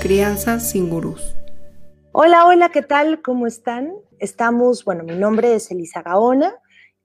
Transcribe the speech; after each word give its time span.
Crianza 0.00 0.60
sin 0.60 0.88
gurús. 0.90 1.34
Hola, 2.12 2.46
hola, 2.46 2.70
¿qué 2.70 2.82
tal? 2.82 3.22
¿Cómo 3.22 3.46
están? 3.46 3.92
Estamos, 4.18 4.84
bueno, 4.84 5.04
mi 5.04 5.14
nombre 5.16 5.54
es 5.54 5.70
Elisa 5.70 6.02
Gaona, 6.02 6.54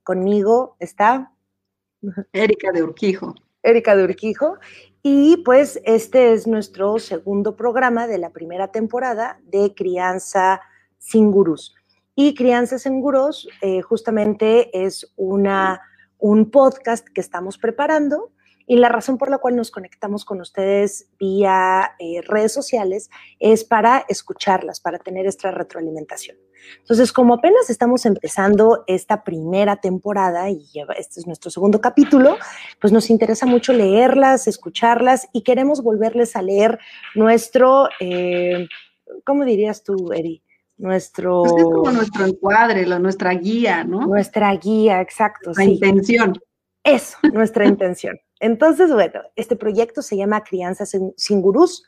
conmigo 0.02 0.76
está 0.78 1.32
Erika 2.32 2.72
de 2.72 2.82
Urquijo. 2.82 3.34
Erika 3.62 3.96
de 3.96 4.04
Urquijo. 4.04 4.58
Y 5.02 5.38
pues 5.44 5.80
este 5.84 6.32
es 6.32 6.46
nuestro 6.46 6.98
segundo 6.98 7.56
programa 7.56 8.06
de 8.06 8.18
la 8.18 8.30
primera 8.30 8.72
temporada 8.72 9.40
de 9.44 9.74
Crianza 9.74 10.60
sin 10.98 11.30
Gurús. 11.30 11.74
Y 12.14 12.34
Crianza 12.34 12.78
sin 12.78 13.00
Gurús 13.00 13.48
eh, 13.62 13.80
justamente 13.82 14.70
es 14.84 15.12
una, 15.16 15.80
un 16.18 16.50
podcast 16.50 17.06
que 17.08 17.20
estamos 17.20 17.58
preparando 17.58 18.32
y 18.68 18.76
la 18.76 18.90
razón 18.90 19.16
por 19.16 19.30
la 19.30 19.38
cual 19.38 19.56
nos 19.56 19.70
conectamos 19.70 20.26
con 20.26 20.42
ustedes 20.42 21.08
vía 21.18 21.92
eh, 21.98 22.20
redes 22.20 22.52
sociales 22.52 23.08
es 23.40 23.64
para 23.64 24.04
escucharlas, 24.08 24.78
para 24.78 24.98
tener 24.98 25.26
esta 25.26 25.50
retroalimentación. 25.50 26.36
Entonces, 26.80 27.12
como 27.12 27.34
apenas 27.34 27.70
estamos 27.70 28.04
empezando 28.04 28.84
esta 28.86 29.24
primera 29.24 29.76
temporada 29.76 30.50
y 30.50 30.66
este 30.98 31.20
es 31.20 31.26
nuestro 31.26 31.50
segundo 31.50 31.80
capítulo, 31.80 32.36
pues 32.78 32.92
nos 32.92 33.08
interesa 33.08 33.46
mucho 33.46 33.72
leerlas, 33.72 34.46
escucharlas 34.46 35.28
y 35.32 35.42
queremos 35.42 35.82
volverles 35.82 36.36
a 36.36 36.42
leer 36.42 36.78
nuestro, 37.14 37.88
eh, 38.00 38.68
¿cómo 39.24 39.46
dirías 39.46 39.82
tú, 39.82 40.12
Eri? 40.12 40.42
Nuestro... 40.78 41.42
Pues 41.42 41.52
es 41.56 41.64
como 41.64 41.92
nuestro 41.92 42.26
encuadre, 42.26 42.86
nuestra 42.86 43.34
guía, 43.34 43.84
¿no? 43.84 44.06
Nuestra 44.06 44.54
guía, 44.56 45.00
exacto. 45.00 45.52
La 45.56 45.64
intención. 45.64 46.34
Eso, 46.84 47.18
nuestra 47.32 47.66
intención. 47.66 48.18
Entonces, 48.40 48.92
bueno, 48.92 49.20
este 49.36 49.56
proyecto 49.56 50.02
se 50.02 50.16
llama 50.16 50.44
Crianza 50.44 50.86
sin 50.86 51.42
Gurús, 51.42 51.82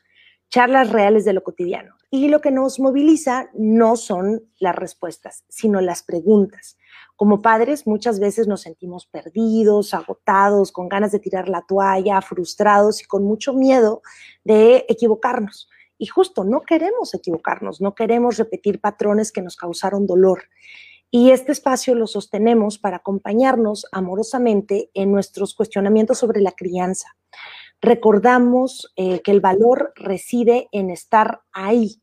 charlas 0.51 0.91
reales 0.91 1.25
de 1.25 1.33
lo 1.33 1.43
cotidiano. 1.43 1.95
Y 2.11 2.29
lo 2.29 2.41
que 2.41 2.51
nos 2.51 2.81
moviliza 2.81 3.49
no 3.55 3.95
son 3.97 4.43
las 4.59 4.75
respuestas, 4.75 5.45
sino 5.49 5.81
las 5.81 6.03
preguntas. 6.03 6.77
Como 7.15 7.41
padres 7.41 7.87
muchas 7.87 8.19
veces 8.19 8.49
nos 8.49 8.63
sentimos 8.63 9.07
perdidos, 9.07 9.95
agotados, 9.95 10.73
con 10.73 10.89
ganas 10.89 11.13
de 11.13 11.21
tirar 11.21 11.49
la 11.49 11.63
toalla, 11.63 12.21
frustrados 12.21 13.01
y 13.01 13.05
con 13.05 13.25
mucho 13.25 13.55
miedo 13.55 14.03
de 14.43 14.85
equivocarnos. 14.89 15.69
Y 16.01 16.07
justo 16.07 16.45
no 16.45 16.63
queremos 16.63 17.13
equivocarnos, 17.13 17.83
no 17.83 17.95
queremos 17.95 18.39
repetir 18.39 18.81
patrones 18.81 19.33
que 19.33 19.43
nos 19.43 19.55
causaron 19.55 20.07
dolor. 20.07 20.45
Y 21.11 21.31
este 21.31 21.53
espacio 21.53 21.95
lo 21.95 22.07
sostenemos 22.07 22.79
para 22.79 22.97
acompañarnos 22.97 23.85
amorosamente 23.93 24.91
en 24.95 25.13
nuestros 25.13 25.55
cuestionamientos 25.55 26.17
sobre 26.17 26.41
la 26.41 26.53
crianza. 26.53 27.09
Recordamos 27.83 28.91
eh, 28.97 29.21
que 29.21 29.31
el 29.31 29.43
valor 29.43 29.93
reside 29.95 30.69
en 30.73 30.89
estar 30.89 31.43
ahí 31.53 32.01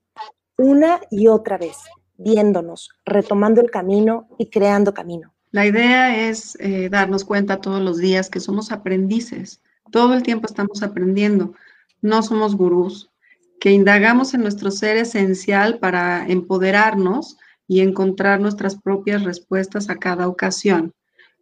una 0.59 1.01
y 1.09 1.27
otra 1.27 1.57
vez, 1.57 1.77
viéndonos, 2.17 2.91
retomando 3.03 3.61
el 3.61 3.71
camino 3.71 4.27
y 4.37 4.51
creando 4.51 4.93
camino. 4.93 5.33
La 5.49 5.65
idea 5.65 6.29
es 6.29 6.55
eh, 6.59 6.89
darnos 6.89 7.25
cuenta 7.25 7.61
todos 7.61 7.81
los 7.81 7.97
días 7.97 8.29
que 8.29 8.39
somos 8.39 8.71
aprendices. 8.71 9.59
Todo 9.91 10.13
el 10.13 10.21
tiempo 10.21 10.45
estamos 10.45 10.83
aprendiendo. 10.83 11.55
No 12.03 12.21
somos 12.21 12.55
gurús. 12.55 13.09
Que 13.59 13.71
indagamos 13.71 14.33
en 14.33 14.41
nuestro 14.41 14.71
ser 14.71 14.97
esencial 14.97 15.79
para 15.79 16.27
empoderarnos 16.27 17.37
y 17.67 17.81
encontrar 17.81 18.39
nuestras 18.39 18.79
propias 18.79 19.23
respuestas 19.23 19.89
a 19.89 19.97
cada 19.97 20.27
ocasión, 20.27 20.93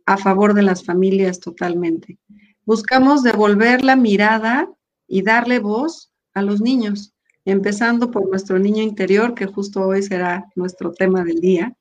a 0.05 0.17
favor 0.17 0.53
de 0.53 0.63
las 0.63 0.83
familias 0.83 1.39
totalmente. 1.39 2.17
Buscamos 2.65 3.21
devolver 3.21 3.83
la 3.83 3.95
mirada 3.95 4.69
y 5.07 5.21
darle 5.21 5.59
voz 5.59 6.11
a 6.33 6.41
los 6.41 6.61
niños, 6.61 7.13
empezando 7.45 8.09
por 8.09 8.27
nuestro 8.27 8.57
niño 8.57 8.81
interior, 8.81 9.35
que 9.35 9.45
justo 9.45 9.81
hoy 9.81 10.01
será 10.01 10.45
nuestro 10.55 10.91
tema 10.91 11.23
del 11.23 11.39
día. 11.41 11.75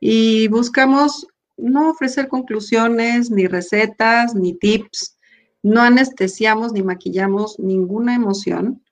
Y 0.00 0.48
buscamos 0.48 1.26
no 1.56 1.90
ofrecer 1.90 2.28
conclusiones, 2.28 3.30
ni 3.30 3.46
recetas, 3.46 4.34
ni 4.34 4.54
tips, 4.54 5.18
no 5.62 5.80
anestesiamos 5.82 6.72
ni 6.72 6.82
maquillamos 6.82 7.58
ninguna 7.58 8.14
emoción 8.14 8.82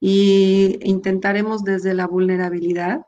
y 0.00 0.78
intentaremos 0.82 1.64
desde 1.64 1.94
la 1.94 2.06
vulnerabilidad 2.06 3.06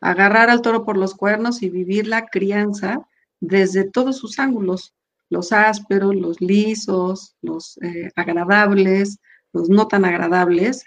agarrar 0.00 0.50
al 0.50 0.62
toro 0.62 0.84
por 0.84 0.96
los 0.96 1.14
cuernos 1.14 1.62
y 1.62 1.70
vivir 1.70 2.06
la 2.06 2.26
crianza 2.26 3.06
desde 3.40 3.84
todos 3.84 4.16
sus 4.16 4.38
ángulos, 4.38 4.94
los 5.30 5.52
ásperos, 5.52 6.14
los 6.14 6.40
lisos, 6.40 7.36
los 7.40 7.78
eh, 7.82 8.10
agradables, 8.16 9.18
los 9.52 9.68
no 9.68 9.88
tan 9.88 10.04
agradables, 10.04 10.84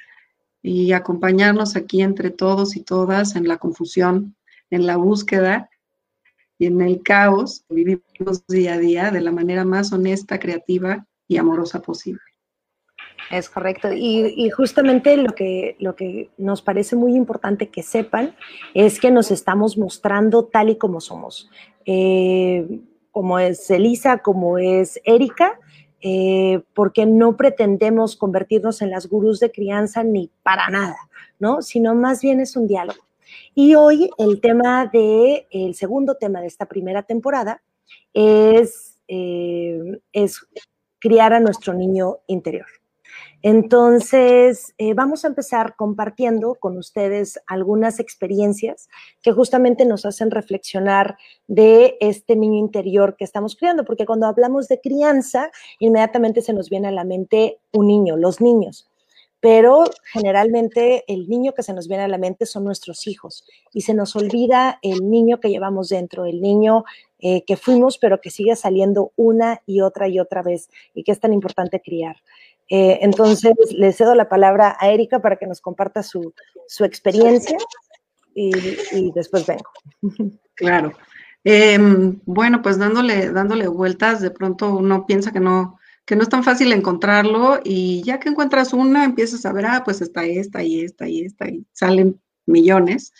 y 0.61 0.93
acompañarnos 0.93 1.75
aquí 1.75 2.01
entre 2.01 2.31
todos 2.31 2.75
y 2.75 2.81
todas 2.81 3.35
en 3.35 3.47
la 3.47 3.57
confusión, 3.57 4.35
en 4.71 4.87
la 4.87 4.97
búsqueda 4.97 5.69
y 6.57 6.65
en 6.65 6.81
el 6.81 7.03
caos 7.03 7.63
vivimos 7.69 8.47
día 8.47 8.73
a 8.73 8.79
día 8.79 9.11
de 9.11 9.21
la 9.21 9.31
manera 9.31 9.63
más 9.63 9.93
honesta, 9.93 10.39
creativa 10.39 11.05
y 11.27 11.37
amorosa 11.37 11.81
posible. 11.81 12.24
Es 13.31 13.49
correcto. 13.49 13.89
Y, 13.91 14.49
justamente 14.49 15.17
lo 15.17 15.33
que, 15.33 15.75
lo 15.79 15.95
que 15.95 16.29
nos 16.37 16.61
parece 16.61 16.95
muy 16.95 17.15
importante 17.15 17.69
que 17.69 17.83
sepan 17.83 18.35
es 18.73 18.99
que 18.99 19.11
nos 19.11 19.31
estamos 19.31 19.77
mostrando 19.77 20.45
tal 20.45 20.69
y 20.69 20.77
como 20.77 21.01
somos. 21.01 21.49
Eh, 21.85 22.81
como 23.11 23.39
es 23.39 23.69
Elisa, 23.71 24.19
como 24.19 24.57
es 24.57 24.99
Erika, 25.05 25.59
eh, 26.01 26.61
porque 26.73 27.05
no 27.05 27.35
pretendemos 27.35 28.15
convertirnos 28.15 28.81
en 28.81 28.91
las 28.91 29.07
gurús 29.07 29.39
de 29.39 29.51
crianza 29.51 30.03
ni 30.03 30.29
para 30.43 30.69
nada, 30.69 30.97
¿no? 31.39 31.61
Sino 31.61 31.95
más 31.95 32.21
bien 32.21 32.41
es 32.41 32.55
un 32.55 32.67
diálogo. 32.67 32.99
Y 33.55 33.75
hoy 33.75 34.09
el 34.17 34.41
tema 34.41 34.85
de, 34.85 35.47
el 35.49 35.75
segundo 35.75 36.15
tema 36.15 36.41
de 36.41 36.47
esta 36.47 36.65
primera 36.65 37.03
temporada 37.03 37.63
es, 38.13 38.99
eh, 39.07 39.99
es 40.11 40.45
criar 40.99 41.33
a 41.33 41.39
nuestro 41.39 41.73
niño 41.73 42.17
interior. 42.27 42.67
Entonces, 43.47 44.73
eh, 44.79 44.95
vamos 44.95 45.23
a 45.23 45.27
empezar 45.27 45.75
compartiendo 45.75 46.55
con 46.55 46.79
ustedes 46.79 47.39
algunas 47.45 47.99
experiencias 47.99 48.89
que 49.21 49.33
justamente 49.33 49.85
nos 49.85 50.03
hacen 50.03 50.31
reflexionar 50.31 51.15
de 51.45 51.95
este 51.99 52.35
niño 52.35 52.57
interior 52.57 53.15
que 53.15 53.23
estamos 53.23 53.55
criando, 53.55 53.85
porque 53.85 54.07
cuando 54.07 54.25
hablamos 54.25 54.67
de 54.67 54.81
crianza, 54.81 55.51
inmediatamente 55.77 56.41
se 56.41 56.53
nos 56.53 56.71
viene 56.71 56.87
a 56.87 56.91
la 56.91 57.03
mente 57.03 57.59
un 57.71 57.85
niño, 57.85 58.17
los 58.17 58.41
niños 58.41 58.89
pero 59.41 59.83
generalmente 60.11 61.03
el 61.07 61.29
niño 61.29 61.53
que 61.53 61.61
se 61.61 61.73
nos 61.73 61.87
viene 61.87 62.01
a 62.01 62.07
la 62.07 62.17
mente 62.17 62.47
son 62.47 62.63
nuestros 62.63 63.05
hijos 63.05 63.45
y 63.73 63.81
se 63.81 63.93
nos 63.93 64.15
olvida 64.15 64.79
el 64.81 65.07
niño 65.07 65.39
que 65.39 65.51
llevamos 65.51 65.89
dentro, 65.89 66.25
el 66.25 66.41
niño 66.41 66.83
eh, 67.19 67.43
que 67.43 67.55
fuimos, 67.55 67.99
pero 67.99 68.21
que 68.21 68.31
sigue 68.31 68.55
saliendo 68.55 69.11
una 69.15 69.61
y 69.67 69.81
otra 69.81 70.07
y 70.07 70.19
otra 70.19 70.41
vez 70.41 70.69
y 70.95 71.03
que 71.03 71.11
es 71.11 71.19
tan 71.19 71.31
importante 71.31 71.79
criar. 71.79 72.15
Eh, 72.69 72.99
entonces, 73.01 73.53
le 73.71 73.91
cedo 73.93 74.15
la 74.15 74.27
palabra 74.27 74.75
a 74.79 74.89
Erika 74.89 75.19
para 75.19 75.35
que 75.35 75.47
nos 75.47 75.61
comparta 75.61 76.01
su, 76.03 76.33
experiencia 76.79 77.57
y, 78.33 79.11
después 79.11 79.45
vengo. 79.45 79.69
Claro. 80.55 80.93
Em, 81.43 82.19
bueno, 82.25 82.61
pues 82.61 82.79
dándole, 82.79 83.29
dándole 83.29 83.67
vueltas, 83.67 84.21
de 84.21 84.31
pronto 84.31 84.73
uno 84.75 85.05
piensa 85.05 85.31
que 85.31 85.39
no, 85.39 85.77
que 86.05 86.15
no 86.15 86.23
es 86.23 86.29
tan 86.29 86.43
fácil 86.43 86.71
encontrarlo 86.71 87.59
y 87.63 88.01
ya 88.03 88.19
que 88.19 88.29
encuentras 88.29 88.73
una, 88.73 89.03
empiezas 89.03 89.45
a 89.45 89.53
ver, 89.53 89.65
ah, 89.65 89.81
pues 89.83 90.01
está 90.01 90.25
esta 90.25 90.63
y 90.63 90.81
esta 90.81 91.07
y 91.07 91.25
esta 91.25 91.47
y 91.47 91.65
salen 91.71 92.19
millones. 92.45 93.13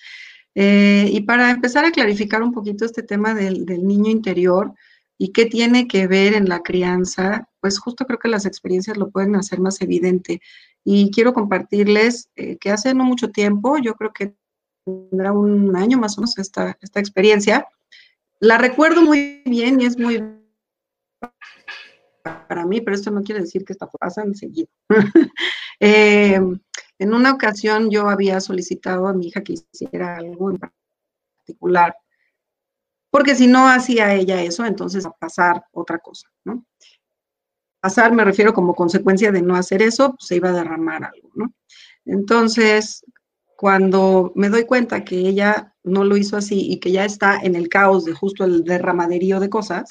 Eh, 0.56 1.10
y 1.12 1.22
para 1.22 1.52
empezar 1.52 1.84
a 1.86 1.92
clarificar 1.92 2.42
un 2.42 2.54
poquito 2.54 2.86
este 2.86 3.04
tema 3.04 3.34
del, 3.34 3.66
del 3.66 3.86
niño 3.86 4.10
interior, 4.10 4.74
y 5.18 5.32
qué 5.32 5.46
tiene 5.46 5.88
que 5.88 6.08
ver 6.08 6.34
en 6.34 6.50
la 6.50 6.62
crianza, 6.62 7.48
pues 7.62 7.80
justo 7.80 8.06
creo 8.06 8.20
que 8.20 8.28
las 8.28 8.46
experiencias 8.46 8.98
lo 8.98 9.10
pueden 9.10 9.36
hacer 9.36 9.60
más 9.60 9.82
evidente. 9.82 10.42
Y 10.84 11.12
quiero 11.12 11.34
compartirles 11.34 12.30
eh, 12.36 12.58
que 12.58 12.72
hace 12.72 12.94
no 12.94 13.06
mucho 13.06 13.30
tiempo, 13.32 13.78
yo 13.78 13.96
creo 13.96 14.12
que 14.14 14.36
tendrá 14.86 15.32
un 15.32 15.76
año 15.76 15.98
más 15.98 16.18
o 16.18 16.22
menos 16.22 16.38
esta, 16.38 16.78
esta 16.82 17.00
experiencia, 17.00 17.68
la 18.40 18.58
recuerdo 18.58 19.02
muy 19.02 19.42
bien 19.46 19.80
y 19.82 19.86
es 19.86 19.98
muy 19.98 20.24
para 22.48 22.66
mí, 22.66 22.82
pero 22.82 22.96
esto 22.96 23.12
no 23.12 23.24
quiere 23.24 23.42
decir 23.42 23.64
que 23.64 23.74
está 23.74 23.88
pasando 23.88 24.34
seguido. 24.34 24.68
eh, 25.80 26.40
en 26.98 27.14
una 27.14 27.32
ocasión 27.32 27.90
yo 27.90 28.10
había 28.10 28.40
solicitado 28.40 29.08
a 29.08 29.14
mi 29.14 29.28
hija 29.28 29.42
que 29.42 29.54
hiciera 29.54 30.18
algo 30.18 30.52
en 30.52 30.58
particular 30.58 31.96
porque 33.16 33.34
si 33.34 33.48
no 33.48 33.70
hacía 33.70 34.14
ella 34.14 34.42
eso, 34.42 34.66
entonces 34.66 35.06
a 35.06 35.12
pasar 35.12 35.64
otra 35.72 36.00
cosa, 36.00 36.28
¿no? 36.44 36.66
Pasar 37.80 38.12
me 38.12 38.26
refiero 38.26 38.54
como 38.54 38.76
consecuencia 38.76 39.32
de 39.32 39.42
no 39.42 39.56
hacer 39.56 39.82
eso, 39.82 40.10
pues, 40.10 40.28
se 40.28 40.36
iba 40.36 40.50
a 40.50 40.52
derramar 40.52 41.06
algo, 41.06 41.30
¿no? 41.34 41.54
Entonces, 42.04 43.06
cuando 43.56 44.34
me 44.36 44.50
doy 44.50 44.66
cuenta 44.66 45.06
que 45.06 45.16
ella 45.16 45.74
no 45.82 46.04
lo 46.04 46.18
hizo 46.18 46.36
así 46.36 46.70
y 46.70 46.78
que 46.82 46.92
ya 46.92 47.06
está 47.06 47.40
en 47.42 47.56
el 47.56 47.70
caos 47.70 48.04
de 48.04 48.12
justo 48.12 48.44
el 48.44 48.66
derramaderío 48.66 49.40
de 49.40 49.50
cosas, 49.50 49.90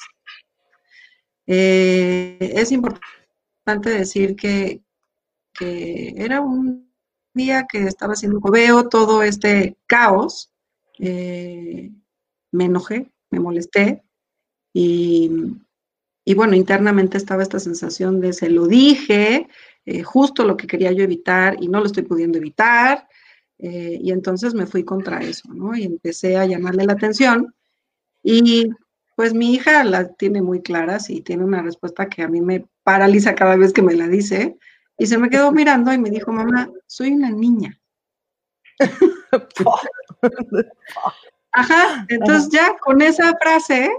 Eh, 1.47 2.37
es 2.39 2.71
importante 2.71 3.89
decir 3.89 4.35
que, 4.35 4.83
era 5.59 6.41
un 6.41 6.93
día 7.33 7.65
que 7.67 7.79
estaba 7.87 8.13
haciendo, 8.13 8.39
veo 8.51 8.87
todo 8.87 9.23
este 9.23 9.77
caos, 9.87 10.51
eh, 10.99 11.91
me 12.51 12.65
enojé, 12.65 13.11
me 13.31 13.39
molesté 13.39 14.03
y, 14.73 15.29
bueno, 16.35 16.55
internamente 16.55 17.17
estaba 17.17 17.43
esta 17.43 17.59
sensación 17.59 18.19
de 18.19 18.33
se 18.33 18.49
lo 18.49 18.67
dije, 18.67 19.47
eh, 19.85 20.03
justo 20.03 20.43
lo 20.43 20.57
que 20.57 20.67
quería 20.67 20.91
yo 20.91 21.03
evitar 21.03 21.57
y 21.61 21.67
no 21.69 21.79
lo 21.79 21.85
estoy 21.85 22.03
pudiendo 22.03 22.37
evitar. 22.37 23.07
y 23.57 24.11
entonces 24.11 24.53
me 24.53 24.65
fui 24.67 24.83
contra 24.83 25.19
eso, 25.21 25.53
¿no? 25.53 25.75
Y 25.77 25.83
empecé 25.83 26.37
a 26.37 26.45
llamarle 26.45 26.85
la 26.85 26.93
atención. 26.93 27.55
Y 28.23 28.69
pues 29.15 29.33
mi 29.33 29.53
hija 29.53 29.83
la 29.83 30.09
tiene 30.13 30.41
muy 30.41 30.61
claras 30.61 31.09
y 31.09 31.21
tiene 31.21 31.45
una 31.45 31.61
respuesta 31.61 32.09
que 32.09 32.23
a 32.23 32.27
mí 32.27 32.41
me 32.41 32.67
paraliza 32.83 33.35
cada 33.35 33.55
vez 33.57 33.73
que 33.73 33.81
me 33.81 33.95
la 33.95 34.07
dice. 34.07 34.57
Y 34.97 35.07
se 35.07 35.17
me 35.17 35.29
quedó 35.29 35.51
mirando 35.51 35.93
y 35.93 35.97
me 35.97 36.09
dijo, 36.09 36.31
mamá, 36.31 36.69
soy 36.87 37.11
una 37.13 37.31
niña. 37.31 37.79
Ajá, 41.55 42.05
entonces 42.09 42.49
ya 42.51 42.75
con 42.77 43.01
esa 43.01 43.33
frase 43.41 43.89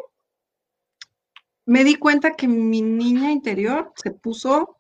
me 1.65 1.85
di 1.85 1.95
cuenta 1.95 2.35
que 2.35 2.47
mi 2.47 2.83
niña 2.83 3.33
interior 3.33 3.93
se 3.97 4.11
puso 4.11 4.77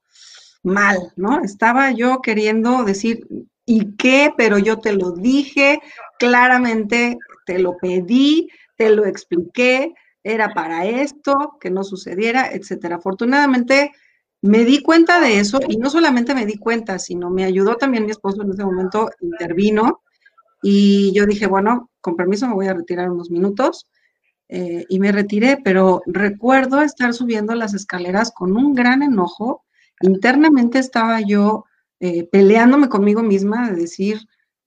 mal, 0.62 0.98
¿no? 1.16 1.42
Estaba 1.42 1.90
yo 1.92 2.20
queriendo 2.20 2.84
decir, 2.84 3.26
¿y 3.64 3.96
qué? 3.96 4.32
Pero 4.36 4.58
yo 4.58 4.78
te 4.78 4.92
lo 4.92 5.12
dije, 5.12 5.80
claramente 6.18 7.16
te 7.46 7.58
lo 7.58 7.78
pedí, 7.78 8.50
te 8.76 8.90
lo 8.90 9.06
expliqué, 9.06 9.94
era 10.22 10.52
para 10.52 10.84
esto, 10.84 11.56
que 11.58 11.70
no 11.70 11.82
sucediera, 11.82 12.50
etcétera. 12.52 12.96
Afortunadamente 12.96 13.92
me 14.42 14.64
di 14.64 14.82
cuenta 14.82 15.18
de 15.18 15.38
eso 15.38 15.60
y 15.66 15.78
no 15.78 15.88
solamente 15.88 16.34
me 16.34 16.44
di 16.44 16.58
cuenta, 16.58 16.98
sino 16.98 17.30
me 17.30 17.44
ayudó 17.44 17.76
también 17.76 18.04
mi 18.04 18.10
esposo 18.10 18.42
en 18.42 18.50
ese 18.50 18.64
momento, 18.64 19.08
intervino 19.22 20.02
y 20.62 21.12
yo 21.12 21.26
dije, 21.26 21.46
bueno, 21.46 21.90
con 22.00 22.16
permiso 22.16 22.46
me 22.48 22.54
voy 22.54 22.66
a 22.66 22.74
retirar 22.74 23.10
unos 23.10 23.30
minutos 23.30 23.88
eh, 24.48 24.84
y 24.88 25.00
me 25.00 25.12
retiré, 25.12 25.58
pero 25.62 26.02
recuerdo 26.06 26.82
estar 26.82 27.14
subiendo 27.14 27.54
las 27.54 27.74
escaleras 27.74 28.32
con 28.32 28.56
un 28.56 28.74
gran 28.74 29.02
enojo. 29.02 29.64
Internamente 30.00 30.78
estaba 30.78 31.20
yo 31.20 31.64
eh, 32.00 32.28
peleándome 32.30 32.88
conmigo 32.88 33.22
misma 33.22 33.70
de 33.70 33.76
decir, 33.76 34.20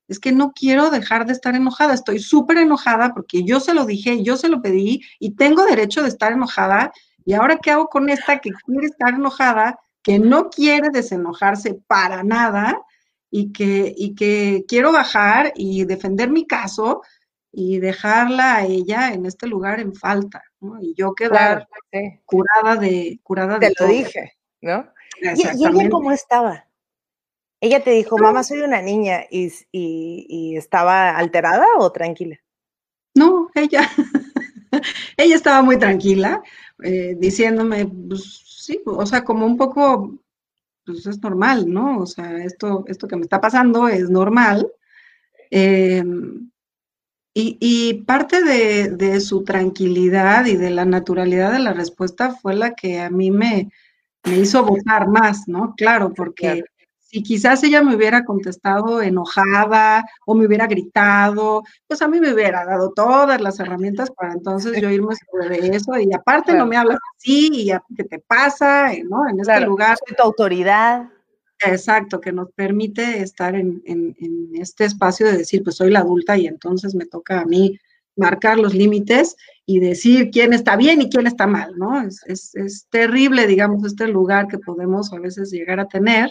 es 0.08 0.20
que 0.20 0.32
no 0.32 0.52
quiero 0.54 0.90
dejar 0.90 1.28
de 1.28 1.34
estar 1.34 1.56
enojada, 1.56 1.94
estoy 1.94 2.20
súper 2.20 2.58
enojada 2.58 3.14
porque 3.14 3.44
yo 3.44 3.60
se 3.60 3.74
lo 3.74 3.86
dije, 3.86 4.24
yo 4.24 4.38
se 4.38 4.50
lo 4.50 4.62
pedí 4.62 5.02
y 5.20 5.36
tengo 5.36 5.66
derecho 5.66 6.02
de 6.02 6.10
estar 6.10 6.34
enojada. 6.34 6.92
Y 7.26 7.34
ahora, 7.34 7.60
¿qué 7.62 7.72
hago 7.72 7.88
con 7.88 8.10
esta 8.10 8.40
que 8.40 8.50
quiere 8.66 8.88
estar 8.88 9.14
enojada, 9.14 9.80
que 10.02 10.18
no 10.18 10.50
quiere 10.50 10.90
desenojarse 10.90 11.76
para 11.88 12.24
nada 12.24 12.82
y 13.32 13.52
que, 13.52 13.94
y 13.96 14.16
que 14.16 14.66
quiero 14.68 14.92
bajar 14.92 15.54
y 15.56 15.86
defender 15.86 16.30
mi 16.30 16.46
caso 16.48 17.02
y 17.52 17.80
dejarla 17.80 18.58
a 18.58 18.66
ella 18.66 19.14
en 19.14 19.26
este 19.26 19.48
lugar 19.48 19.80
en 19.80 19.96
falta, 19.96 20.44
¿no? 20.60 20.82
Y 20.82 20.94
yo 20.96 21.14
quedar 21.14 21.68
curada 22.26 22.76
de 22.76 23.20
curada 23.24 23.60
Te 23.60 23.74
lo 23.80 23.88
dije, 23.88 24.38
¿no? 24.62 24.92
¿Y, 25.22 25.42
¿Y 25.42 25.66
ella 25.66 25.90
cómo 25.90 26.12
estaba? 26.12 26.70
Ella 27.62 27.84
te 27.84 27.92
dijo, 27.92 28.18
mamá, 28.18 28.44
soy 28.44 28.62
una 28.62 28.82
niña, 28.82 29.26
y, 29.30 30.56
estaba 30.56 31.10
alterada 31.12 31.66
o 31.78 31.92
tranquila? 31.92 32.38
No, 33.16 33.50
ella, 33.54 33.82
ella 35.18 35.36
estaba 35.36 35.62
muy 35.62 35.78
tranquila, 35.78 36.42
eh, 36.84 37.16
diciéndome, 37.18 37.86
pues 37.86 38.44
sí, 38.46 38.82
o 38.86 39.06
sea, 39.06 39.26
como 39.26 39.46
un 39.46 39.58
poco, 39.58 40.20
pues 40.94 41.06
es 41.06 41.22
normal, 41.22 41.72
¿no? 41.72 42.00
O 42.00 42.06
sea, 42.06 42.44
esto, 42.44 42.84
esto 42.88 43.08
que 43.08 43.16
me 43.16 43.22
está 43.22 43.40
pasando 43.40 43.88
es 43.88 44.10
normal. 44.10 44.68
Em, 45.52 46.50
y, 47.34 48.04
parte 48.06 48.44
de, 48.44 48.90
de, 48.90 49.22
su 49.22 49.44
tranquilidad 49.44 50.46
y 50.46 50.58
de 50.58 50.72
la 50.72 50.84
naturalidad 50.84 51.54
de 51.54 51.60
la 51.60 51.74
respuesta 51.74 52.32
fue 52.32 52.56
la 52.56 52.74
que 52.74 53.00
a 53.00 53.10
mí 53.10 53.32
me, 53.32 53.70
me 54.26 54.40
hizo 54.40 54.66
votar 54.66 55.08
más, 55.08 55.48
¿no? 55.48 55.74
Claro, 55.78 56.14
porque 56.14 56.64
si 57.10 57.24
quizás 57.24 57.64
ella 57.64 57.82
me 57.82 57.96
hubiera 57.96 58.24
contestado 58.24 59.02
enojada 59.02 60.06
o 60.28 60.36
me 60.36 60.46
hubiera 60.46 60.68
gritado, 60.68 61.64
pues 61.88 62.04
a 62.04 62.08
mí 62.08 62.20
me 62.20 62.32
hubiera 62.32 62.64
dado 62.66 62.92
todas 62.92 63.42
las 63.42 63.60
herramientas 63.60 64.12
para 64.12 64.34
entonces 64.34 64.80
yo 64.80 64.92
irme 64.92 65.16
sobre 65.32 65.76
eso. 65.76 65.98
Y 65.98 66.14
aparte 66.14 66.54
no 66.54 66.68
me 66.68 66.78
hablas 66.78 67.00
así, 67.18 67.50
y 67.52 67.72
qué 67.96 68.04
te 68.04 68.20
pasa, 68.20 68.92
¿no? 69.10 69.28
En 69.28 69.40
este 69.40 69.60
lugar. 69.62 69.98
tu 70.16 70.22
autoridad. 70.22 71.10
Exacto, 71.66 72.22
que 72.22 72.32
nos 72.32 72.52
permite 72.52 73.22
estar 73.22 73.56
en, 73.56 73.82
este 74.54 74.86
espacio 74.86 75.26
de 75.26 75.40
decir, 75.40 75.64
pues 75.64 75.78
soy 75.78 75.90
la 75.90 76.02
adulta 76.02 76.38
y 76.38 76.46
entonces 76.46 76.94
me 76.94 77.06
toca 77.06 77.42
a 77.42 77.46
mí 77.46 77.80
marcar 78.16 78.60
los 78.60 78.76
límites 78.76 79.36
y 79.66 79.80
decir 79.80 80.30
quién 80.30 80.54
está 80.54 80.76
bien 80.76 81.02
y 81.02 81.10
quién 81.10 81.26
está 81.26 81.48
mal, 81.48 81.74
¿no? 81.76 82.02
Es, 82.02 82.22
es, 82.28 82.56
es 82.56 82.88
terrible, 82.90 83.48
digamos, 83.48 83.84
este 83.84 84.08
lugar 84.08 84.48
que 84.48 84.60
podemos 84.60 85.12
a 85.12 85.20
veces 85.20 85.52
llegar 85.52 85.80
a 85.80 85.88
tener 85.88 86.30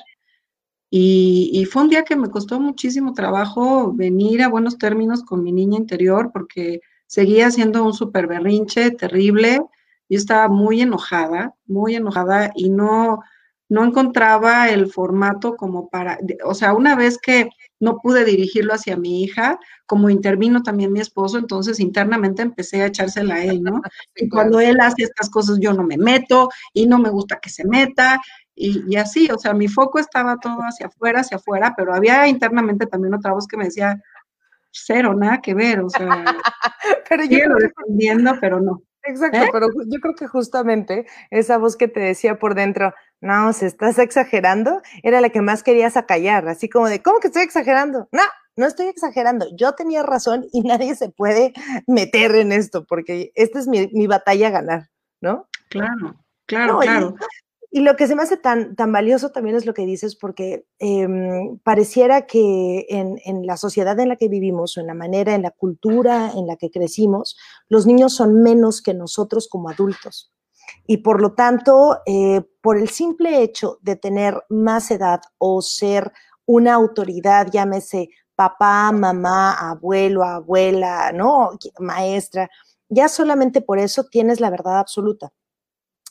y, 0.90 1.67
fue 1.70 1.82
un 1.82 1.90
día 1.90 2.05
que 2.05 2.17
me 2.17 2.31
costó 2.31 2.61
muchísimo 2.61 3.12
trabajo 3.12 3.93
venir 3.93 4.43
a 4.43 4.49
buenos 4.49 4.79
términos 4.79 5.23
con 5.23 5.43
mi 5.43 5.52
niña 5.52 5.76
interior 5.79 6.31
porque 6.32 6.81
seguía 7.06 7.50
siendo 7.50 7.85
un 7.85 7.93
súper 7.93 8.26
berrinche 8.26 8.90
terrible. 8.93 9.61
Yo 10.08 10.19
estaba 10.19 10.49
muy 10.49 10.81
enojada, 10.81 11.55
muy 11.67 11.94
enojada 11.96 12.52
y 12.55 12.70
no, 12.70 13.20
no 13.69 13.85
encontraba 13.85 14.70
el 14.70 14.90
formato 14.90 15.56
como 15.56 15.90
para, 15.90 16.19
o 16.44 16.55
sea, 16.55 16.73
una 16.73 16.96
vez 16.96 17.19
que 17.19 17.50
no 17.81 17.99
pude 17.99 18.25
dirigirlo 18.25 18.73
hacia 18.73 18.96
mi 18.96 19.23
hija, 19.23 19.58
como 19.87 20.08
intervino 20.08 20.62
también 20.62 20.93
mi 20.93 21.00
esposo, 21.00 21.38
entonces 21.38 21.81
internamente 21.81 22.43
empecé 22.43 22.82
a 22.82 22.87
echársela 22.87 23.37
a 23.37 23.44
él, 23.44 23.62
¿no? 23.62 23.82
Y 24.17 24.29
cuando 24.29 24.58
él 24.58 24.81
hace 24.81 25.02
estas 25.02 25.29
cosas 25.29 25.58
yo 25.61 25.75
no 25.75 25.82
me 25.85 25.99
meto 25.99 26.49
y 26.73 26.87
no 26.87 26.99
me 26.99 27.11
gusta 27.11 27.40
que 27.40 27.50
se 27.50 27.67
meta 27.67 28.20
y, 28.61 28.97
así, 28.97 29.31
o 29.31 29.39
sea, 29.39 29.55
mi 29.55 29.69
foco 29.69 29.99
estaba 29.99 30.37
todo 30.39 30.59
hacia 30.63 30.87
afuera, 30.87 31.21
hacia 31.21 31.37
afuera, 31.37 31.75
pero 31.77 31.95
había 31.95 32.27
internamente 32.27 32.87
también 32.87 33.15
otra 33.15 33.33
voz 33.33 33.47
que 33.47 33.57
me 33.57 33.67
decía, 33.67 34.03
cero, 34.73 35.15
nada 35.15 35.41
que 35.41 35.55
ver, 35.55 35.81
o 35.81 35.89
sea, 35.89 36.25
pero 37.09 37.25
yo 37.25 37.47
lo 37.47 37.57
defendiendo, 37.57 38.33
pero 38.41 38.61
no. 38.61 38.83
Exacto, 39.05 39.39
¿Eh? 39.39 39.49
pero 39.53 39.69
yo 39.87 40.01
creo 40.01 40.15
que 40.15 40.27
justamente 40.27 41.07
esa 41.31 41.57
voz 41.57 41.77
que 41.77 41.89
te 41.89 42.01
decía 42.01 42.39
por 42.39 42.55
dentro, 42.55 42.93
no, 43.21 43.53
se 43.53 43.67
estás 43.67 43.99
exagerando, 43.99 44.83
era 45.03 45.21
la 45.21 45.31
que 45.31 45.41
más 45.41 45.62
querías 45.62 45.97
acallar, 45.97 46.49
así 46.49 46.69
como 46.69 46.88
de, 46.88 47.00
¿cómo 47.00 47.21
que 47.21 47.29
estoy 47.29 47.43
exagerando? 47.43 48.09
No, 48.12 48.23
no 48.57 48.67
estoy 48.67 48.88
exagerando, 48.88 49.47
yo 49.57 49.73
tenía 49.73 50.03
razón 50.03 50.47
y 50.53 50.62
nadie 50.62 50.95
se 50.97 51.11
puede 51.11 51.53
meter 51.87 52.35
en 52.35 52.53
esto, 52.53 52.85
porque 52.85 53.31
esta 53.35 53.61
es 53.61 53.69
mi, 53.69 54.07
batalla 54.07 54.49
a 54.49 54.50
ganar, 54.50 54.88
¿no? 55.21 55.49
Claro, 55.71 56.17
claro, 56.47 56.79
claro. 56.81 57.15
Y 57.71 57.81
lo 57.81 57.97
que 57.97 58.07
se 58.07 58.15
me 58.15 58.23
hace 58.23 58.39
tan, 58.39 58.77
tan 58.77 58.93
valioso 58.93 59.31
también 59.31 59.55
es 59.55 59.67
lo 59.67 59.75
que 59.75 59.85
dices, 59.85 60.17
porque 60.17 60.67
em, 60.79 61.59
pareciera 61.59 62.27
que 62.27 62.87
en, 62.89 63.21
en, 63.25 63.47
la 63.47 63.59
sociedad 63.59 63.99
en 64.01 64.09
la 64.09 64.17
que 64.17 64.29
vivimos, 64.29 64.77
o 64.77 64.81
en 64.81 64.87
la 64.87 64.95
manera, 64.95 65.35
en 65.35 65.43
la 65.43 65.51
cultura 65.51 66.33
en 66.35 66.47
la 66.47 66.57
que 66.57 66.71
crecimos, 66.71 67.37
los 67.69 67.87
niños 67.87 68.15
son 68.15 68.43
menos 68.43 68.81
que 68.81 68.95
nosotros 68.95 69.49
como 69.49 69.69
adultos. 69.69 70.33
Y 70.87 70.99
por 70.99 71.21
lo 71.21 71.35
tanto, 71.35 71.99
eh, 72.07 72.43
por 72.61 72.79
el 72.79 72.89
simple 72.89 73.43
hecho 73.43 73.79
de 73.83 73.97
tener 73.97 74.43
más 74.49 74.91
edad 74.91 75.21
o 75.39 75.63
ser 75.63 76.13
una 76.47 76.75
autoridad, 76.75 77.49
llámese 77.51 78.09
papá, 78.35 78.93
mamá, 78.93 79.53
abuelo, 79.71 80.25
abuela, 80.25 81.13
¿no? 81.13 81.51
Maestra, 81.79 82.49
ya 82.89 83.09
solamente 83.09 83.61
por 83.61 83.79
eso 83.79 84.05
tienes 84.05 84.41
la 84.41 84.51
verdad 84.51 84.79
absoluta. 84.79 85.33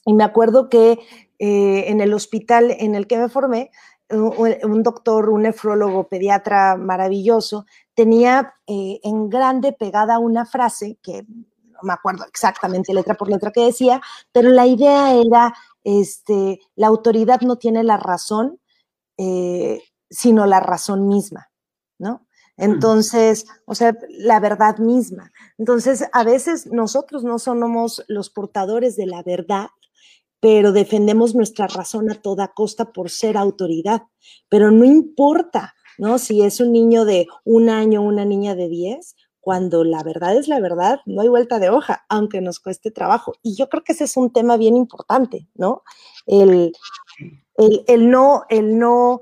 Y 0.06 0.14
me 0.14 0.24
acuerdo 0.24 0.70
que 0.70 1.00
eh, 1.39 1.86
en 1.88 2.01
el 2.01 2.13
hospital 2.13 2.72
en 2.72 2.96
el 2.96 3.08
que 3.08 3.17
me 3.17 3.29
formé, 3.29 3.72
un, 4.10 4.84
doctor, 4.84 5.29
un 5.29 5.44
nefrólogo, 5.44 6.08
pediatra 6.08 6.77
maravilloso, 6.77 7.65
tenía 7.94 8.53
eh, 8.65 9.00
en 9.03 9.29
grande 9.29 9.74
pegada 9.74 10.20
una 10.20 10.46
frase 10.46 10.98
que 11.01 11.24
no 11.24 11.79
me 11.84 11.94
acuerdo 11.94 12.25
exactamente 12.25 12.94
letra 12.94 13.15
por 13.15 13.29
letra 13.29 13.51
que 13.51 13.65
decía, 13.65 14.01
pero 14.32 14.50
la 14.50 14.65
idea 14.65 15.13
era, 15.13 15.53
este, 15.84 16.60
la 16.75 16.88
autoridad 16.88 17.41
no 17.41 17.58
tiene 17.58 17.84
la 17.84 17.98
razón, 17.98 18.60
eh, 19.17 19.82
sino 20.10 20.46
la 20.46 20.60
razón 20.60 21.08
misma, 21.08 21.50
¿no? 22.00 22.27
Mm. 22.58 22.63
Entonces, 22.63 23.46
o 23.65 23.75
sea, 23.75 23.96
la 24.10 24.39
verdad 24.39 24.77
misma. 24.77 25.32
Entonces, 25.58 26.06
a 26.12 26.24
veces 26.24 26.67
nosotros 26.67 27.24
no 27.24 27.39
somos 27.39 28.03
los 28.08 28.29
portadores 28.29 28.96
de 28.96 29.06
la 29.06 29.22
verdad, 29.22 29.67
pero 30.39 30.72
defendemos 30.72 31.36
nuestra 31.36 31.67
razón 31.67 32.12
a 32.12 32.22
toda 32.22 32.50
costa 32.50 32.91
por 32.91 33.10
ser 33.10 33.38
autoridad. 33.38 34.03
Pero 34.50 34.72
no 34.72 34.86
importa, 34.86 35.74
¿no? 35.98 36.20
Si 36.20 36.41
es 36.41 36.60
un 36.60 36.72
niño 36.72 37.06
de 37.06 37.27
un 37.44 37.70
año, 37.70 38.01
una 38.01 38.25
niña 38.25 38.56
de 38.56 38.70
diez, 38.70 39.15
cuando 39.48 39.86
la 39.86 40.03
verdad 40.03 40.36
es 40.36 40.50
la 40.50 40.60
verdad, 40.60 41.00
no 41.06 41.22
hay 41.22 41.29
vuelta 41.29 41.58
de 41.58 41.70
hoja, 41.70 42.06
aunque 42.10 42.41
nos 42.41 42.60
cueste 42.60 42.91
trabajo. 42.91 43.34
Y 43.41 43.56
yo 43.56 43.70
creo 43.70 43.82
que 43.82 43.94
ese 43.94 44.03
es 44.03 44.17
un 44.17 44.34
tema 44.34 44.58
bien 44.58 44.75
importante, 44.75 45.48
¿no? 45.56 45.84
El, 46.25 46.74
el, 47.88 48.10
no, 48.12 48.44
el 48.50 48.77
no 48.77 49.22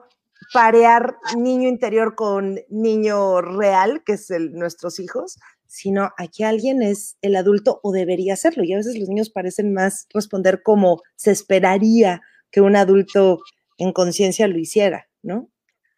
parear 0.52 1.18
niño 1.38 1.70
interior 1.70 2.16
con 2.16 2.60
niño 2.70 3.42
real, 3.42 4.04
que 4.04 4.14
es 4.14 4.32
el, 4.32 4.54
nuestros 4.54 5.00
hijos, 5.00 5.38
sino 5.76 6.12
aquí 6.18 6.44
alguien 6.44 6.82
es 6.82 7.18
el 7.22 7.36
adulto 7.36 7.82
o 7.84 7.92
debería 7.92 8.38
serlo. 8.38 8.64
Y 8.64 8.72
a 8.72 8.78
veces 8.78 8.98
los 8.98 9.10
niños 9.10 9.30
parecen 9.30 9.74
más 9.74 10.08
responder 10.14 10.64
como 10.64 11.02
se 11.18 11.32
esperaría 11.32 12.22
que 12.50 12.62
un 12.62 12.78
adulto 12.78 13.42
en 13.78 13.92
conciencia 13.92 14.48
lo 14.48 14.58
hiciera, 14.58 15.10
¿no? 15.22 15.50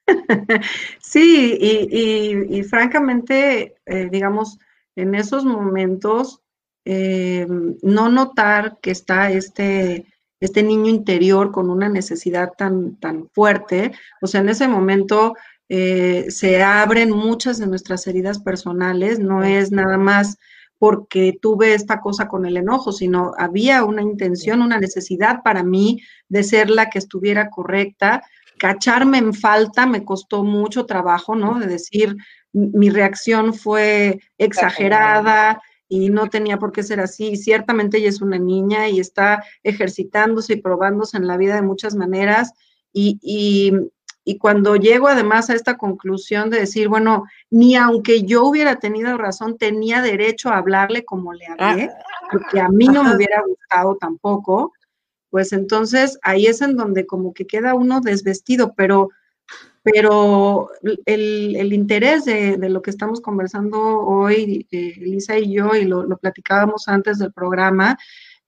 Sí, 0.99 1.57
y, 1.61 2.63
francamente, 2.63 3.75
eh, 3.85 4.09
digamos, 4.11 4.57
en 4.95 5.13
esos 5.13 5.45
momentos, 5.45 6.41
eh, 6.83 7.45
no 7.83 8.09
notar 8.09 8.79
que 8.81 8.91
está 8.91 9.31
este, 9.31 10.05
este 10.39 10.63
niño 10.63 10.89
interior 10.89 11.51
con 11.51 11.69
una 11.69 11.87
necesidad 11.87 12.53
tan, 12.57 12.95
tan 12.95 13.29
fuerte, 13.29 13.91
o 14.21 14.27
sea, 14.27 14.41
en 14.41 14.49
ese 14.49 14.67
momento 14.67 15.35
eh, 15.69 16.25
se 16.29 16.63
abren 16.63 17.11
muchas 17.11 17.57
de 17.57 17.67
nuestras 17.67 18.07
heridas 18.07 18.39
personales, 18.39 19.19
no 19.19 19.43
es 19.43 19.71
nada 19.71 19.97
más 19.97 20.37
porque 20.79 21.37
tuve 21.41 21.73
esta 21.73 21.99
cosa 21.99 22.27
con 22.27 22.45
el 22.45 22.57
enojo, 22.57 22.91
sino 22.91 23.33
había 23.37 23.83
una 23.83 24.01
intención, 24.01 24.61
una 24.61 24.79
necesidad 24.79 25.41
para 25.43 25.63
mí 25.63 26.01
de 26.29 26.43
ser 26.43 26.69
la 26.69 26.89
que 26.89 26.99
estuviera 26.99 27.49
correcta. 27.49 28.23
Cacharme 28.59 29.17
en 29.17 29.33
falta 29.33 29.85
me 29.85 30.05
costó 30.05 30.43
mucho 30.43 30.85
trabajo, 30.85 31.35
¿no? 31.35 31.59
De 31.59 31.67
decir, 31.67 32.15
mi 32.53 32.89
reacción 32.89 33.53
fue 33.53 34.19
exagerada 34.37 35.61
y 35.89 36.09
no 36.09 36.27
tenía 36.27 36.57
por 36.57 36.71
qué 36.71 36.83
ser 36.83 36.99
así. 36.99 37.29
Y 37.29 37.37
ciertamente 37.37 37.97
ella 37.97 38.09
es 38.09 38.21
una 38.21 38.37
niña 38.37 38.87
y 38.87 38.99
está 38.99 39.43
ejercitándose 39.63 40.53
y 40.53 40.61
probándose 40.61 41.17
en 41.17 41.27
la 41.27 41.37
vida 41.37 41.55
de 41.55 41.61
muchas 41.61 41.95
maneras. 41.95 42.53
Y, 42.93 43.19
y, 43.21 43.71
y 44.27 44.37
cuando 44.37 44.75
llego 44.75 45.07
además 45.07 45.49
a 45.49 45.53
esta 45.53 45.77
conclusión 45.77 46.49
de 46.49 46.59
decir, 46.59 46.89
bueno, 46.89 47.23
ni 47.49 47.77
aunque 47.77 48.23
yo 48.23 48.43
hubiera 48.43 48.75
tenido 48.75 49.17
razón, 49.17 49.57
tenía 49.57 50.01
derecho 50.01 50.49
a 50.49 50.57
hablarle 50.57 51.05
como 51.05 51.31
le 51.31 51.47
hablé, 51.47 51.83
ah. 51.85 52.27
porque 52.29 52.59
a 52.59 52.67
mí 52.67 52.89
no 52.89 53.05
me 53.05 53.15
hubiera 53.15 53.41
gustado 53.47 53.95
tampoco, 53.95 54.73
pues 55.29 55.53
entonces 55.53 56.19
ahí 56.23 56.47
es 56.47 56.61
en 56.61 56.75
donde 56.75 57.05
como 57.05 57.33
que 57.33 57.47
queda 57.47 57.73
uno 57.73 58.01
desvestido, 58.01 58.73
pero, 58.75 59.11
pero 59.81 60.71
el, 61.05 61.71
interés 61.71 62.25
de, 62.25 62.57
lo 62.67 62.81
que 62.81 62.89
estamos 62.89 63.21
conversando 63.21 63.79
hoy, 63.79 64.67
eh, 64.71 64.93
Elisa 64.97 65.39
y 65.39 65.53
yo, 65.53 65.73
y 65.73 65.85
lo, 65.85 66.03
lo 66.03 66.17
platicábamos 66.17 66.89
antes 66.89 67.17
del 67.19 67.31
programa, 67.31 67.97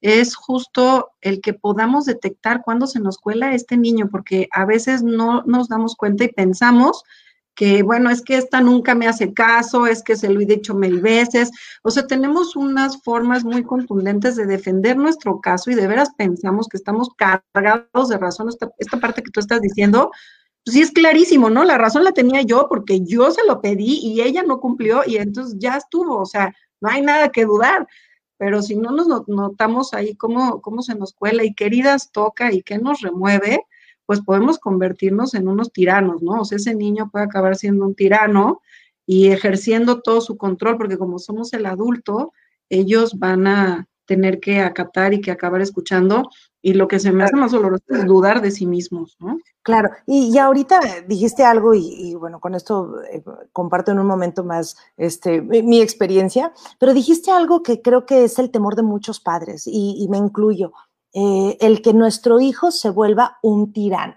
es 0.02 0.36
justo 0.36 1.12
el 1.22 1.42
que 1.42 1.54
podamos 1.54 2.06
detectar 2.06 2.62
cuándo 2.64 2.88
se 2.88 3.00
nos 3.00 3.18
cuela 3.18 3.54
este 3.54 3.78
niño, 3.78 4.10
porque 4.10 4.48
a 4.52 4.66
veces 4.66 5.04
no 5.04 5.44
nos 5.46 5.68
damos 5.68 5.96
cuenta 5.96 6.24
y 6.24 6.30
pensamos 6.30 7.04
que, 7.60 7.84
bueno, 7.84 8.10
es 8.10 8.22
que 8.22 8.38
esta 8.38 8.62
nunca 8.62 8.96
me 8.96 9.10
hace 9.10 9.34
caso, 9.34 9.86
es 9.86 10.02
que 10.02 10.16
se 10.16 10.30
lo 10.30 10.40
he 10.40 10.46
dicho 10.46 10.74
mil 10.74 11.02
veces. 11.02 11.52
O 11.84 11.92
sea, 11.92 12.08
tenemos 12.08 12.56
unas 12.56 13.04
formas 13.04 13.44
muy 13.44 13.64
contundentes 13.64 14.38
de 14.38 14.46
defender 14.46 14.96
nuestro 14.96 15.42
caso 15.42 15.70
y 15.70 15.76
de 15.76 15.86
veras 15.86 16.12
pensamos 16.18 16.70
que 16.70 16.78
estamos 16.78 17.10
cargados 17.18 18.08
de 18.08 18.18
razón. 18.18 18.48
Esta, 18.48 18.70
esta 18.78 18.98
parte 19.02 19.22
que 19.22 19.32
tú 19.32 19.42
estás 19.42 19.60
diciendo, 19.60 20.10
pues 20.64 20.76
sí 20.76 20.82
es 20.82 20.92
clarísimo, 20.92 21.50
¿no? 21.50 21.66
La 21.66 21.78
razón 21.78 22.06
la 22.06 22.14
tenía 22.14 22.44
yo 22.44 22.68
porque 22.70 23.02
yo 23.04 23.30
se 23.32 23.46
lo 23.46 23.60
pedí 23.60 24.00
y 24.02 24.22
ella 24.22 24.44
no 24.44 24.62
cumplió 24.62 25.02
y 25.06 25.18
entonces 25.18 25.58
ya 25.60 25.76
estuvo. 25.76 26.18
O 26.18 26.26
sea, 26.26 26.54
no 26.80 26.90
hay 26.90 27.02
nada 27.02 27.28
que 27.28 27.44
dudar 27.44 27.86
pero 28.40 28.62
si 28.62 28.78
no 28.78 28.92
nos 28.92 29.28
notamos 29.28 29.94
ahí 29.94 30.16
cómo, 30.16 30.62
cómo 30.62 30.82
se 30.82 30.96
nos 30.96 31.12
cuela 31.12 31.44
y 31.44 31.54
qué 31.54 31.66
heridas 31.66 32.10
toca 32.14 32.54
y 32.54 32.64
qué 32.64 32.78
nos 32.78 33.02
remueve, 33.02 33.66
pues 34.06 34.22
podemos 34.22 34.60
convertirnos 34.60 35.34
en 35.34 35.50
unos 35.50 35.74
tiranos, 35.74 36.24
¿no? 36.24 36.40
O 36.40 36.46
sea, 36.46 36.56
ese 36.56 36.74
niño 36.74 37.10
puede 37.12 37.26
acabar 37.26 37.58
siendo 37.58 37.86
un 37.86 37.96
tirano 37.96 38.62
y 39.06 39.28
ejerciendo 39.28 40.02
todo 40.02 40.22
su 40.22 40.38
control, 40.38 40.78
porque 40.78 40.98
como 40.98 41.20
somos 41.20 41.52
el 41.52 41.66
adulto, 41.66 42.32
ellos 42.70 43.20
van 43.20 43.46
a 43.46 43.90
tener 44.06 44.40
que 44.40 44.62
acatar 44.62 45.14
y 45.14 45.20
que 45.20 45.32
acabar 45.32 45.60
escuchando 45.60 46.30
y 46.62 46.74
lo 46.74 46.88
que 46.88 47.00
se 47.00 47.12
me 47.12 47.24
hace 47.24 47.36
más 47.36 47.52
doloroso 47.52 47.84
es 47.90 48.06
dudar 48.06 48.42
de 48.42 48.52
sí 48.52 48.66
mismos, 48.66 49.16
¿no? 49.20 49.38
Claro, 49.62 49.90
y, 50.06 50.38
ahorita 50.38 50.80
dijiste 51.08 51.44
algo 51.44 51.74
y, 51.74 52.16
bueno, 52.16 52.40
con 52.40 52.56
esto 52.56 53.02
eh, 53.12 53.24
comparto 53.52 53.92
en 53.92 54.00
un 54.00 54.08
momento 54.08 54.44
más 54.44 54.78
este, 54.98 55.42
mi, 55.42 55.82
experiencia, 55.82 56.54
pero 56.80 56.94
dijiste 56.94 57.32
algo 57.32 57.62
que 57.62 57.82
creo 57.82 58.06
que 58.06 58.24
es 58.24 58.40
el 58.40 58.52
temor 58.52 58.76
de 58.76 58.84
muchos 58.84 59.20
padres 59.20 59.64
y, 59.68 60.08
me 60.10 60.18
incluyo, 60.18 60.74
eh, 61.14 61.58
el 61.62 61.82
que 61.82 61.94
nuestro 61.94 62.40
hijo 62.40 62.72
se 62.72 62.90
vuelva 62.90 63.38
un 63.42 63.72
tirano 63.74 64.16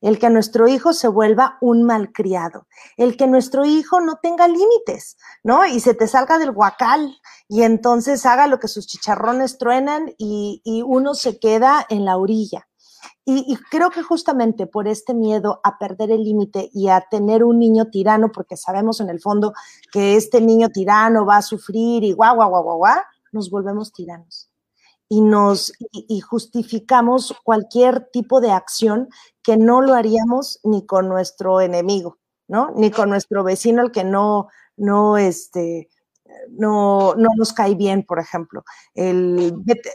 el 0.00 0.18
que 0.18 0.30
nuestro 0.30 0.68
hijo 0.68 0.92
se 0.92 1.08
vuelva 1.08 1.58
un 1.60 1.82
malcriado, 1.84 2.66
el 2.96 3.16
que 3.16 3.26
nuestro 3.26 3.64
hijo 3.64 4.00
no 4.00 4.16
tenga 4.22 4.48
límites, 4.48 5.16
¿no? 5.42 5.66
Y 5.66 5.80
se 5.80 5.94
te 5.94 6.06
salga 6.06 6.38
del 6.38 6.52
guacal 6.52 7.16
y 7.48 7.62
entonces 7.62 8.24
haga 8.26 8.46
lo 8.46 8.58
que 8.58 8.68
sus 8.68 8.86
chicharrones 8.86 9.58
truenan 9.58 10.12
y, 10.18 10.60
uno 10.84 11.14
se 11.14 11.38
queda 11.38 11.86
en 11.88 12.04
la 12.04 12.16
orilla. 12.16 12.68
Y, 13.24 13.56
creo 13.70 13.90
que 13.90 14.02
justamente 14.02 14.66
por 14.66 14.88
este 14.88 15.14
miedo 15.14 15.60
a 15.62 15.78
perder 15.78 16.10
el 16.10 16.24
límite 16.24 16.70
y 16.72 16.88
a 16.88 17.00
tener 17.08 17.44
un 17.44 17.58
niño 17.58 17.88
tirano, 17.90 18.30
porque 18.32 18.56
sabemos 18.56 19.00
en 19.00 19.10
el 19.10 19.20
fondo 19.20 19.52
que 19.92 20.16
este 20.16 20.40
niño 20.40 20.68
tirano 20.70 21.24
va 21.24 21.36
a 21.38 21.42
sufrir 21.42 22.04
y 22.04 22.12
guau, 22.12 22.36
guau, 22.36 22.50
guau, 22.50 22.62
guau, 22.62 22.78
guau, 22.78 23.00
nos 23.32 23.50
volvemos 23.50 23.92
tiranos 23.92 24.51
y 25.12 25.20
nos 25.20 25.74
y, 25.90 26.20
justificamos 26.20 27.34
cualquier 27.44 28.08
tipo 28.14 28.40
de 28.40 28.50
acción 28.50 29.10
que 29.42 29.58
no 29.58 29.82
lo 29.82 29.92
haríamos 29.92 30.58
ni 30.62 30.86
con 30.86 31.06
nuestro 31.06 31.60
enemigo, 31.60 32.18
¿no? 32.48 32.72
Ni 32.76 32.90
con 32.90 33.10
nuestro 33.10 33.44
vecino 33.44 33.82
al 33.82 33.92
que 33.92 34.04
no, 34.04 34.48
no, 34.78 35.18
este, 35.18 35.90
no, 36.48 37.14
no 37.14 37.28
nos 37.36 37.52
cae 37.52 37.74
bien, 37.74 38.04
por 38.04 38.20
ejemplo. 38.20 38.64
El 38.94 39.52
vete, 39.58 39.90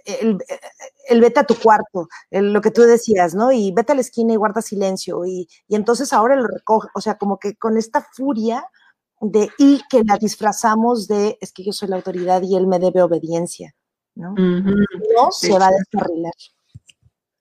el, 1.10 1.20
vete 1.20 1.40
a 1.40 1.46
tu 1.46 1.56
cuarto, 1.56 2.08
lo 2.30 2.62
que 2.62 2.70
tú 2.70 2.84
decías, 2.84 3.34
¿no? 3.34 3.52
Y 3.52 3.72
vete 3.72 3.94
a 3.94 3.96
la 3.96 4.02
esquina 4.02 4.34
y 4.34 4.36
guarda 4.36 4.62
silencio. 4.62 5.26
Y, 5.26 5.50
y 5.68 5.76
entonces 5.76 6.14
ahora 6.14 6.36
lo 6.36 6.46
recoge, 6.46 6.90
o 6.94 7.02
sea, 7.02 7.18
como 7.18 7.40
que 7.40 7.56
con 7.56 7.76
esta 7.78 8.08
furia 8.14 8.70
de 9.20 9.50
y 9.58 9.82
que 9.90 10.04
la 10.04 10.18
disfrazamos 10.18 11.08
de 11.08 11.40
es 11.42 11.52
que 11.54 11.64
yo 11.64 11.74
soy 11.74 11.88
la 11.88 11.96
autoridad 11.96 12.44
y 12.44 12.56
él 12.56 12.68
me 12.68 12.78
debe 12.78 13.02
obediencia. 13.02 13.74
¿No? 14.18 14.36
se 15.32 15.58
va 15.58 15.68
a 15.68 15.72
descarrilar. 15.72 16.34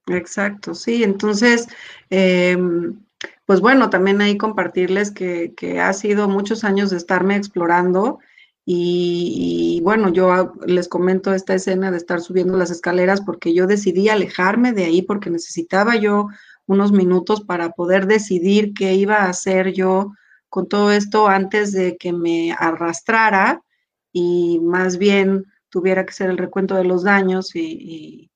Exacto, 0.08 0.74
sí. 0.74 1.02
Entonces, 1.02 1.66
em, 2.10 3.00
pues 3.44 3.60
bueno, 3.60 3.90
también 3.90 4.20
ahí 4.20 4.36
compartirles 4.36 5.10
que, 5.10 5.80
ha 5.80 5.92
sido 5.92 6.28
muchos 6.28 6.64
años 6.64 6.90
de 6.90 6.96
estarme 6.96 7.36
explorando 7.36 8.18
y, 8.64 9.80
bueno, 9.84 10.08
yo 10.12 10.54
les 10.66 10.88
comento 10.88 11.32
esta 11.32 11.54
escena 11.54 11.90
de 11.92 11.98
estar 11.98 12.20
subiendo 12.20 12.58
las 12.58 12.70
escaleras 12.70 13.20
porque 13.20 13.54
yo 13.54 13.66
decidí 13.66 14.08
alejarme 14.08 14.72
de 14.72 14.84
ahí 14.84 15.02
porque 15.02 15.30
necesitaba 15.30 15.96
yo 15.96 16.28
unos 16.66 16.90
minutos 16.90 17.42
para 17.42 17.70
poder 17.70 18.06
decidir 18.06 18.74
qué 18.74 18.94
iba 18.94 19.18
a 19.18 19.28
hacer 19.28 19.72
yo 19.72 20.12
con 20.48 20.68
todo 20.68 20.90
esto 20.90 21.28
antes 21.28 21.72
de 21.72 21.96
que 21.96 22.12
me 22.12 22.52
arrastrara 22.58 23.62
y 24.12 24.58
más 24.60 24.98
bien 24.98 25.44
tuviera 25.68 26.04
que 26.04 26.12
ser 26.12 26.30
el 26.30 26.38
recuento 26.38 26.74
de 26.74 26.84
los 26.84 27.04
daños 27.04 27.54
y, 27.54 28.30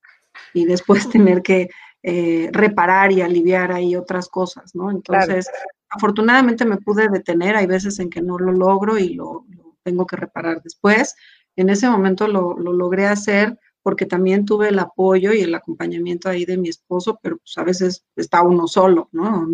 después 0.55 1.09
tener 1.09 1.43
que 1.43 1.69
eh, 2.03 2.49
reparar 2.53 3.13
y 3.13 3.21
aliviar 3.21 3.73
ahí 3.73 3.95
otras 3.97 4.29
cosas, 4.29 4.75
¿no? 4.75 4.91
Entonces, 4.91 5.49
afortunadamente 5.91 6.65
me 6.65 6.79
pude 6.79 7.09
detener, 7.09 7.57
hay 7.57 7.67
veces 7.67 7.99
en 7.99 8.11
que 8.11 8.23
no 8.23 8.39
lo 8.39 8.53
logro 8.53 8.99
y 8.99 9.15
lo, 9.15 9.45
tengo 9.83 10.07
que 10.07 10.17
reparar 10.17 10.63
después. 10.63 11.15
En 11.57 11.69
ese 11.69 11.89
momento 11.89 12.27
lo, 12.29 12.57
logré 12.59 13.07
hacer 13.07 13.59
porque 13.83 14.07
también 14.07 14.45
tuve 14.45 14.69
el 14.69 14.79
apoyo 14.79 15.33
y 15.33 15.41
el 15.41 15.55
acompañamiento 15.55 16.29
ahí 16.29 16.45
de 16.45 16.59
mi 16.59 16.69
esposo, 16.69 17.19
pero 17.23 17.39
pues 17.39 17.57
a 17.57 17.65
veces 17.65 18.05
está 18.15 18.43
uno 18.43 18.67
solo, 18.67 19.09
¿no? 19.13 19.49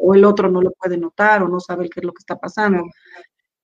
o 0.00 0.14
el 0.14 0.24
otro 0.24 0.48
no 0.48 0.62
lo 0.62 0.70
puede 0.70 0.96
notar 0.96 1.42
o 1.42 1.48
no 1.48 1.58
sabe 1.58 1.90
qué 1.90 2.00
es 2.00 2.06
lo 2.06 2.12
que 2.12 2.20
está 2.20 2.38
pasando. 2.38 2.84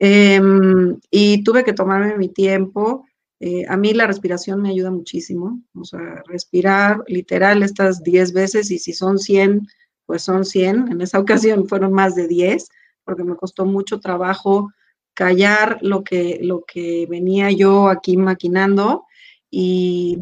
Em, 0.00 0.98
y 1.10 1.42
tuve 1.42 1.64
que 1.64 1.72
tomarme 1.72 2.16
mi 2.16 2.28
tiempo 2.28 3.04
eh, 3.40 3.64
a 3.68 3.76
mí 3.76 3.92
la 3.92 4.06
respiración 4.06 4.60
me 4.60 4.70
ayuda 4.70 4.90
muchísimo, 4.90 5.62
o 5.74 5.84
sea, 5.84 6.22
respirar 6.26 7.04
literal 7.06 7.62
estas 7.62 8.02
10 8.02 8.32
veces 8.32 8.70
y 8.70 8.78
si 8.78 8.92
son 8.92 9.18
100, 9.18 9.66
pues 10.06 10.22
son 10.22 10.44
100. 10.44 10.92
En 10.92 11.00
esa 11.00 11.18
ocasión 11.20 11.68
fueron 11.68 11.92
más 11.92 12.14
de 12.14 12.26
10 12.26 12.68
porque 13.04 13.24
me 13.24 13.36
costó 13.36 13.64
mucho 13.64 14.00
trabajo 14.00 14.70
callar 15.14 15.78
lo 15.82 16.04
que, 16.04 16.38
lo 16.42 16.64
que 16.64 17.06
venía 17.08 17.50
yo 17.50 17.88
aquí 17.88 18.16
maquinando 18.16 19.04
y, 19.50 20.18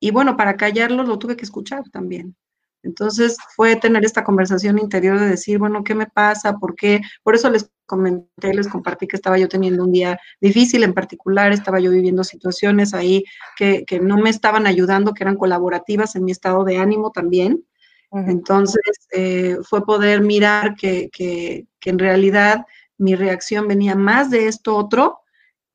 y 0.00 0.10
bueno, 0.10 0.36
para 0.36 0.56
callarlo 0.56 1.04
lo 1.04 1.18
tuve 1.18 1.36
que 1.36 1.44
escuchar 1.44 1.88
también. 1.90 2.36
Entonces 2.82 3.36
fue 3.54 3.76
tener 3.76 4.04
esta 4.04 4.24
conversación 4.24 4.78
interior 4.78 5.18
de 5.18 5.28
decir, 5.28 5.58
bueno, 5.58 5.84
¿qué 5.84 5.94
me 5.94 6.06
pasa? 6.06 6.58
¿Por 6.58 6.74
qué? 6.74 7.00
Por 7.22 7.34
eso 7.34 7.50
les 7.50 7.70
comenté, 7.86 8.54
les 8.54 8.68
compartí 8.68 9.06
que 9.06 9.16
estaba 9.16 9.38
yo 9.38 9.48
teniendo 9.48 9.84
un 9.84 9.92
día 9.92 10.18
difícil 10.40 10.82
en 10.82 10.94
particular, 10.94 11.52
estaba 11.52 11.80
yo 11.80 11.90
viviendo 11.90 12.24
situaciones 12.24 12.94
ahí 12.94 13.24
que, 13.56 13.84
no 14.00 14.16
me 14.16 14.30
estaban 14.30 14.66
ayudando, 14.66 15.12
que 15.12 15.24
eran 15.24 15.36
colaborativas 15.36 16.16
en 16.16 16.24
mi 16.24 16.32
estado 16.32 16.64
de 16.64 16.78
ánimo 16.78 17.10
también. 17.10 17.64
Entonces 18.12 18.82
eh, 19.12 19.56
fue 19.62 19.84
poder 19.84 20.20
mirar 20.20 20.74
que, 20.74 21.10
que, 21.12 21.66
que 21.78 21.90
en 21.90 21.98
realidad 22.00 22.66
mi 22.98 23.14
reacción 23.14 23.68
venía 23.68 23.94
más 23.94 24.30
de 24.30 24.48
esto 24.48 24.76
otro 24.76 25.20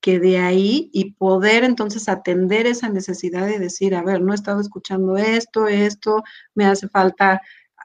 que 0.00 0.20
de 0.20 0.38
ahí 0.38 0.90
y 0.92 1.12
poder 1.14 1.64
entonces 1.64 2.08
atender 2.08 2.66
esa 2.66 2.88
necesidad 2.88 3.46
de 3.46 3.58
decir, 3.58 3.94
a 3.94 4.02
ver, 4.02 4.20
no 4.20 4.32
he 4.32 4.34
estado 4.34 4.60
escuchando 4.60 5.16
esto, 5.16 5.68
esto, 5.68 6.22
me 6.54 6.66
hace 6.66 6.88
falta 6.88 7.40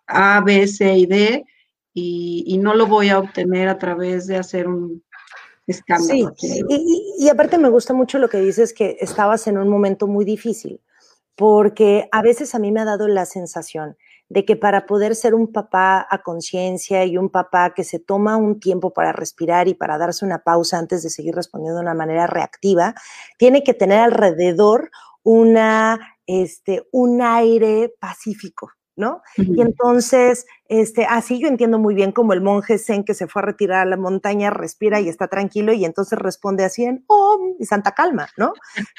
A, 0.08 0.42
B, 0.42 0.68
C 0.68 0.98
y 0.98 1.06
D, 1.06 1.46
y, 1.94 2.58
no 2.60 2.74
lo 2.74 2.88
voy 2.88 3.10
a 3.10 3.20
obtener 3.20 3.68
a 3.68 3.78
través 3.78 4.26
de 4.28 4.38
hacer 4.38 4.68
un 4.68 5.04
escándalo. 5.68 6.34
Sí, 6.38 6.62
y, 6.70 7.16
y 7.20 7.30
aparte 7.30 7.58
me 7.58 7.70
gusta 7.70 7.94
mucho 7.94 8.18
lo 8.18 8.30
que 8.30 8.40
dices, 8.40 8.74
que 8.74 8.98
estabas 9.02 9.48
en 9.48 9.58
un 9.58 9.68
momento 9.68 10.08
muy 10.08 10.24
difícil, 10.24 10.80
porque 11.36 12.08
a 12.12 12.22
veces 12.22 12.56
a 12.56 12.60
mí 12.60 12.72
me 12.72 12.82
ha 12.82 12.86
dado 12.86 13.08
la 13.08 13.26
sensación 13.26 13.98
de 14.32 14.46
que 14.46 14.56
para 14.56 14.86
poder 14.86 15.14
ser 15.16 15.36
un 15.36 15.52
papá 15.52 16.08
a 16.10 16.22
conciencia 16.24 17.04
y 17.04 17.18
un 17.18 17.30
papá 17.30 17.74
que 17.74 17.84
se 17.84 18.00
toma 18.00 18.38
un 18.38 18.62
tiempo 18.62 18.94
para 18.94 19.12
respirar 19.12 19.68
y 19.68 19.74
para 19.74 19.98
darse 19.98 20.24
una 20.24 20.40
pausa 20.40 20.80
antes 20.80 21.04
de 21.04 21.10
seguir 21.10 21.36
respondiendo 21.36 21.80
de 21.80 21.84
una 21.84 21.94
manera 21.94 22.28
reactiva, 22.28 22.96
tiene 23.38 23.62
que 23.62 23.74
tener 23.74 24.00
alrededor 24.00 24.90
una, 25.24 26.16
este, 26.26 26.88
un 26.94 27.22
aire 27.22 27.94
pacífico, 28.00 28.72
¿no? 28.96 29.22
Y 29.36 29.60
entonces 29.60 30.46
este, 30.72 31.04
así 31.04 31.38
yo 31.38 31.50
entiendo 31.50 31.80
muy 31.80 31.94
bien 31.94 32.14
como 32.14 32.32
el 32.32 32.40
monje 32.40 32.78
zen 32.78 33.04
que 33.04 33.14
se 33.14 33.28
fue 33.28 33.42
a 33.42 33.46
retirar 33.46 33.82
a 33.82 33.90
la 33.90 33.98
montaña, 33.98 34.52
respira 34.52 35.02
y 35.02 35.10
está 35.10 35.28
tranquilo 35.28 35.74
y 35.74 35.84
entonces 35.84 36.18
responde 36.18 36.64
así 36.64 36.86
en 36.86 37.04
oh, 37.08 37.56
y 37.60 37.66
santa 37.66 37.92
calma, 37.92 38.30
¿no? 38.38 38.54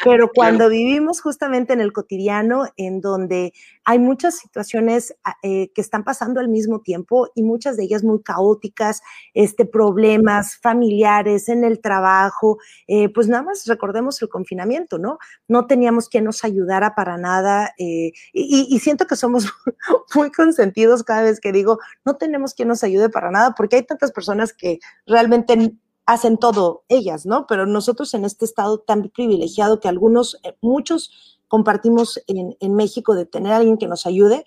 Pero 0.04 0.28
cuando 0.34 0.68
vivimos 0.68 1.22
justamente 1.22 1.72
en 1.72 1.80
el 1.80 1.94
cotidiano, 1.94 2.66
en 2.76 3.00
donde 3.00 3.54
hay 3.86 3.98
muchas 3.98 4.36
situaciones 4.36 5.14
ah, 5.24 5.36
eh, 5.42 5.70
que 5.74 5.80
están 5.80 6.04
pasando 6.04 6.40
al 6.40 6.50
mismo 6.50 6.82
tiempo 6.82 7.30
y 7.34 7.42
muchas 7.42 7.78
de 7.78 7.84
ellas 7.84 8.04
muy 8.04 8.22
caóticas, 8.22 9.00
este, 9.32 9.64
problemas 9.64 10.58
familiares 10.58 11.48
en 11.48 11.64
el 11.64 11.80
trabajo, 11.80 12.58
eh, 12.86 13.08
pues 13.08 13.28
nada 13.28 13.44
más 13.44 13.64
recordemos 13.66 14.20
el 14.20 14.28
confinamiento, 14.28 14.98
¿no? 14.98 15.16
No 15.48 15.66
teníamos 15.66 16.10
quien 16.10 16.24
nos 16.24 16.44
ayudara 16.44 16.94
para 16.94 17.16
nada 17.16 17.72
eh, 17.78 18.12
y, 18.34 18.68
y, 18.68 18.78
siento 18.80 19.06
que 19.06 19.16
somos 19.16 19.46
muy 20.14 20.30
consentidos 20.30 21.02
cada 21.02 21.22
vez 21.22 21.40
que 21.40 21.50
digo 21.50 21.61
digo, 21.62 21.78
no 22.04 22.16
tenemos 22.16 22.54
quien 22.54 22.68
nos 22.68 22.84
ayude 22.84 23.08
para 23.08 23.30
nada 23.30 23.54
porque 23.56 23.76
hay 23.76 23.82
tantas 23.84 24.12
personas 24.12 24.52
que 24.52 24.78
realmente 25.06 25.76
hacen 26.06 26.36
todo 26.36 26.84
ellas, 26.88 27.26
¿no? 27.26 27.46
Pero 27.46 27.66
nosotros 27.66 28.12
en 28.14 28.24
este 28.24 28.44
estado 28.44 28.78
tan 28.78 29.08
privilegiado 29.08 29.80
que 29.80 29.88
algunos, 29.88 30.38
eh, 30.42 30.56
muchos 30.60 31.40
compartimos 31.48 32.20
en, 32.26 32.74
México 32.74 33.14
de 33.14 33.26
tener 33.26 33.52
a 33.52 33.56
alguien 33.56 33.76
que 33.76 33.86
nos 33.86 34.06
ayude. 34.06 34.46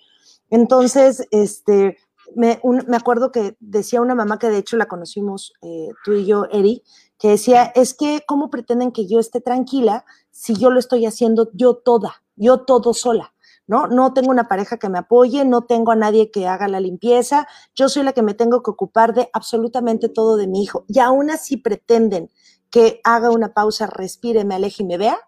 Entonces, 0.50 1.26
este, 1.30 1.96
me, 2.34 2.60
me, 2.88 2.96
acuerdo 2.96 3.30
que 3.30 3.56
decía 3.60 4.00
una 4.00 4.14
mamá 4.14 4.38
que 4.38 4.50
de 4.50 4.58
hecho 4.58 4.76
la 4.76 4.86
conocimos 4.86 5.52
eh, 5.62 5.88
tú 6.04 6.14
y 6.14 6.26
yo, 6.26 6.46
Eri, 6.50 6.82
que 7.18 7.28
decía, 7.28 7.64
es 7.74 7.94
que, 7.94 8.24
¿cómo 8.26 8.50
pretenden 8.50 8.92
que 8.92 9.06
yo 9.06 9.20
esté 9.20 9.40
tranquila 9.40 10.04
si 10.30 10.54
yo 10.54 10.70
lo 10.70 10.80
estoy 10.80 11.06
haciendo 11.06 11.48
yo 11.54 11.76
toda, 11.76 12.22
yo 12.34 12.62
todo 12.62 12.92
sola? 12.92 13.32
¿No? 13.66 13.88
No 13.88 14.12
tengo 14.12 14.30
una 14.30 14.48
pareja 14.48 14.78
que 14.78 14.88
me 14.88 14.98
apoye, 14.98 15.44
no 15.44 15.64
tengo 15.64 15.92
a 15.92 15.96
nadie 15.96 16.30
que 16.30 16.46
haga 16.46 16.68
la 16.68 16.80
limpieza, 16.80 17.46
yo 17.74 17.88
soy 17.88 18.02
la 18.02 18.12
que 18.12 18.22
me 18.22 18.34
tengo 18.34 18.62
que 18.62 18.70
ocupar 18.70 19.14
de 19.14 19.28
absolutamente 19.32 20.08
todo 20.08 20.36
de 20.36 20.46
mi 20.46 20.62
hijo. 20.62 20.84
Y 20.88 20.98
aún 21.00 21.30
así 21.30 21.56
pretenden 21.56 22.30
que 22.70 23.00
haga 23.04 23.30
una 23.30 23.54
pausa, 23.54 23.86
respire, 23.86 24.44
me 24.44 24.54
aleje 24.54 24.82
y 24.82 24.86
me 24.86 24.98
vea. 24.98 25.18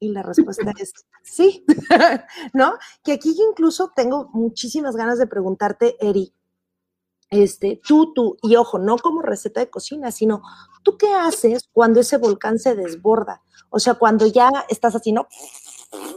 Y 0.00 0.10
la 0.10 0.22
respuesta 0.22 0.72
es 0.78 0.92
sí, 1.22 1.64
¿no? 2.52 2.74
Que 3.02 3.12
aquí 3.12 3.36
incluso 3.50 3.92
tengo 3.94 4.28
muchísimas 4.32 4.96
ganas 4.96 5.18
de 5.18 5.26
preguntarte, 5.26 5.96
Eri, 6.00 6.32
este, 7.30 7.80
tú, 7.86 8.12
tú, 8.14 8.36
y 8.42 8.56
ojo, 8.56 8.78
no 8.78 8.96
como 8.96 9.22
receta 9.22 9.60
de 9.60 9.68
cocina, 9.68 10.10
sino 10.10 10.42
tú 10.82 10.96
qué 10.96 11.12
haces 11.12 11.68
cuando 11.72 12.00
ese 12.00 12.16
volcán 12.16 12.58
se 12.58 12.74
desborda? 12.74 13.42
O 13.70 13.78
sea, 13.78 13.94
cuando 13.94 14.26
ya 14.26 14.50
estás 14.68 14.94
así, 14.94 15.12
¿no? 15.12 15.28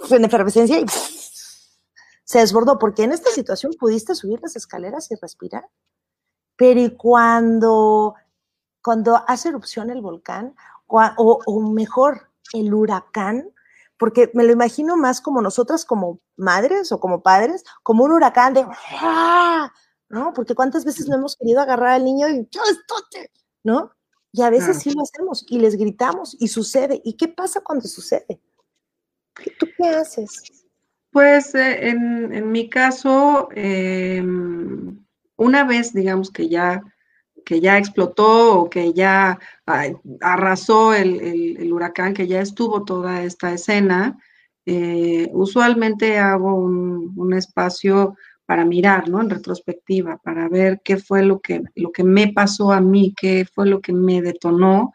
En 0.10 0.24
efervescencia 0.24 0.80
y 0.80 0.86
se 2.32 2.40
desbordó, 2.40 2.80
porque 2.80 3.04
en 3.04 3.12
esta 3.12 3.30
situación 3.30 3.74
pudiste 3.78 4.16
subir 4.16 4.40
las 4.42 4.56
escaleras 4.56 5.12
y 5.12 5.16
respirar. 5.16 5.68
Pero 6.56 6.80
y 6.80 6.96
cuando, 6.96 8.16
cuando 8.82 9.22
hace 9.28 9.50
erupción 9.50 9.90
el 9.90 10.00
volcán, 10.02 10.56
o, 10.88 11.62
mejor, 11.74 12.30
el 12.54 12.74
huracán, 12.74 13.54
porque 13.98 14.32
me 14.34 14.46
lo 14.46 14.54
imagino 14.54 14.96
más 14.96 15.20
como 15.20 15.42
nosotras 15.42 15.84
como 15.84 16.22
madres 16.38 16.94
o 16.94 17.02
como 17.02 17.22
padres, 17.22 17.66
como 17.84 18.06
un 18.06 18.14
huracán 18.14 18.54
de 18.54 18.66
¡ah! 19.02 19.70
¿no? 20.08 20.32
Porque 20.34 20.56
cuántas 20.56 20.86
veces 20.86 21.10
no 21.10 21.16
hemos 21.18 21.36
querido 21.36 21.60
agarrar 21.60 21.90
al 21.90 22.06
niño 22.06 22.30
y 22.30 22.48
yo 22.50 22.62
estoy, 22.64 23.28
¿no? 23.62 23.92
Y 24.32 24.42
a 24.42 24.50
veces 24.50 24.80
sí 24.80 24.94
lo 24.94 25.02
hacemos 25.02 25.46
y 25.50 25.60
les 25.60 25.76
gritamos 25.76 26.38
y 26.40 26.48
sucede. 26.48 27.02
¿Y 27.04 27.18
qué 27.18 27.28
pasa 27.28 27.60
cuando 27.60 27.90
sucede? 27.90 28.42
¿Tú 29.60 29.68
qué 29.78 29.90
haces? 29.90 30.61
Pues 31.12 31.54
eh, 31.56 31.90
en, 31.90 32.52
mi 32.52 32.70
caso, 32.70 33.50
em, 33.54 34.98
una 35.36 35.66
vez, 35.66 35.94
digamos 35.94 36.32
que 36.32 36.48
ya, 36.48 36.82
que 37.46 37.60
ya 37.60 37.78
explotó 37.78 38.62
o 38.62 38.70
que 38.70 38.94
ya 38.94 39.38
arrasó 40.22 40.94
el, 40.94 41.72
huracán, 41.74 42.14
que 42.14 42.28
ya 42.28 42.42
estuvo 42.42 42.86
toda 42.86 43.24
esta 43.24 43.54
escena, 43.54 44.18
eh, 44.66 45.30
usualmente 45.34 46.18
hago 46.18 46.56
un, 46.56 47.34
espacio 47.34 48.16
para 48.46 48.66
mirar, 48.66 49.10
¿no? 49.10 49.22
En 49.22 49.30
retrospectiva, 49.30 50.18
para 50.18 50.50
ver 50.50 50.82
qué 50.84 50.98
fue 50.98 51.24
lo 51.24 51.40
que, 51.42 51.62
lo 51.76 51.92
que 51.92 52.04
me 52.04 52.32
pasó 52.34 52.72
a 52.72 52.82
mí, 52.82 53.14
qué 53.20 53.46
fue 53.46 53.68
lo 53.68 53.82
que 53.82 53.94
me 53.94 54.22
detonó. 54.22 54.94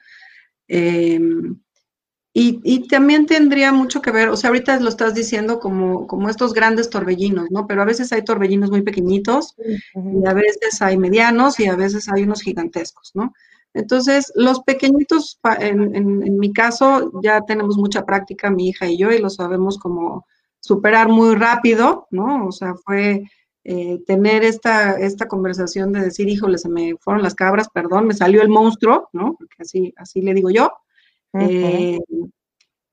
Em, 2.39 2.61
y, 2.65 2.87
también 2.89 3.25
tendría 3.25 3.73
mucho 3.73 4.03
que 4.03 4.11
ver, 4.11 4.29
o 4.29 4.37
sea, 4.37 4.49
ahorita 4.49 4.79
lo 4.81 4.91
estás 4.91 5.15
diciendo 5.15 5.59
como, 5.59 6.07
como 6.07 6.29
estos 6.29 6.53
grandes 6.53 6.91
torbellinos, 6.91 7.51
¿no? 7.51 7.67
Pero 7.67 7.81
a 7.81 7.87
veces 7.87 8.13
hay 8.13 8.23
torbellinos 8.23 8.71
muy 8.71 8.83
pequeñitos, 8.83 9.55
y 9.59 10.27
a 10.29 10.35
veces 10.35 10.83
hay 10.83 10.99
medianos 10.99 11.59
y 11.61 11.67
a 11.67 11.77
veces 11.77 12.11
hay 12.11 12.25
unos 12.25 12.43
gigantescos, 12.43 13.13
¿no? 13.15 13.33
Entonces, 13.73 14.33
los 14.35 14.61
pequeñitos, 14.61 15.39
en, 15.61 15.97
en, 15.97 16.39
mi 16.39 16.53
caso, 16.53 17.11
ya 17.23 17.41
tenemos 17.41 17.79
mucha 17.79 18.05
práctica, 18.05 18.51
mi 18.51 18.69
hija 18.69 18.87
y 18.87 18.99
yo, 18.99 19.11
y 19.13 19.19
lo 19.19 19.31
sabemos 19.31 19.79
como 19.79 20.27
superar 20.61 21.09
muy 21.09 21.35
rápido, 21.37 22.07
¿no? 22.11 22.47
O 22.47 22.53
sea, 22.53 22.75
fue 22.75 23.25
eh, 23.65 23.99
tener 24.07 24.45
esta, 24.45 24.99
esta 24.99 25.27
conversación 25.27 25.91
de 25.93 26.01
decir, 26.01 26.29
híjole, 26.29 26.59
se 26.59 26.69
me 26.69 26.97
fueron 27.01 27.23
las 27.23 27.35
cabras, 27.35 27.69
perdón, 27.71 28.07
me 28.07 28.15
salió 28.15 28.43
el 28.43 28.49
monstruo, 28.51 29.09
¿no? 29.13 29.37
Porque 29.39 29.57
así, 29.61 29.95
así 29.97 30.21
le 30.21 30.35
digo 30.35 30.51
yo. 30.51 30.71
Eh, 31.35 31.99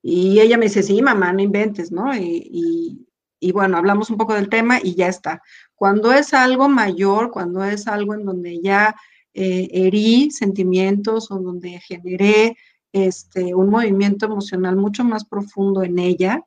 y 0.02 0.40
ella 0.40 0.58
me 0.58 0.66
dice, 0.66 0.84
sí, 0.84 1.02
mamá, 1.02 1.32
no 1.34 1.42
inventes, 1.42 1.92
¿no? 1.92 2.14
Y, 2.16 3.06
bueno, 3.54 3.78
hablamos 3.78 4.10
un 4.10 4.18
poco 4.18 4.34
del 4.34 4.50
tema 4.50 4.80
y 4.82 4.96
ya 4.96 5.08
está. 5.08 5.42
Cuando 5.76 6.12
es 6.14 6.34
algo 6.34 6.70
mayor, 6.70 7.32
cuando 7.32 7.64
es 7.64 7.88
algo 7.88 8.14
en 8.14 8.26
donde 8.26 8.62
ya 8.62 8.96
eh, 9.34 9.68
herí 9.72 10.32
sentimientos 10.32 11.30
o 11.30 11.40
donde 11.40 11.80
generé 11.80 12.56
este, 12.94 13.54
un 13.54 13.70
movimiento 13.70 14.28
emocional 14.28 14.76
mucho 14.78 15.04
más 15.04 15.26
profundo 15.26 15.84
en 15.84 16.00
ella, 16.00 16.42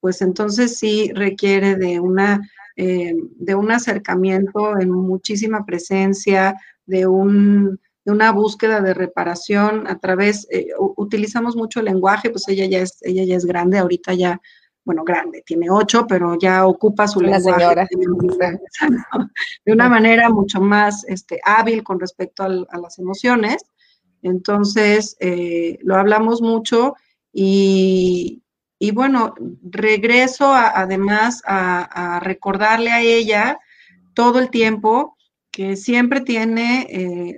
pues 0.00 0.22
entonces 0.22 0.78
sí 0.78 1.12
requiere 1.14 1.76
de 1.76 2.00
una 2.00 2.40
eh, 2.82 3.14
de 3.36 3.54
un 3.54 3.70
acercamiento 3.70 4.80
en 4.80 4.90
muchísima 4.90 5.66
presencia, 5.66 6.56
de 6.86 7.06
un 7.06 7.78
de 8.04 8.12
una 8.12 8.32
búsqueda 8.32 8.80
de 8.80 8.94
reparación 8.94 9.86
a 9.86 9.98
través, 9.98 10.46
eh, 10.50 10.68
utilizamos 10.96 11.56
mucho 11.56 11.80
el 11.80 11.86
lenguaje, 11.86 12.30
pues 12.30 12.48
ella 12.48 12.66
ya 12.66 12.78
es, 12.80 12.98
ella 13.02 13.24
ya 13.24 13.36
es 13.36 13.44
grande, 13.44 13.78
ahorita 13.78 14.14
ya, 14.14 14.40
bueno, 14.84 15.04
grande, 15.04 15.42
tiene 15.44 15.70
ocho, 15.70 16.06
pero 16.06 16.38
ya 16.38 16.66
ocupa 16.66 17.06
su 17.06 17.20
lenguaje 17.20 17.86
de 19.64 19.72
una 19.72 19.88
manera 19.88 20.30
mucho 20.30 20.60
más 20.60 21.04
este, 21.08 21.40
hábil 21.44 21.82
con 21.82 22.00
respecto 22.00 22.42
a 22.42 22.78
las 22.78 22.98
emociones. 22.98 23.64
Entonces, 24.22 25.16
eh, 25.20 25.78
lo 25.82 25.96
hablamos 25.96 26.42
mucho 26.42 26.94
y, 27.32 28.42
y 28.78 28.90
bueno, 28.92 29.34
regreso 29.62 30.52
además 30.54 31.42
a, 31.46 32.16
a, 32.16 32.20
recordarle 32.20 32.90
a 32.90 33.02
ella 33.02 33.58
todo 34.14 34.38
el 34.38 34.50
tiempo 34.50 35.16
siempre 35.76 36.20
tiene 36.20 36.86
eh, 36.90 37.36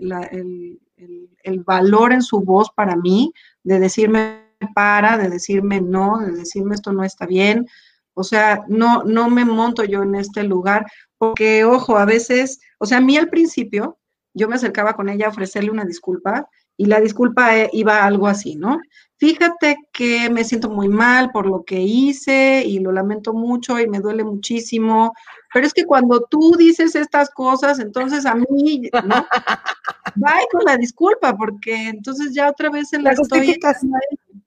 el, 1.44 1.61
valor 1.64 2.12
en 2.12 2.22
su 2.22 2.40
voz 2.40 2.70
para 2.74 2.96
mí 2.96 3.32
de 3.64 3.78
decirme 3.78 4.42
para, 4.74 5.18
de 5.18 5.28
decirme 5.28 5.80
no, 5.80 6.18
de 6.18 6.32
decirme 6.32 6.74
esto 6.74 6.92
no 6.92 7.04
está 7.04 7.26
bien, 7.26 7.66
O 8.14 8.22
sea, 8.22 8.64
no, 8.68 9.02
no 9.04 9.30
me 9.30 9.44
monto 9.44 9.85
yo 9.85 10.02
en 10.02 10.14
este 10.14 10.44
lugar, 10.44 10.87
porque, 11.18 11.64
ojo, 11.64 11.96
a 11.96 12.04
veces, 12.04 12.61
o 12.78 12.87
sea, 12.87 12.98
a 12.98 13.00
mí 13.00 13.16
al 13.16 13.28
principio, 13.28 13.98
yo 14.35 14.48
me 14.48 14.56
acercaba 14.56 14.94
con 14.94 15.08
ella 15.08 15.26
a 15.26 15.30
ofrecerle 15.30 15.70
una 15.70 15.85
disculpa 15.85 16.48
y 16.76 16.87
la 16.87 17.00
disculpa 17.00 17.56
eh, 17.58 17.70
iba 17.72 18.04
algo 18.04 18.26
así, 18.26 18.56
¿no? 18.56 18.78
Fíjate 19.22 19.76
que 19.92 20.28
me 20.30 20.42
siento 20.42 20.68
muy 20.68 20.88
mal 20.88 21.30
por 21.30 21.46
lo 21.46 21.62
que 21.62 21.80
hice 21.80 22.64
y 22.66 22.80
lo 22.80 22.90
lamento 22.90 23.32
mucho 23.32 23.78
y 23.78 23.87
me 23.87 24.00
duele 24.00 24.24
muchísimo, 24.24 25.12
pero 25.54 25.64
es 25.64 25.72
que 25.72 25.85
cuando 25.85 26.22
tú 26.22 26.56
dices 26.58 26.96
estas 26.96 27.30
cosas, 27.30 27.78
entonces 27.78 28.26
a 28.26 28.35
mí, 28.35 28.90
¿no? 29.04 29.24
Bye 30.16 30.48
con 30.50 30.64
la 30.64 30.76
disculpa, 30.76 31.37
porque 31.37 31.90
entonces 31.90 32.35
ya 32.35 32.50
otra 32.50 32.68
vez 32.68 32.92
en 32.94 33.04
la, 33.04 33.12
estoy... 33.12 33.61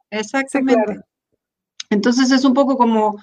Exactamente. 0.10 1.00
Entonces 1.90 2.30
es 2.32 2.44
un 2.44 2.54
poco 2.54 2.76
como, 2.76 3.16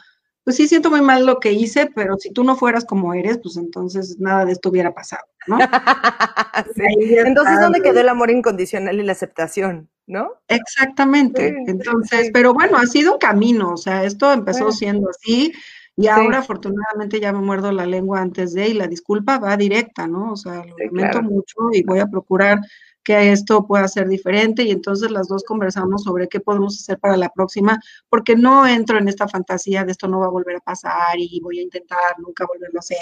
pues 0.44 0.56
sí 0.56 0.66
siento 0.66 0.90
muy 0.90 1.00
mal 1.00 1.24
lo 1.24 1.38
que 1.38 1.52
hice, 1.52 1.90
pero 1.94 2.16
si 2.16 2.32
tú 2.32 2.42
no 2.44 2.56
fueras 2.56 2.84
como 2.84 3.14
eres, 3.14 3.38
pues 3.38 3.56
entonces 3.56 4.18
nada 4.18 4.44
de 4.44 4.52
esto 4.52 4.70
hubiera 4.70 4.92
pasado, 4.92 5.24
¿no? 5.46 5.58
Entonces, 6.76 7.60
¿dónde 7.60 7.80
quedó 7.80 8.00
el 8.00 8.08
amor 8.08 8.30
incondicional 8.30 8.98
y 8.98 9.02
la 9.02 9.12
aceptación, 9.12 9.88
no? 10.06 10.32
Exactamente. 10.48 11.54
Entonces, 11.66 12.30
pero 12.32 12.52
bueno, 12.54 12.76
ha 12.76 12.86
sido 12.86 13.14
un 13.14 13.18
camino, 13.18 13.72
o 13.72 13.76
sea, 13.76 14.04
esto 14.04 14.32
empezó 14.32 14.72
siendo 14.72 15.08
así 15.08 15.52
y 15.96 16.08
ahora 16.08 16.38
afortunadamente 16.38 17.20
ya 17.20 17.32
me 17.32 17.40
muerdo 17.40 17.70
la 17.70 17.86
lengua 17.86 18.20
antes 18.20 18.54
de 18.54 18.68
y 18.68 18.74
la 18.74 18.88
disculpa 18.88 19.38
va 19.38 19.56
directa, 19.56 20.06
¿no? 20.06 20.32
O 20.32 20.36
sea, 20.36 20.64
lo 20.64 20.76
lamento 20.78 21.22
mucho 21.22 21.56
y 21.72 21.82
voy 21.82 22.00
a 22.00 22.06
procurar 22.06 22.60
que 23.04 23.32
esto 23.32 23.66
pueda 23.66 23.88
ser 23.88 24.08
diferente 24.08 24.62
y 24.62 24.70
entonces 24.70 25.10
las 25.10 25.28
dos 25.28 25.44
conversamos 25.44 26.04
sobre 26.04 26.28
qué 26.28 26.40
podemos 26.40 26.80
hacer 26.80 26.98
para 26.98 27.16
la 27.16 27.30
próxima, 27.30 27.80
porque 28.08 28.36
no 28.36 28.66
entro 28.66 28.98
en 28.98 29.08
esta 29.08 29.28
fantasía 29.28 29.84
de 29.84 29.92
esto 29.92 30.08
no 30.08 30.20
va 30.20 30.26
a 30.26 30.30
volver 30.30 30.56
a 30.56 30.60
pasar 30.60 31.16
y 31.16 31.40
voy 31.40 31.58
a 31.58 31.62
intentar 31.62 32.18
nunca 32.18 32.46
volverlo 32.46 32.78
a 32.78 32.80
hacer. 32.80 32.98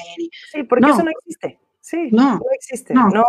sí, 0.52 0.62
porque 0.62 0.90
eso 0.90 1.02
no 1.02 1.10
existe. 1.10 1.58
Sí, 1.80 2.10
no, 2.12 2.40
existe. 2.52 2.94
No. 2.94 3.08
no. 3.08 3.24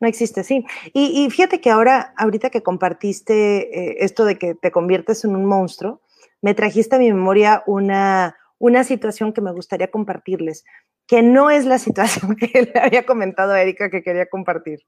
existe, 0.00 0.44
sí. 0.44 0.66
Y, 0.92 1.28
fíjate 1.30 1.60
que 1.60 1.70
ahora, 1.70 2.12
ahorita 2.16 2.50
que 2.50 2.62
compartiste 2.62 3.90
eh, 3.90 3.96
esto 4.00 4.24
de 4.24 4.38
que 4.38 4.54
te 4.54 4.70
conviertes 4.70 5.24
en 5.24 5.36
un 5.36 5.46
monstruo, 5.46 6.02
me 6.42 6.54
trajiste 6.54 6.96
a 6.96 6.98
mi 6.98 7.12
memoria 7.12 7.62
una, 7.66 8.36
una 8.58 8.84
situación 8.84 9.32
que 9.32 9.40
me 9.40 9.52
gustaría 9.52 9.90
compartirles, 9.90 10.64
que 11.06 11.22
no 11.22 11.50
es 11.50 11.64
la 11.64 11.78
situación 11.78 12.36
que 12.36 12.70
le 12.74 12.80
había 12.80 13.06
comentado 13.06 13.52
a 13.52 13.62
Erika 13.62 13.88
que 13.88 14.02
quería 14.02 14.26
compartir 14.26 14.84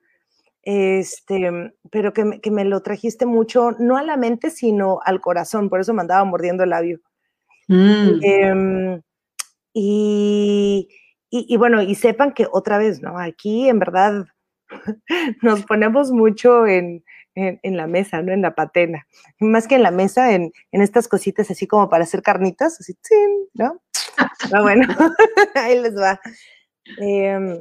este, 0.70 1.72
pero 1.90 2.12
que 2.12 2.26
me, 2.26 2.40
que 2.42 2.50
me, 2.50 2.62
lo 2.66 2.82
trajiste 2.82 3.24
mucho, 3.24 3.70
no 3.78 3.96
a 3.96 4.02
la 4.02 4.18
mente, 4.18 4.50
sino 4.50 5.00
al 5.02 5.18
corazón, 5.18 5.70
por 5.70 5.80
eso 5.80 5.94
me 5.94 6.02
andaba 6.02 6.22
mordiendo 6.24 6.62
el 6.62 6.68
labio. 6.68 7.00
Mm. 7.68 8.20
Em, 8.22 9.02
y, 9.72 10.88
y, 11.30 11.56
bueno, 11.56 11.80
y 11.80 11.94
sepan 11.94 12.32
que 12.32 12.46
otra 12.52 12.76
vez, 12.76 13.00
¿no? 13.00 13.18
Aquí 13.18 13.66
en 13.66 13.78
verdad 13.78 14.26
nos 15.42 15.64
ponemos 15.64 16.12
mucho 16.12 16.66
en, 16.66 17.02
en, 17.34 17.58
en, 17.62 17.76
la 17.78 17.86
mesa, 17.86 18.20
¿no? 18.20 18.34
En 18.34 18.42
la 18.42 18.54
patena. 18.54 19.06
Más 19.40 19.68
que 19.68 19.76
en 19.76 19.82
la 19.82 19.90
mesa, 19.90 20.34
en, 20.34 20.52
en 20.70 20.82
estas 20.82 21.08
cositas 21.08 21.50
así 21.50 21.66
como 21.66 21.88
para 21.88 22.04
hacer 22.04 22.20
carnitas, 22.20 22.78
así, 22.78 22.94
¿no? 23.54 23.80
Pero 24.50 24.62
bueno, 24.62 24.86
ahí 25.54 25.80
les 25.80 25.96
va. 25.96 26.20
Eh, 27.00 27.58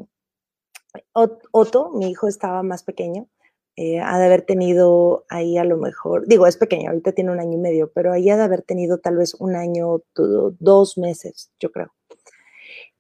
Otto, 1.14 1.92
mi 1.92 2.10
hijo 2.10 2.28
estaba 2.28 2.64
más 2.64 2.84
pequeño, 2.84 3.28
eh, 3.76 4.00
ha 4.00 4.18
de 4.20 4.26
haber 4.26 4.42
tenido 4.42 5.26
ahí 5.30 5.58
a 5.58 5.64
lo 5.64 5.78
mejor, 5.78 6.28
digo, 6.28 6.48
es 6.48 6.58
pequeño, 6.58 6.90
ahorita 6.90 7.12
tiene 7.12 7.32
un 7.32 7.40
año 7.40 7.54
y 7.54 7.62
medio, 7.62 7.92
pero 7.94 8.12
ahí 8.12 8.30
ha 8.30 8.38
de 8.38 8.44
haber 8.44 8.64
tenido 8.64 8.98
tal 8.98 9.18
vez 9.18 9.36
un 9.36 9.56
año, 9.56 10.02
dos 10.60 10.98
meses, 10.98 11.52
yo 11.60 11.72
creo. 11.72 11.94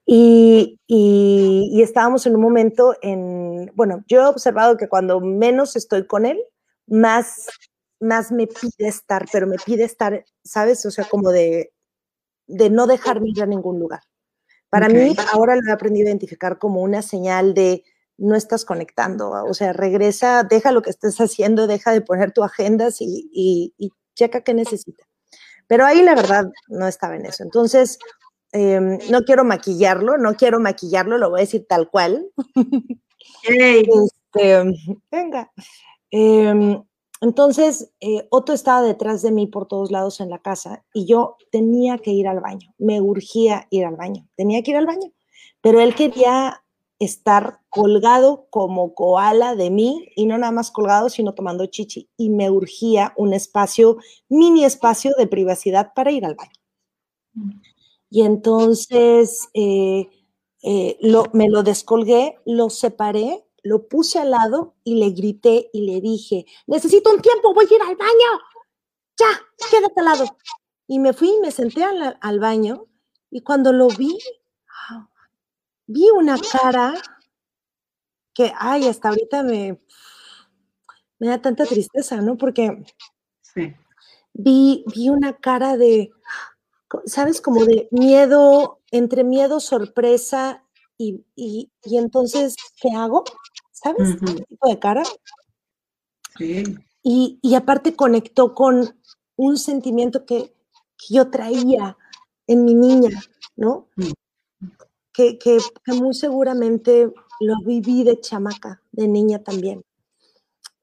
Y, 0.06 0.80
y, 0.88 1.82
estábamos 1.82 2.26
en 2.28 2.36
un 2.36 2.42
momento 2.42 2.96
en, 3.02 3.72
bueno, 3.76 4.06
yo 4.08 4.22
he 4.22 4.26
observado 4.26 4.78
que 4.78 4.88
cuando 4.88 5.20
menos 5.20 5.76
estoy 5.76 6.08
con 6.08 6.26
él, 6.26 6.42
más, 6.88 7.48
más 8.00 8.32
me 8.32 8.48
pide 8.48 8.88
estar, 8.88 9.26
pero 9.34 9.48
me 9.48 9.58
pide 9.58 9.84
estar, 9.84 10.24
¿sabes? 10.44 10.86
O 10.86 10.92
sea, 10.92 11.06
como 11.06 11.32
de, 11.32 11.74
de 12.48 12.70
no 12.70 12.88
dejarme 12.88 13.30
ir 13.30 13.44
a 13.44 13.48
ningún 13.48 13.80
lugar. 13.80 14.02
Para 14.69 14.89
mí, 14.89 15.15
ahora 15.34 15.56
lo 15.56 15.69
he 15.69 15.73
aprendido 15.73 16.08
a 16.08 16.10
identificar 16.10 16.58
como 16.60 16.82
una 16.82 17.01
señal 17.01 17.53
de 17.53 17.84
no 18.17 18.36
estás 18.36 18.65
conectando, 18.65 19.30
o 19.30 19.53
sea, 19.53 19.73
regresa, 19.73 20.43
deja 20.43 20.71
lo 20.71 20.82
que 20.82 20.89
estés 20.89 21.19
haciendo, 21.21 21.67
deja 21.67 21.91
de 21.91 22.01
poner 22.01 22.32
tu 22.32 22.43
agenda 22.43 22.89
y, 22.99 23.73
checa 24.15 24.41
qué 24.41 24.56
necesita. 24.56 25.06
Pero 25.67 25.86
ahí 25.86 26.01
la 26.01 26.15
verdad 26.15 26.45
no 26.69 26.88
estaba 26.88 27.15
en 27.15 27.27
eso. 27.27 27.43
Entonces, 27.43 27.99
em, 28.51 28.97
no 29.12 29.23
quiero 29.23 29.43
maquillarlo, 29.43 30.17
no 30.17 30.34
quiero 30.34 30.60
maquillarlo, 30.60 31.19
lo 31.19 31.30
voy 31.30 31.41
a 31.41 31.43
decir 31.43 31.65
tal 31.69 31.89
cual. 31.89 32.27
Este, 33.43 34.63
venga. 35.12 35.51
Em, 36.10 36.82
entonces, 37.21 37.91
eh, 37.99 38.27
Otto 38.30 38.53
estaba 38.53 38.82
detrás 38.82 39.21
de 39.21 39.32
mí 39.32 39.47
por 39.47 39.67
todos 39.67 39.91
lados 39.91 40.19
en 40.19 40.30
la 40.30 40.39
casa 40.39 40.86
y 40.93 41.06
yo 41.06 41.38
tenía 41.51 41.97
que 41.97 42.12
ir 42.12 42.27
al 42.27 42.39
baño, 42.39 42.73
me 42.77 43.01
urgía 43.01 43.67
ir 43.69 43.86
al 43.86 43.95
baño, 43.95 44.27
tenía 44.36 44.62
que 44.62 44.71
ir 44.71 44.77
al 44.77 44.86
baño, 44.86 45.12
pero 45.62 45.80
él 45.80 45.95
quería 45.95 46.63
estar 46.99 47.60
colgado 47.69 48.47
como 48.49 48.93
koala 48.95 49.56
de 49.56 49.69
mí 49.69 50.10
y 50.15 50.25
no 50.25 50.38
nada 50.38 50.51
más 50.51 50.71
colgado, 50.71 51.10
sino 51.10 51.34
tomando 51.34 51.65
chichi 51.67 52.10
y 52.17 52.30
me 52.30 52.49
urgía 52.49 53.13
un 53.17 53.34
espacio, 53.34 53.97
mini 54.30 54.65
espacio 54.65 55.13
de 55.17 55.27
privacidad 55.27 55.93
para 55.93 56.12
ir 56.12 56.25
al 56.25 56.36
baño. 56.36 56.51
Mm. 57.34 57.51
Y 58.10 58.21
entonces 58.21 59.49
eh, 59.53 60.10
eh, 60.63 60.97
lo, 61.01 61.25
me 61.34 61.49
lo 61.49 61.62
descolgué, 61.62 62.39
lo 62.45 62.69
separé 62.69 63.47
lo 63.67 63.88
puse 63.88 64.19
al 64.19 64.32
lado 64.32 64.75
y 64.84 64.95
le 64.95 65.12
grité 65.12 65.69
y 65.73 65.82
le 65.82 66.01
dije, 66.01 66.45
necesito 66.67 67.13
un 67.13 67.21
tiempo, 67.21 67.53
voy 67.53 67.65
a 67.69 67.75
ir 67.75 67.82
al 67.82 67.95
baño. 67.95 68.39
Ya, 69.19 69.27
quédate 69.69 69.99
al 69.99 70.06
lado. 70.06 70.38
Y 70.88 70.99
me 70.99 71.13
fui 71.13 71.30
y 71.30 71.39
me 71.41 71.51
senté 71.51 71.84
al, 71.84 72.39
baño 72.39 72.86
y 73.30 73.41
cuando 73.41 73.73
lo 73.73 73.89
vi, 73.89 74.17
vi 75.86 76.10
una 76.12 76.38
cara 76.38 76.93
que, 78.34 78.53
ay, 78.58 78.88
hasta 78.88 79.10
ahorita 79.10 79.43
me, 79.43 79.82
me 81.19 81.27
da 81.27 81.41
tanta 81.41 81.65
tristeza, 81.65 82.21
¿no? 82.21 82.38
Porque 82.38 82.86
vi, 84.34 84.86
vi 84.93 85.10
una 85.10 85.36
cara 85.38 85.75
de, 85.75 86.12
¿sabes? 87.06 87.41
Como 87.41 87.65
de 87.65 87.89
miedo, 87.91 88.80
entre 88.91 89.23
miedo, 89.23 89.60
sorpresa 89.60 90.63
y, 90.97 91.25
y, 91.36 91.71
y 91.84 91.97
entonces, 91.97 92.56
¿qué 92.82 92.89
hago? 92.95 93.23
¿Sabes? 93.82 94.22
Uh 94.22 94.44
tipo 94.48 94.70
de 94.70 94.80
cara. 94.80 95.04
Sí. 96.38 96.63
Y, 97.04 97.40
y, 97.42 97.56
aparte 97.56 97.96
conectó 97.96 98.54
con 98.54 99.00
un 99.38 99.58
sentimiento 99.58 100.26
que, 100.26 100.54
que, 100.98 101.13
yo 101.13 101.30
traía 101.30 101.98
en 102.48 102.66
mi 102.66 102.74
niña, 102.74 103.22
¿no? 103.56 103.88
Mm. 103.96 104.12
Que, 105.13 105.38
que, 105.38 105.58
que, 105.84 105.94
muy 105.94 106.13
seguramente 106.13 107.12
lo 107.40 107.56
viví 107.66 108.04
de 108.04 108.20
chamaca, 108.20 108.82
de 108.92 109.08
niña 109.08 109.42
también. 109.44 109.84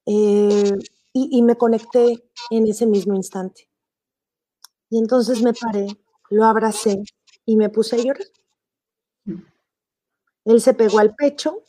Eh, 0.07 0.72
y, 1.12 1.38
y 1.38 1.42
me 1.42 1.57
conecté 1.57 2.24
en 2.50 2.66
ese 2.66 2.87
mismo 2.87 3.14
instante. 3.14 3.68
Y 4.88 4.98
entonces 4.98 5.42
me 5.42 5.52
paré, 5.52 5.87
lo 6.30 6.44
abracé 6.44 7.02
y 7.44 7.57
me 7.57 7.68
puse 7.68 7.96
a 7.96 7.98
llorar. 7.98 8.26
Mm. 9.24 9.42
Él 10.46 10.61
se 10.61 10.74
pegó 10.74 10.98
al 10.98 11.14
pecho 11.14 11.64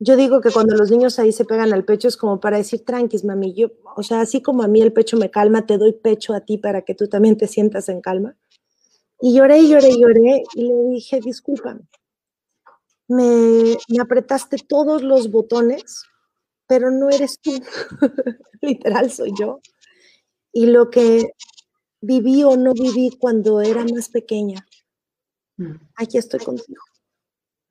yo 0.00 0.16
digo 0.16 0.40
que 0.40 0.50
cuando 0.50 0.76
los 0.76 0.90
niños 0.90 1.18
ahí 1.18 1.32
se 1.32 1.44
pegan 1.44 1.72
al 1.72 1.84
pecho 1.84 2.06
es 2.06 2.16
como 2.16 2.38
para 2.38 2.58
decir, 2.58 2.84
tranquis, 2.84 3.24
mami, 3.24 3.52
yo, 3.54 3.68
o 3.96 4.02
sea, 4.02 4.20
así 4.20 4.40
como 4.40 4.62
a 4.62 4.68
mí 4.68 4.80
el 4.80 4.92
pecho 4.92 5.16
me 5.16 5.30
calma, 5.30 5.66
te 5.66 5.76
doy 5.76 5.92
pecho 5.92 6.34
a 6.34 6.40
ti 6.40 6.56
para 6.58 6.82
que 6.82 6.94
tú 6.94 7.08
también 7.08 7.36
te 7.36 7.48
sientas 7.48 7.88
en 7.88 8.00
calma. 8.00 8.36
Y 9.20 9.34
lloré, 9.34 9.66
lloré, 9.66 9.98
lloré 9.98 10.44
y 10.54 10.68
le 10.68 10.90
dije, 10.90 11.20
discúlpame, 11.20 11.80
me, 13.08 13.76
me 13.88 14.00
apretaste 14.00 14.58
todos 14.68 15.02
los 15.02 15.32
botones, 15.32 16.04
pero 16.68 16.92
no 16.92 17.10
eres 17.10 17.40
tú, 17.40 17.50
literal 18.62 19.10
soy 19.10 19.32
yo. 19.38 19.60
Y 20.52 20.66
lo 20.66 20.90
que 20.90 21.32
viví 22.00 22.44
o 22.44 22.56
no 22.56 22.72
viví 22.72 23.10
cuando 23.18 23.60
era 23.60 23.84
más 23.84 24.08
pequeña, 24.10 24.64
mm. 25.56 25.74
aquí 25.96 26.18
estoy 26.18 26.38
contigo, 26.38 26.82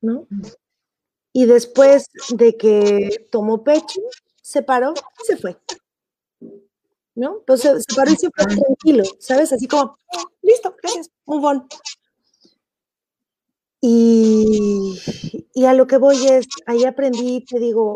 ¿no? 0.02 0.28
Y 1.34 1.46
después 1.46 2.08
de 2.30 2.58
que 2.58 3.28
tomó 3.32 3.63
pecho, 3.63 4.02
se 4.42 4.63
paró 4.63 4.94
y 4.94 5.26
se 5.26 5.38
fue. 5.38 5.58
¿No? 7.16 7.40
Entonces 7.40 7.84
se 7.88 7.96
paró 7.96 8.12
y 8.12 8.16
se 8.16 8.30
fue 8.30 8.46
tranquilo, 8.46 9.04
¿sabes? 9.20 9.52
Así 9.52 9.68
como, 9.68 9.98
listo, 10.42 10.76
gracias, 10.82 11.10
un 11.26 11.42
bon. 11.42 11.68
Y, 13.82 15.00
y, 15.54 15.66
a 15.66 15.74
lo 15.74 15.86
que 15.86 15.98
voy 15.98 16.28
es, 16.28 16.48
ahí 16.66 16.84
aprendí, 16.84 17.46
te 17.46 17.60
digo, 17.60 17.96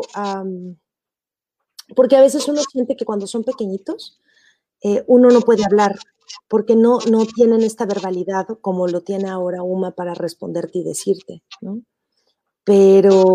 porque 1.96 2.16
a 2.16 2.20
veces 2.20 2.46
uno 2.48 2.62
siente 2.62 2.96
que 2.96 3.04
cuando 3.04 3.26
son 3.26 3.44
pequeñitos, 3.44 4.20
eh, 4.82 5.04
uno 5.06 5.30
no 5.30 5.40
puede 5.40 5.64
hablar 5.64 5.96
porque 6.48 6.76
no, 6.76 6.98
no 7.10 7.26
tienen 7.26 7.62
esta 7.62 7.86
verbalidad 7.86 8.46
como 8.60 8.88
lo 8.88 9.02
tiene 9.02 9.28
ahora 9.28 9.62
Uma 9.62 9.92
para 9.92 10.14
responderte 10.14 10.78
y 10.78 10.84
decirte, 10.84 11.42
¿no? 11.60 11.82
Pero, 12.64 13.34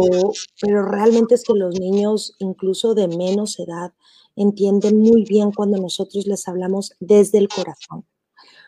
pero 0.62 0.84
realmente 0.84 1.36
es 1.36 1.44
que 1.44 1.54
los 1.54 1.80
niños, 1.80 2.36
incluso 2.40 2.94
de 2.96 3.08
menos 3.08 3.60
edad, 3.60 3.94
entienden 4.36 5.00
muy 5.00 5.26
bien 5.26 5.52
cuando 5.52 5.78
nosotros 5.78 6.26
les 6.28 6.48
hablamos 6.48 6.94
desde 7.00 7.40
el 7.40 7.50
corazón, 7.50 8.06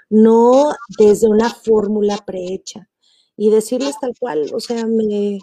no 0.09 0.73
desde 0.97 1.27
una 1.29 1.49
fórmula 1.49 2.17
prehecha. 2.25 2.89
Y 3.37 3.51
decirles 3.51 3.95
tal 4.01 4.13
cual, 4.19 4.51
o 4.53 4.59
sea, 4.59 4.85
me, 4.85 5.39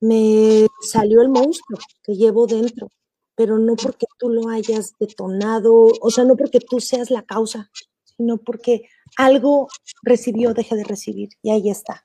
me 0.00 0.66
salió 0.80 1.20
el 1.20 1.28
monstruo 1.28 1.78
que 2.02 2.14
llevo 2.14 2.46
dentro, 2.46 2.88
pero 3.34 3.58
no 3.58 3.76
porque 3.76 4.06
tú 4.18 4.30
lo 4.30 4.48
hayas 4.48 4.94
detonado, 4.98 5.90
o 6.00 6.10
sea, 6.10 6.24
no 6.24 6.36
porque 6.36 6.60
tú 6.60 6.80
seas 6.80 7.10
la 7.10 7.22
causa, 7.22 7.70
sino 8.16 8.38
porque 8.38 8.88
algo 9.16 9.68
recibió, 10.02 10.54
deja 10.54 10.76
de 10.76 10.84
recibir, 10.84 11.30
y 11.42 11.50
ahí 11.50 11.68
está. 11.68 12.02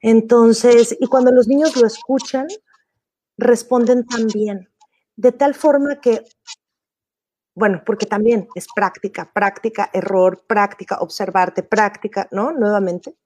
Entonces, 0.00 0.96
y 0.98 1.06
cuando 1.06 1.32
los 1.32 1.48
niños 1.48 1.76
lo 1.76 1.86
escuchan, 1.86 2.46
responden 3.38 4.06
también, 4.06 4.68
de 5.16 5.32
tal 5.32 5.54
forma 5.54 6.00
que, 6.00 6.24
bueno, 7.54 7.82
porque 7.84 8.06
también 8.06 8.48
es 8.54 8.66
práctica, 8.74 9.30
práctica, 9.32 9.90
error, 9.92 10.44
práctica, 10.46 10.98
observarte, 11.00 11.62
práctica, 11.62 12.28
¿no? 12.30 12.52
Nuevamente. 12.52 13.16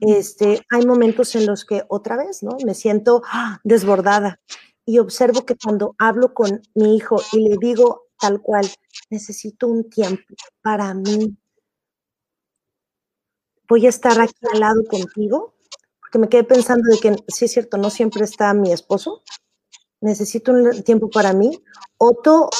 Este, 0.00 0.64
hay 0.70 0.86
momentos 0.86 1.34
en 1.34 1.46
los 1.46 1.64
que 1.64 1.82
otra 1.88 2.16
vez, 2.16 2.42
¿no? 2.42 2.56
Me 2.64 2.74
siento 2.74 3.22
¡ah! 3.26 3.60
desbordada 3.64 4.40
y 4.84 4.98
observo 4.98 5.44
que 5.44 5.56
cuando 5.56 5.94
hablo 5.98 6.34
con 6.34 6.62
mi 6.74 6.96
hijo 6.96 7.20
y 7.32 7.48
le 7.48 7.56
digo 7.60 8.08
tal 8.18 8.40
cual, 8.40 8.68
necesito 9.10 9.66
un 9.66 9.90
tiempo 9.90 10.22
para 10.62 10.94
mí, 10.94 11.36
voy 13.68 13.86
a 13.86 13.88
estar 13.88 14.20
aquí 14.20 14.34
al 14.52 14.60
lado 14.60 14.84
contigo, 14.84 15.54
porque 16.12 16.18
me 16.18 16.28
quedé 16.28 16.44
pensando 16.44 16.90
de 16.90 16.98
que 16.98 17.16
sí 17.28 17.46
es 17.46 17.52
cierto, 17.52 17.78
no 17.78 17.88
siempre 17.88 18.24
está 18.24 18.52
mi 18.52 18.70
esposo, 18.70 19.22
necesito 20.02 20.52
un 20.52 20.82
tiempo 20.82 21.08
para 21.08 21.32
mí. 21.32 21.58
Otto 21.96 22.50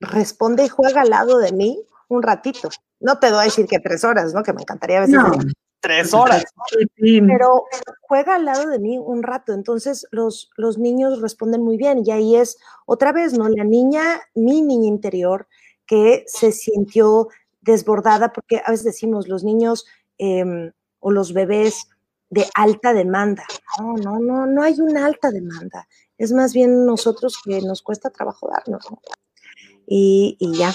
responde 0.00 0.64
y 0.64 0.68
juega 0.68 1.02
al 1.02 1.10
lado 1.10 1.38
de 1.38 1.52
mí 1.52 1.84
un 2.08 2.22
ratito. 2.22 2.70
No 2.98 3.18
te 3.18 3.28
doy 3.28 3.40
a 3.40 3.44
decir 3.44 3.66
que 3.66 3.78
tres 3.78 4.04
horas, 4.04 4.32
¿no? 4.32 4.42
Que 4.42 4.54
me 4.54 4.62
encantaría 4.62 5.02
decir 5.02 5.18
tres 5.80 6.14
horas. 6.14 6.44
Pero 6.96 7.64
juega 8.00 8.36
al 8.36 8.46
lado 8.46 8.66
de 8.70 8.78
mí 8.78 8.96
un 8.96 9.22
rato. 9.22 9.52
Entonces 9.52 10.06
los, 10.10 10.50
los 10.56 10.78
niños 10.78 11.20
responden 11.20 11.62
muy 11.62 11.76
bien. 11.76 12.04
Y 12.06 12.10
ahí 12.10 12.36
es 12.36 12.56
otra 12.86 13.12
vez, 13.12 13.34
¿no? 13.34 13.50
La 13.50 13.64
niña, 13.64 14.22
mi 14.34 14.62
niña 14.62 14.88
interior, 14.88 15.46
que 15.86 16.24
se 16.26 16.52
sintió 16.52 17.28
desbordada, 17.60 18.32
porque 18.32 18.62
a 18.64 18.70
veces 18.70 18.84
decimos 18.86 19.28
los 19.28 19.44
niños 19.44 19.84
em, 20.16 20.72
o 21.00 21.10
los 21.10 21.34
bebés 21.34 21.86
de 22.30 22.46
alta 22.54 22.92
demanda. 22.92 23.44
No, 23.78 23.94
no, 23.94 24.18
no, 24.18 24.46
no 24.46 24.62
hay 24.62 24.80
una 24.80 25.06
alta 25.06 25.30
demanda. 25.30 25.86
Es 26.16 26.32
más 26.32 26.52
bien 26.52 26.84
nosotros 26.84 27.40
que 27.44 27.60
nos 27.62 27.82
cuesta 27.82 28.10
trabajo 28.10 28.50
darnos. 28.50 28.86
Y, 29.86 30.36
ya. 30.58 30.74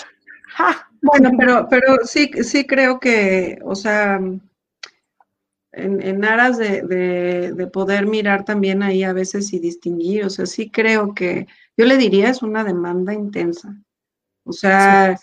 Bueno, 1.01 1.31
pero, 1.37 1.67
pero 1.69 1.97
sí, 2.05 2.31
sí 2.43 2.65
creo 2.65 2.99
que, 2.99 3.59
o 3.63 3.75
sea, 3.75 4.19
en, 5.73 6.23
aras 6.23 6.57
de, 6.57 7.69
poder 7.73 8.07
mirar 8.07 8.45
también 8.45 8.83
ahí 8.83 9.03
a 9.03 9.13
veces 9.13 9.51
y 9.53 9.59
distinguir, 9.59 10.25
o 10.25 10.29
sea, 10.29 10.45
sí 10.45 10.69
creo 10.69 11.13
que, 11.13 11.47
yo 11.75 11.85
le 11.85 11.97
diría, 11.97 12.29
es 12.29 12.41
una 12.41 12.63
demanda 12.63 13.13
intensa. 13.13 13.75
O 14.45 14.53
sea, 14.53 15.17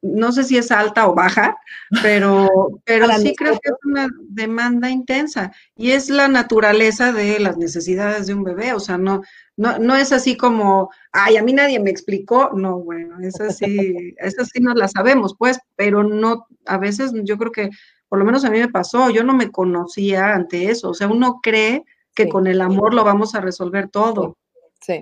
no 0.00 0.32
sé 0.32 0.44
si 0.44 0.56
es 0.56 0.70
alta 0.70 1.06
o 1.08 1.14
baja, 1.14 1.56
pero, 2.02 2.48
pero 2.84 3.06
sí 3.18 3.34
creo 3.36 3.52
que 3.52 3.70
es 3.70 3.76
una 3.84 4.08
demanda 4.28 4.90
intensa 4.90 5.52
y 5.76 5.90
es 5.90 6.08
la 6.08 6.28
naturaleza 6.28 7.12
de 7.12 7.38
las 7.38 7.56
necesidades 7.56 8.26
de 8.26 8.34
un 8.34 8.44
bebé, 8.44 8.72
o 8.72 8.80
sea, 8.80 8.98
no, 8.98 9.22
no, 9.56 9.78
no 9.78 9.96
es 9.96 10.12
así 10.12 10.36
como, 10.36 10.90
ay, 11.12 11.36
a 11.36 11.42
mí 11.42 11.52
nadie 11.52 11.80
me 11.80 11.90
explicó, 11.90 12.50
no, 12.54 12.78
bueno, 12.78 13.18
eso 13.20 13.50
sí, 13.50 13.66
eso 14.18 14.44
sí 14.44 14.60
nos 14.60 14.76
la 14.76 14.88
sabemos, 14.88 15.34
pues, 15.38 15.58
pero 15.76 16.02
no, 16.02 16.46
a 16.66 16.78
veces 16.78 17.12
yo 17.24 17.36
creo 17.36 17.52
que 17.52 17.70
por 18.08 18.18
lo 18.18 18.24
menos 18.24 18.44
a 18.44 18.50
mí 18.50 18.58
me 18.58 18.68
pasó, 18.68 19.10
yo 19.10 19.24
no 19.24 19.34
me 19.34 19.50
conocía 19.50 20.34
ante 20.34 20.70
eso, 20.70 20.90
o 20.90 20.94
sea, 20.94 21.08
uno 21.08 21.40
cree 21.42 21.84
que 22.14 22.28
con 22.28 22.46
el 22.46 22.60
amor 22.60 22.94
lo 22.94 23.04
vamos 23.04 23.34
a 23.34 23.40
resolver 23.40 23.88
todo. 23.88 24.38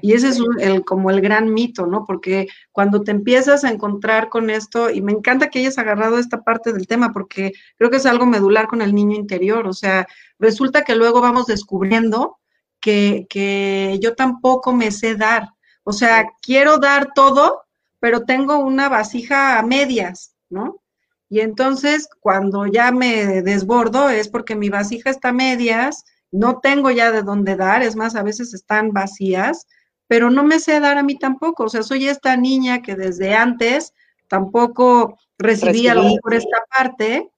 Y 0.03 0.13
ese 0.13 0.29
es 0.29 0.39
el, 0.61 0.85
como 0.85 1.11
el 1.11 1.21
gran 1.21 1.53
mito, 1.53 1.87
¿no? 1.87 2.05
Porque 2.05 2.47
cuando 2.73 3.03
te 3.03 3.11
empiezas 3.11 3.65
a 3.65 3.71
encontrar 3.71 4.29
con 4.29 4.51
esto, 4.51 4.91
y 4.91 5.03
me 5.03 5.13
encanta 5.13 5.49
que 5.49 5.61
hayas 5.61 5.79
agarrado 5.79 6.19
esta 6.19 6.43
parte 6.43 6.73
del 6.73 6.87
tema, 6.87 7.13
porque 7.13 7.53
creo 7.77 7.91
que 7.91 7.99
es 7.99 8.07
algo 8.07 8.27
medular 8.27 8.67
con 8.67 8.83
el 8.83 8.95
niño 8.95 9.17
interior, 9.17 9.67
o 9.67 9.73
sea, 9.73 10.07
resulta 10.39 10.83
que 10.83 10.95
luego 10.95 11.21
vamos 11.21 11.47
descubriendo 11.47 12.39
que, 12.81 13.27
que 13.29 13.99
yo 14.01 14.15
tampoco 14.15 14.73
me 14.73 14.91
sé 14.91 15.17
dar, 15.17 15.49
o 15.85 15.93
sea, 15.93 16.27
quiero 16.41 16.79
dar 16.79 17.13
todo, 17.15 17.63
pero 18.01 18.25
tengo 18.25 18.59
una 18.59 18.89
vasija 18.89 19.59
a 19.59 19.63
medias, 19.63 20.35
¿no? 20.51 20.81
Y 21.29 21.41
entonces, 21.41 22.09
cuando 22.21 22.67
ya 22.67 22.93
me 22.93 23.43
desbordo, 23.43 24.09
es 24.09 24.29
porque 24.29 24.55
mi 24.55 24.69
vasija 24.69 25.11
está 25.11 25.31
a 25.31 25.33
medias, 25.33 26.05
no 26.35 26.59
tengo 26.59 26.91
ya 26.91 27.13
de 27.13 27.23
dónde 27.23 27.55
dar, 27.55 27.83
es 27.83 27.95
más, 27.95 28.17
a 28.17 28.25
veces 28.25 28.55
están 28.55 28.93
vacías, 28.93 29.67
pero 30.09 30.31
no 30.31 30.43
me 30.43 30.59
sé 30.59 30.81
dar 30.81 30.99
a 30.99 31.03
mí 31.05 31.17
tampoco. 31.17 31.65
O 31.65 31.69
sea, 31.69 31.83
soy 31.83 32.09
esta 32.09 32.37
niña 32.37 32.83
que 32.83 32.97
desde 32.97 33.35
antes 33.35 33.95
tampoco 34.29 35.17
recibía 35.39 35.95
lo 35.95 36.03
mejor 36.03 36.35
esta 36.35 36.59
parte, 36.77 37.31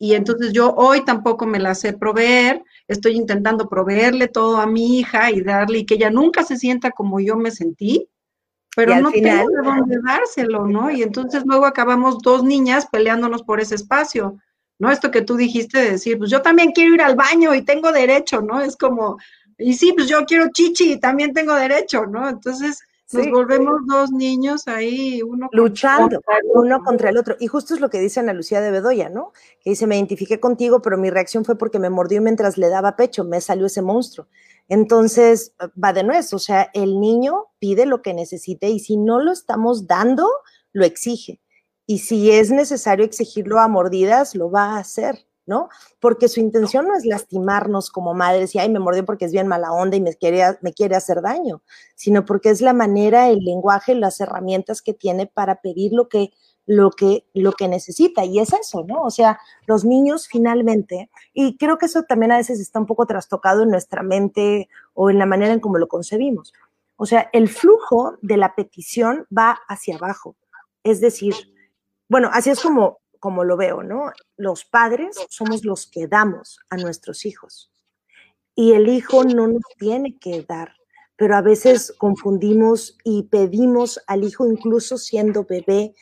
y 0.00 0.14
entonces 0.14 0.52
yo 0.52 0.74
hoy 0.74 1.04
tampoco 1.04 1.46
me 1.46 1.60
la 1.60 1.74
sé 1.74 1.92
proveer, 1.92 2.64
estoy 2.88 3.12
intentando 3.12 3.68
proveerle 3.68 4.26
todo 4.26 4.56
a 4.56 4.66
mi 4.66 4.98
hija 4.98 5.30
y 5.30 5.42
darle, 5.42 5.80
y 5.80 5.86
que 5.86 5.94
ella 5.94 6.10
nunca 6.10 6.42
se 6.42 6.56
sienta 6.56 6.90
como 6.90 7.20
yo 7.20 7.36
me 7.36 7.50
sentí, 7.50 8.08
pero 8.74 8.96
no 8.96 9.10
tengo 9.12 9.50
de 9.50 9.62
dónde 9.62 9.98
dárselo, 10.04 10.66
¿no? 10.66 10.90
Y 10.90 11.02
entonces 11.02 11.42
luego 11.44 11.66
acabamos 11.66 12.18
dos 12.22 12.42
niñas 12.42 12.88
peleándonos 12.90 13.42
por 13.42 13.60
ese 13.60 13.74
espacio, 13.74 14.38
¿no? 14.80 14.90
Esto 14.90 15.10
que 15.10 15.22
tú 15.22 15.36
dijiste 15.36 15.78
de 15.78 15.90
decir, 15.92 16.18
pues 16.18 16.30
yo 16.30 16.42
también 16.42 16.72
quiero 16.72 16.94
ir 16.94 17.02
al 17.02 17.14
baño 17.14 17.54
y 17.54 17.62
tengo 17.62 17.92
derecho, 17.92 18.40
¿no? 18.40 18.60
Es 18.60 18.76
como, 18.76 19.18
y 19.58 19.74
sí, 19.74 19.92
pues 19.92 20.08
yo 20.08 20.24
quiero 20.24 20.48
chichi 20.52 20.94
y 20.94 20.98
también 20.98 21.34
tengo 21.34 21.54
derecho, 21.54 22.06
¿no? 22.06 22.28
Entonces 22.28 22.80
nos 23.12 23.30
volvemos 23.30 23.74
dos 23.86 24.10
niños 24.10 24.68
ahí, 24.68 25.20
uno 25.22 25.48
luchando 25.52 26.20
uno 26.54 26.82
contra 26.82 27.10
el 27.10 27.18
otro. 27.18 27.36
Y 27.38 27.46
justo 27.46 27.74
es 27.74 27.80
lo 27.80 27.90
que 27.90 28.00
dice 28.00 28.20
Ana 28.20 28.32
Lucía 28.32 28.62
de 28.62 28.70
Bedoya, 28.70 29.10
¿no? 29.10 29.32
Que 29.62 29.70
dice, 29.70 29.86
me 29.86 29.96
identifiqué 29.96 30.40
contigo, 30.40 30.80
pero 30.80 30.96
mi 30.96 31.10
reacción 31.10 31.44
fue 31.44 31.58
porque 31.58 31.78
me 31.78 31.90
mordió 31.90 32.22
mientras 32.22 32.56
le 32.56 32.68
daba 32.70 32.96
pecho, 32.96 33.24
me 33.24 33.40
salió 33.42 33.66
ese 33.66 33.82
monstruo. 33.82 34.28
Entonces, 34.68 35.52
va 35.82 35.92
de 35.92 36.04
nuez, 36.04 36.32
o 36.32 36.38
sea, 36.38 36.70
el 36.72 37.00
niño 37.00 37.48
pide 37.58 37.84
lo 37.84 38.00
que 38.00 38.14
necesite 38.14 38.70
y 38.70 38.78
si 38.78 38.96
no 38.96 39.20
lo 39.20 39.32
estamos 39.32 39.86
dando, 39.86 40.26
lo 40.72 40.86
exige. 40.86 41.40
Y 41.90 41.98
si 41.98 42.30
es 42.30 42.52
necesario 42.52 43.04
exigirlo 43.04 43.58
a 43.58 43.66
mordidas, 43.66 44.36
lo 44.36 44.48
va 44.48 44.76
a 44.76 44.78
hacer, 44.78 45.26
¿no? 45.44 45.68
Porque 45.98 46.28
su 46.28 46.38
intención 46.38 46.86
no 46.86 46.96
es 46.96 47.04
lastimarnos 47.04 47.90
como 47.90 48.14
madres 48.14 48.54
y, 48.54 48.60
ay, 48.60 48.68
me 48.68 48.78
mordió 48.78 49.04
porque 49.04 49.24
es 49.24 49.32
bien 49.32 49.48
mala 49.48 49.72
onda 49.72 49.96
y 49.96 50.00
me 50.00 50.14
quiere, 50.14 50.56
me 50.62 50.72
quiere 50.72 50.94
hacer 50.94 51.20
daño, 51.20 51.64
sino 51.96 52.24
porque 52.24 52.50
es 52.50 52.60
la 52.60 52.74
manera, 52.74 53.28
el 53.28 53.40
lenguaje, 53.40 53.96
las 53.96 54.20
herramientas 54.20 54.82
que 54.82 54.94
tiene 54.94 55.26
para 55.26 55.62
pedir 55.62 55.92
lo 55.92 56.08
que 56.08 56.30
lo 56.64 56.92
que, 56.92 57.26
lo 57.34 57.50
que 57.54 57.66
necesita. 57.66 58.24
Y 58.24 58.38
es 58.38 58.52
eso, 58.52 58.84
¿no? 58.86 59.02
O 59.02 59.10
sea, 59.10 59.40
los 59.66 59.84
niños 59.84 60.28
finalmente, 60.28 61.10
y 61.34 61.56
creo 61.56 61.76
que 61.76 61.86
eso 61.86 62.04
también 62.04 62.30
a 62.30 62.36
veces 62.36 62.60
está 62.60 62.78
un 62.78 62.86
poco 62.86 63.04
trastocado 63.06 63.64
en 63.64 63.70
nuestra 63.70 64.04
mente 64.04 64.68
o 64.94 65.10
en 65.10 65.18
la 65.18 65.26
manera 65.26 65.52
en 65.52 65.58
cómo 65.58 65.76
lo 65.76 65.88
concebimos. 65.88 66.52
O 66.94 67.04
sea, 67.04 67.28
el 67.32 67.48
flujo 67.48 68.16
de 68.22 68.36
la 68.36 68.54
petición 68.54 69.26
va 69.36 69.58
hacia 69.66 69.96
abajo. 69.96 70.36
Es 70.84 71.00
decir, 71.00 71.34
bueno, 72.10 72.28
así 72.32 72.50
es 72.50 72.60
como, 72.60 72.98
como 73.20 73.44
lo 73.44 73.56
veo, 73.56 73.84
¿no? 73.84 74.10
Los 74.36 74.64
padres 74.64 75.16
somos 75.28 75.64
los 75.64 75.86
que 75.86 76.08
damos 76.08 76.58
a 76.68 76.76
nuestros 76.76 77.24
hijos. 77.24 77.70
Y 78.56 78.72
el 78.72 78.88
hijo 78.88 79.22
no 79.22 79.46
nos 79.46 79.62
tiene 79.78 80.18
que 80.18 80.42
dar, 80.42 80.74
pero 81.14 81.36
a 81.36 81.40
veces 81.40 81.94
confundimos 81.96 82.98
y 83.04 83.22
pedimos 83.22 84.00
al 84.08 84.24
hijo, 84.24 84.44
incluso 84.44 84.98
siendo 84.98 85.44
bebé, 85.44 85.94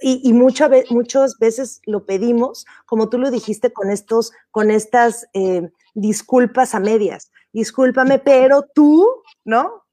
y, 0.00 0.32
muchas 0.32 1.38
veces 1.38 1.80
lo 1.86 2.06
pedimos, 2.06 2.64
como 2.86 3.08
tú 3.08 3.18
lo 3.18 3.30
dijiste, 3.30 3.72
con, 3.72 3.90
estos, 3.90 4.32
con 4.50 4.70
estas 4.70 5.26
eh, 5.34 5.70
disculpas 5.94 6.74
a 6.74 6.80
medias. 6.80 7.30
Discúlpame, 7.52 8.18
pero 8.20 8.64
tú, 8.74 9.06
¿no? 9.44 9.84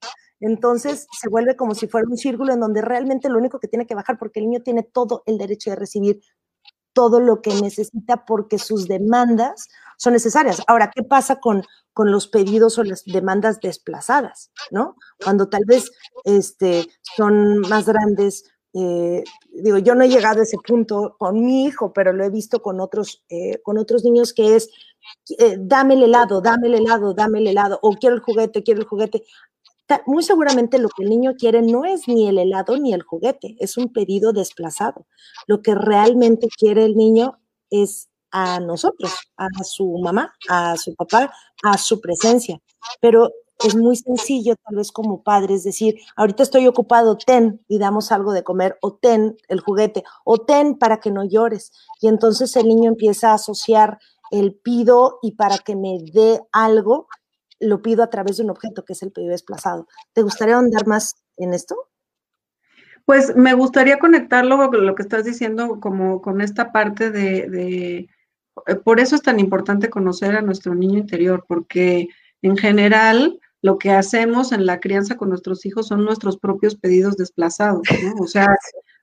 Entonces 0.46 1.08
se 1.12 1.28
vuelve 1.28 1.56
como 1.56 1.74
si 1.74 1.88
fuera 1.88 2.08
un 2.08 2.18
círculo 2.18 2.54
en 2.54 2.60
donde 2.60 2.82
realmente 2.82 3.30
lo 3.30 3.40
único 3.40 3.60
que 3.60 3.68
tiene 3.68 3.88
que 3.88 3.96
bajar, 3.96 4.20
porque 4.20 4.40
el 4.40 4.46
niño 4.46 4.62
tiene 4.62 4.84
todo 4.84 5.24
el 5.26 5.40
derecho 5.40 5.72
de 5.72 5.76
recibir 5.76 6.22
todo 6.94 7.20
lo 7.20 7.42
que 7.42 7.54
necesita 7.62 8.26
porque 8.26 8.60
sus 8.60 8.88
demandas 8.88 9.68
son 9.98 10.14
necesarias. 10.14 10.62
Ahora, 10.68 10.92
¿qué 10.96 11.02
pasa 11.02 11.40
con, 11.40 11.64
con 11.94 12.12
los 12.12 12.28
pedidos 12.28 12.78
o 12.78 12.84
las 12.84 13.04
demandas 13.06 13.60
desplazadas? 13.60 14.52
¿No? 14.70 14.96
Cuando 15.22 15.50
tal 15.50 15.64
vez 15.66 15.92
este, 16.24 16.88
son 17.18 17.62
más 17.62 17.88
grandes, 17.88 18.44
eh, 18.74 19.24
digo, 19.52 19.80
yo 19.80 19.96
no 19.96 20.04
he 20.04 20.10
llegado 20.10 20.42
a 20.42 20.44
ese 20.44 20.58
punto 20.58 21.16
con 21.18 21.44
mi 21.44 21.66
hijo, 21.66 21.92
pero 21.92 22.14
lo 22.14 22.24
he 22.24 22.30
visto 22.30 22.62
con 22.62 22.80
otros, 22.80 23.26
eh, 23.30 23.62
con 23.64 23.80
otros 23.80 24.04
niños 24.04 24.32
que 24.32 24.56
es, 24.56 24.70
eh, 25.40 25.58
dame 25.60 25.96
el 25.96 26.04
helado, 26.04 26.40
dame 26.40 26.68
el 26.68 26.76
helado, 26.76 27.16
dame 27.16 27.40
el 27.40 27.48
helado, 27.48 27.80
o 27.82 27.94
quiero 27.94 28.16
el 28.16 28.22
juguete, 28.22 28.62
quiero 28.62 28.82
el 28.82 28.88
juguete. 28.88 29.24
Muy 30.08 30.24
seguramente 30.24 30.80
lo 30.80 30.90
que 30.90 31.04
el 31.04 31.10
niño 31.10 31.34
quiere 31.38 31.62
no 31.62 31.86
es 31.86 32.08
ni 32.08 32.28
el 32.28 32.40
helado 32.40 32.78
ni 32.78 32.94
el 32.94 33.04
juguete, 33.04 33.56
es 33.60 33.78
un 33.78 33.94
pedido 33.94 34.34
desplazado. 34.34 35.06
Lo 35.48 35.62
que 35.62 35.76
realmente 35.76 36.48
quiere 36.58 36.86
el 36.86 36.96
niño 36.96 37.40
es 37.70 38.10
a 38.32 38.60
nosotros, 38.60 39.14
a 39.38 39.48
su 39.64 39.98
mamá, 40.00 40.34
a 40.50 40.76
su 40.78 40.96
papá, 40.96 41.32
a 41.64 41.78
su 41.78 42.02
presencia. 42.02 42.60
Pero 43.00 43.32
es 43.64 43.76
muy 43.76 43.96
sencillo, 43.96 44.56
tal 44.66 44.76
vez 44.76 44.92
como 44.92 45.24
padres, 45.24 45.64
decir, 45.64 45.96
ahorita 46.18 46.44
estoy 46.44 46.68
ocupado, 46.68 47.18
ten 47.18 47.64
y 47.68 47.80
damos 47.80 48.12
algo 48.12 48.34
de 48.34 48.44
comer, 48.44 48.78
o 48.82 48.94
ten 48.96 49.38
el 49.48 49.62
juguete, 49.62 50.04
o 50.26 50.40
ten 50.40 50.78
para 50.78 51.00
que 51.00 51.12
no 51.12 51.24
llores. 51.24 51.72
Y 52.02 52.08
entonces 52.08 52.56
el 52.56 52.68
niño 52.68 52.90
empieza 52.90 53.32
a 53.32 53.36
asociar 53.36 54.00
el 54.32 54.56
pido 54.56 55.20
y 55.22 55.34
para 55.34 55.60
que 55.60 55.76
me 55.76 56.00
dé 56.12 56.42
algo, 56.52 57.08
lo 57.60 57.82
pido 57.82 58.04
a 58.04 58.10
través 58.10 58.38
de 58.38 58.44
un 58.44 58.50
objeto 58.50 58.84
que 58.84 58.94
es 58.94 59.04
el 59.04 59.12
pedido 59.12 59.32
desplazado. 59.32 59.88
¿Te 60.14 60.22
gustaría 60.22 60.58
andar 60.58 60.88
más 60.88 61.16
en 61.38 61.54
esto? 61.54 61.76
Pues 63.06 63.36
me 63.36 63.54
gustaría 63.54 64.00
conectarlo 64.00 64.58
con 64.58 64.86
lo 64.86 64.96
que 64.96 65.04
estás 65.04 65.26
diciendo, 65.26 65.80
como 65.80 66.22
con 66.22 66.42
esta 66.42 66.72
parte 66.72 67.12
de, 67.12 68.10
eh, 68.68 68.76
por 68.84 69.00
eso 69.00 69.16
es 69.16 69.22
tan 69.22 69.40
importante 69.40 69.90
conocer 69.90 70.36
a 70.36 70.42
nuestro 70.42 70.74
niño 70.74 70.98
interior, 70.98 71.46
porque 71.48 72.08
en 72.42 72.58
general 72.58 73.40
lo 73.62 73.78
que 73.78 73.92
hacemos 73.92 74.52
en 74.52 74.66
la 74.66 74.80
crianza 74.80 75.18
con 75.18 75.30
nuestros 75.30 75.66
hijos 75.66 75.88
son 75.88 76.04
nuestros 76.04 76.38
propios 76.38 76.76
pedidos 76.76 77.16
desplazados. 77.16 77.82
O 78.20 78.28
sea, 78.28 78.48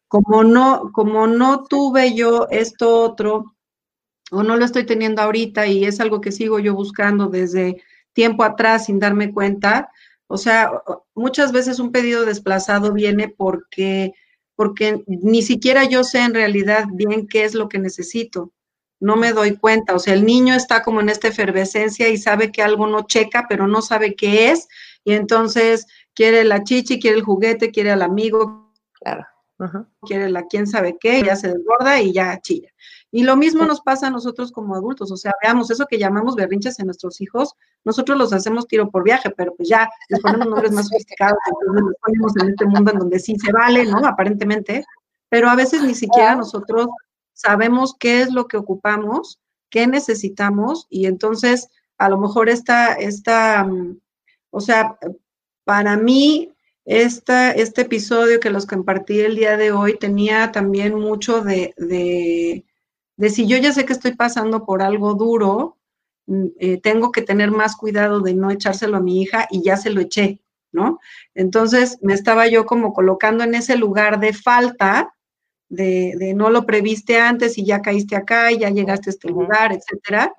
como 0.08 0.44
no, 0.44 0.90
como 0.92 1.26
no 1.26 1.64
tuve 1.64 2.14
yo 2.14 2.46
esto 2.50 3.00
otro, 3.00 3.54
o 4.30 4.42
no 4.42 4.56
lo 4.56 4.64
estoy 4.64 4.84
teniendo 4.84 5.22
ahorita 5.22 5.66
y 5.66 5.84
es 5.84 6.00
algo 6.00 6.20
que 6.20 6.32
sigo 6.32 6.58
yo 6.58 6.74
buscando 6.74 7.28
desde 7.28 7.82
tiempo 8.12 8.44
atrás 8.44 8.86
sin 8.86 8.98
darme 8.98 9.32
cuenta, 9.32 9.90
o 10.26 10.38
sea, 10.38 10.70
muchas 11.14 11.52
veces 11.52 11.78
un 11.78 11.92
pedido 11.92 12.24
desplazado 12.24 12.92
viene 12.92 13.28
porque, 13.28 14.12
porque 14.56 15.02
ni 15.06 15.42
siquiera 15.42 15.84
yo 15.84 16.04
sé 16.04 16.20
en 16.20 16.34
realidad 16.34 16.86
bien 16.92 17.26
qué 17.26 17.44
es 17.44 17.54
lo 17.54 17.68
que 17.68 17.78
necesito 17.78 18.52
no 19.02 19.16
me 19.16 19.32
doy 19.32 19.56
cuenta. 19.56 19.94
O 19.94 19.98
sea, 19.98 20.14
el 20.14 20.24
niño 20.24 20.54
está 20.54 20.82
como 20.82 21.00
en 21.00 21.08
esta 21.08 21.28
efervescencia 21.28 22.08
y 22.08 22.16
sabe 22.16 22.52
que 22.52 22.62
algo 22.62 22.86
no 22.86 23.02
checa, 23.02 23.46
pero 23.48 23.66
no 23.66 23.82
sabe 23.82 24.14
qué 24.14 24.52
es. 24.52 24.68
Y 25.04 25.14
entonces 25.14 25.86
quiere 26.14 26.44
la 26.44 26.62
chichi, 26.62 27.00
quiere 27.00 27.16
el 27.18 27.24
juguete, 27.24 27.72
quiere 27.72 27.90
al 27.90 28.02
amigo. 28.02 28.72
Claro. 28.92 29.26
Quiere 30.02 30.30
la 30.30 30.46
quién 30.46 30.66
sabe 30.66 30.96
qué, 31.00 31.22
ya 31.22 31.36
se 31.36 31.48
desborda 31.48 32.00
y 32.00 32.12
ya 32.12 32.40
chilla. 32.40 32.71
Y 33.14 33.22
lo 33.24 33.36
mismo 33.36 33.64
nos 33.66 33.82
pasa 33.82 34.06
a 34.06 34.10
nosotros 34.10 34.50
como 34.50 34.74
adultos, 34.74 35.12
o 35.12 35.16
sea, 35.16 35.32
veamos, 35.42 35.70
eso 35.70 35.86
que 35.86 35.98
llamamos 35.98 36.34
berrinches 36.34 36.78
en 36.78 36.86
nuestros 36.86 37.20
hijos, 37.20 37.54
nosotros 37.84 38.16
los 38.16 38.32
hacemos 38.32 38.66
tiro 38.66 38.90
por 38.90 39.04
viaje, 39.04 39.30
pero 39.30 39.54
pues 39.54 39.68
ya 39.68 39.88
les 40.08 40.20
ponemos 40.20 40.48
nombres 40.48 40.72
más 40.72 40.88
sofisticados, 40.88 41.36
entonces 41.46 41.82
los 41.84 41.94
ponemos 42.00 42.32
en 42.40 42.48
este 42.48 42.66
mundo 42.66 42.90
en 42.90 42.98
donde 42.98 43.18
sí 43.18 43.36
se 43.38 43.52
vale, 43.52 43.84
¿no? 43.84 43.98
Aparentemente, 43.98 44.84
pero 45.28 45.50
a 45.50 45.54
veces 45.54 45.82
ni 45.82 45.94
siquiera 45.94 46.34
nosotros 46.34 46.88
sabemos 47.34 47.94
qué 48.00 48.22
es 48.22 48.32
lo 48.32 48.48
que 48.48 48.56
ocupamos, 48.56 49.38
qué 49.68 49.86
necesitamos 49.86 50.86
y 50.88 51.04
entonces 51.04 51.68
a 51.98 52.08
lo 52.08 52.18
mejor 52.18 52.48
esta, 52.48 52.94
esta 52.94 53.64
mm, 53.64 54.00
o 54.50 54.60
sea, 54.60 54.98
para 55.64 55.96
mí 55.96 56.52
esta, 56.84 57.52
este 57.52 57.82
episodio 57.82 58.40
que 58.40 58.50
los 58.50 58.66
compartí 58.66 59.20
el 59.20 59.36
día 59.36 59.56
de 59.56 59.72
hoy 59.72 59.98
tenía 59.98 60.52
también 60.52 60.94
mucho 60.94 61.42
de, 61.42 61.74
de, 61.76 62.64
de 63.16 63.30
si 63.30 63.46
yo 63.46 63.56
ya 63.58 63.72
sé 63.72 63.84
que 63.84 63.92
estoy 63.92 64.14
pasando 64.14 64.64
por 64.64 64.82
algo 64.82 65.14
duro, 65.14 65.78
mm, 66.26 66.46
eh, 66.58 66.80
tengo 66.80 67.12
que 67.12 67.22
tener 67.22 67.50
más 67.50 67.76
cuidado 67.76 68.20
de 68.20 68.34
no 68.34 68.50
echárselo 68.50 68.96
a 68.96 69.00
mi 69.00 69.22
hija 69.22 69.46
y 69.50 69.62
ya 69.62 69.76
se 69.76 69.90
lo 69.90 70.00
eché, 70.00 70.40
¿no? 70.72 70.98
Entonces 71.34 71.98
me 72.02 72.14
estaba 72.14 72.46
yo 72.48 72.66
como 72.66 72.92
colocando 72.92 73.44
en 73.44 73.54
ese 73.54 73.76
lugar 73.76 74.20
de 74.20 74.32
falta 74.32 75.14
de, 75.72 76.34
no 76.36 76.50
lo 76.50 76.66
previste 76.66 77.18
antes 77.18 77.56
y 77.56 77.64
ya 77.64 77.80
caíste 77.80 78.14
acá 78.14 78.52
y 78.52 78.58
ya 78.58 78.68
llegaste 78.68 79.08
a 79.08 79.12
este 79.12 79.28
lugar, 79.28 79.72
etcétera. 79.72 80.32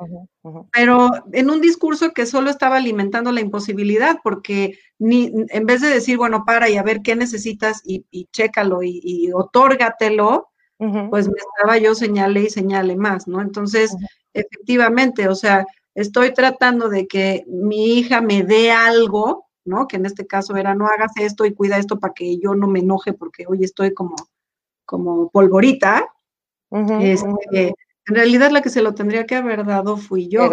Pero 0.72 1.12
en 1.32 1.50
un 1.50 1.60
discurso 1.60 2.12
que 2.12 2.28
solo 2.28 2.52
estaba 2.52 2.78
alimentando 2.78 3.32
la 3.32 3.42
imposibilidad, 3.42 4.20
porque 4.24 4.78
ni, 5.00 5.32
en 5.50 5.66
vez 5.66 5.82
de 5.82 5.88
decir, 5.88 6.18
bueno, 6.18 6.44
para 6.46 6.70
y 6.70 6.78
a 6.78 6.84
ver 6.84 7.02
qué 7.02 7.16
necesitas 7.16 7.82
y, 7.84 8.06
y 8.12 8.28
chécalo 8.32 8.84
y, 8.84 9.02
y 9.04 9.32
otórgatelo, 9.32 10.50
pues 10.78 11.28
me 11.28 11.36
estaba 11.38 11.78
yo 11.78 11.96
señale 11.96 12.42
y 12.42 12.50
señale 12.50 12.96
más, 12.96 13.28
¿no? 13.28 13.42
Entonces, 13.42 13.96
efectivamente, 14.34 15.28
o 15.28 15.36
sea, 15.36 15.66
estoy 15.96 16.34
tratando 16.34 16.90
de 16.90 17.08
que 17.08 17.46
mi 17.48 17.98
hija 17.98 18.22
me 18.22 18.44
dé 18.44 18.72
algo, 18.72 19.48
¿no? 19.66 19.88
Que 19.88 19.96
en 19.96 20.06
este 20.06 20.28
caso 20.28 20.56
era, 20.58 20.76
no 20.76 20.88
hagas 20.88 21.14
esto 21.18 21.46
y 21.46 21.54
cuida 21.54 21.78
esto 21.78 22.00
para 22.00 22.14
que 22.14 22.38
yo 22.38 22.54
no 22.56 22.68
me 22.68 22.80
enoje 22.80 23.14
porque 23.14 23.46
hoy 23.48 23.64
estoy 23.64 23.94
como 23.94 24.16
como 24.86 25.30
polvorita, 25.30 26.08
este, 26.70 27.74
en 28.06 28.16
realidad 28.16 28.52
la 28.52 28.62
que 28.62 28.70
se 28.70 28.82
lo 28.82 28.94
tendría 28.94 29.26
que 29.26 29.36
haber 29.36 29.66
dado 29.66 29.98
fui 29.98 30.28
yo. 30.28 30.50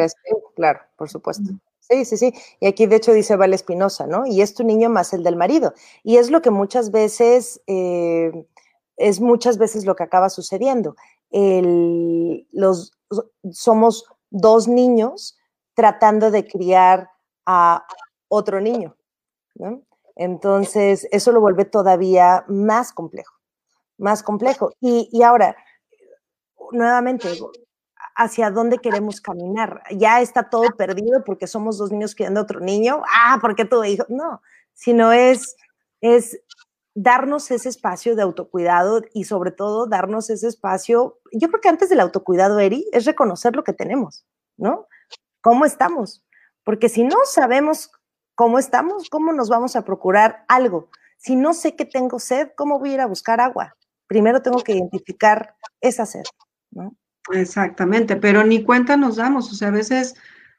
claro, 0.54 0.80
por 0.96 1.08
supuesto. 1.08 1.50
Sí, 1.80 2.04
sí, 2.04 2.16
sí. 2.16 2.34
Y 2.60 2.66
aquí 2.66 2.86
de 2.86 2.96
hecho 2.96 3.12
dice 3.12 3.34
Val 3.36 3.52
Espinosa, 3.52 4.06
¿no? 4.06 4.24
Y 4.26 4.42
es 4.42 4.54
tu 4.54 4.62
niño 4.62 4.88
más 4.90 5.12
el 5.12 5.24
del 5.24 5.36
marido. 5.36 5.74
Y 6.04 6.18
es 6.18 6.30
lo 6.30 6.40
que 6.40 6.50
muchas 6.50 6.92
veces, 6.92 7.60
eh, 7.66 8.30
es 9.00 9.20
muchas 9.20 9.58
veces 9.58 9.84
lo 9.84 9.96
que 9.96 10.04
acaba 10.04 10.28
sucediendo. 10.30 10.96
Los, 11.30 12.92
somos 13.50 14.04
dos 14.30 14.68
niños 14.68 15.36
tratando 15.74 16.30
de 16.30 16.46
criar 16.46 17.10
a 17.46 17.84
otro 18.28 18.60
niño. 18.60 18.96
Entonces, 20.16 21.08
eso 21.10 21.32
lo 21.32 21.40
vuelve 21.40 21.64
todavía 21.64 22.44
más 22.48 22.92
complejo 22.92 23.40
más 24.00 24.22
complejo. 24.22 24.72
Y, 24.80 25.22
ahora, 25.22 25.56
nuevamente, 26.72 27.28
hacia 28.16 28.50
dónde 28.50 28.78
queremos 28.78 29.20
caminar. 29.20 29.82
Ya 29.92 30.20
está 30.20 30.48
todo 30.48 30.70
perdido 30.76 31.22
porque 31.24 31.46
somos 31.46 31.78
dos 31.78 31.92
niños 31.92 32.14
criando 32.14 32.40
otro 32.40 32.60
niño. 32.60 33.02
Ah, 33.14 33.38
porque 33.40 33.64
tu 33.64 33.84
hijo. 33.84 34.04
No, 34.08 34.42
sino 34.72 35.12
es, 35.12 35.56
es 36.00 36.40
darnos 37.02 37.50
ese 37.50 37.68
espacio 37.68 38.16
de 38.16 38.22
autocuidado 38.22 39.02
y 39.14 39.24
sobre 39.24 39.50
todo 39.50 39.86
darnos 39.86 40.30
ese 40.30 40.48
espacio. 40.48 41.18
Yo 41.32 41.48
creo 41.48 41.60
que 41.60 41.68
antes 41.68 41.88
del 41.88 42.00
autocuidado, 42.00 42.58
Eri, 42.58 42.86
es 42.92 43.04
reconocer 43.04 43.56
lo 43.56 43.64
que 43.64 43.72
tenemos, 43.72 44.26
¿no? 44.56 44.86
¿Cómo 45.40 45.64
estamos? 45.64 46.24
Porque 46.64 46.88
si 46.88 47.04
no 47.04 47.16
sabemos 47.24 47.90
cómo 48.34 48.58
estamos, 48.58 49.08
¿cómo 49.08 49.32
nos 49.32 49.48
vamos 49.48 49.76
a 49.76 49.84
procurar 49.84 50.44
algo? 50.48 50.90
Si 51.16 51.36
no 51.36 51.54
sé 51.54 51.76
que 51.76 51.84
tengo 51.84 52.18
sed, 52.18 52.50
¿cómo 52.56 52.78
voy 52.78 52.90
a 52.90 52.94
ir 52.94 53.00
a 53.00 53.06
buscar 53.06 53.40
agua? 53.40 53.76
primero 54.10 54.42
tengo 54.42 54.58
que 54.58 54.72
identificar 54.72 55.54
esa 55.80 56.04
sed, 56.04 56.24
¿no? 56.72 56.96
Exactamente, 57.30 58.16
pero 58.16 58.42
ni 58.42 58.64
cuenta 58.64 58.96
nos 58.96 59.16
damos, 59.16 59.52
o 59.52 59.54
sea, 59.54 59.68
a 59.68 59.70
veces, 59.70 60.16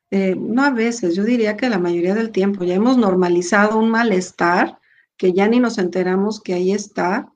eh, 0.10 0.36
no 0.40 0.64
a 0.64 0.70
veces, 0.70 1.18
yo 1.18 1.26
diría 1.26 1.58
que 1.58 1.70
la 1.70 1.78
mayoría 1.78 2.16
del 2.16 2.32
tiempo 2.32 2.64
ya 2.64 2.76
hemos 2.76 2.96
normalizado 2.96 3.78
un 3.78 3.90
malestar 3.90 4.80
que 5.22 5.34
ya 5.34 5.48
ni 5.48 5.60
nos 5.60 5.78
enteramos 5.78 6.42
que 6.42 6.56
ahí 6.56 6.72
está 6.72 7.32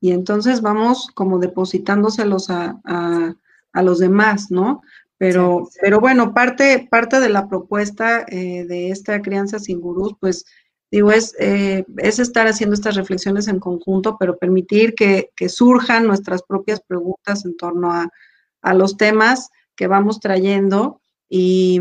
y 0.00 0.12
entonces 0.12 0.62
vamos 0.62 1.08
como 1.12 1.38
depositándoselos 1.38 2.48
a, 2.48 2.80
a, 2.82 3.82
los 3.82 3.98
demás, 3.98 4.50
¿no? 4.50 4.80
Pero, 5.18 5.68
pero 5.82 6.00
bueno, 6.00 6.32
parte, 6.32 6.88
parte 6.90 7.20
de 7.20 7.28
la 7.28 7.46
propuesta 7.46 8.24
eh, 8.26 8.64
de 8.64 8.88
esta 8.88 9.20
crianza 9.20 9.58
sin 9.58 9.82
gurús, 9.82 10.14
pues 10.18 10.46
digo, 10.90 11.12
es, 11.12 11.34
eh, 11.38 11.84
es 11.98 12.18
estar 12.20 12.46
haciendo 12.46 12.72
estas 12.72 12.96
reflexiones 12.96 13.48
en 13.48 13.60
conjunto, 13.60 14.16
pero 14.18 14.38
permitir 14.38 14.94
que, 14.94 15.28
surjan 15.46 16.06
nuestras 16.06 16.42
propias 16.42 16.80
preguntas 16.80 17.44
en 17.44 17.54
torno 17.58 17.92
a, 17.92 18.08
los 18.72 18.96
temas 18.96 19.50
que 19.76 19.88
vamos 19.88 20.20
trayendo. 20.20 21.02
Y, 21.28 21.78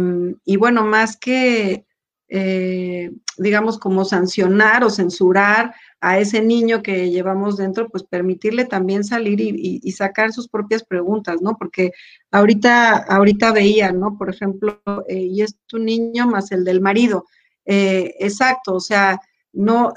bueno, 0.60 0.84
más 0.84 1.16
que, 1.16 1.86
eh, 2.28 3.12
digamos, 3.38 3.78
como 3.78 4.06
sancionar 4.06 4.84
o 4.84 4.90
censurar 4.90 5.76
a 6.02 6.20
ese 6.20 6.42
niño 6.42 6.82
que 6.84 7.10
llevamos 7.10 7.58
dentro, 7.58 7.90
pues 7.90 8.04
permitirle 8.04 8.66
también 8.66 9.04
salir 9.04 9.40
y, 9.42 9.92
sacar 9.92 10.32
sus 10.32 10.48
propias 10.48 10.84
preguntas, 10.84 11.42
¿no? 11.42 11.58
Porque 11.58 11.92
ahorita, 12.32 12.98
ahorita 12.98 13.52
veía, 13.52 13.92
¿no? 13.92 14.18
Por 14.18 14.30
ejemplo, 14.30 14.82
eh, 15.08 15.20
y 15.20 15.42
es 15.42 15.58
tu 15.68 15.80
niño 15.80 16.28
más 16.28 16.52
el 16.52 16.64
del 16.64 16.82
marido 16.82 17.26
eh, 17.66 18.16
exacto, 18.20 18.76
o 18.76 18.80
sea, 18.80 19.20
no, 19.52 19.94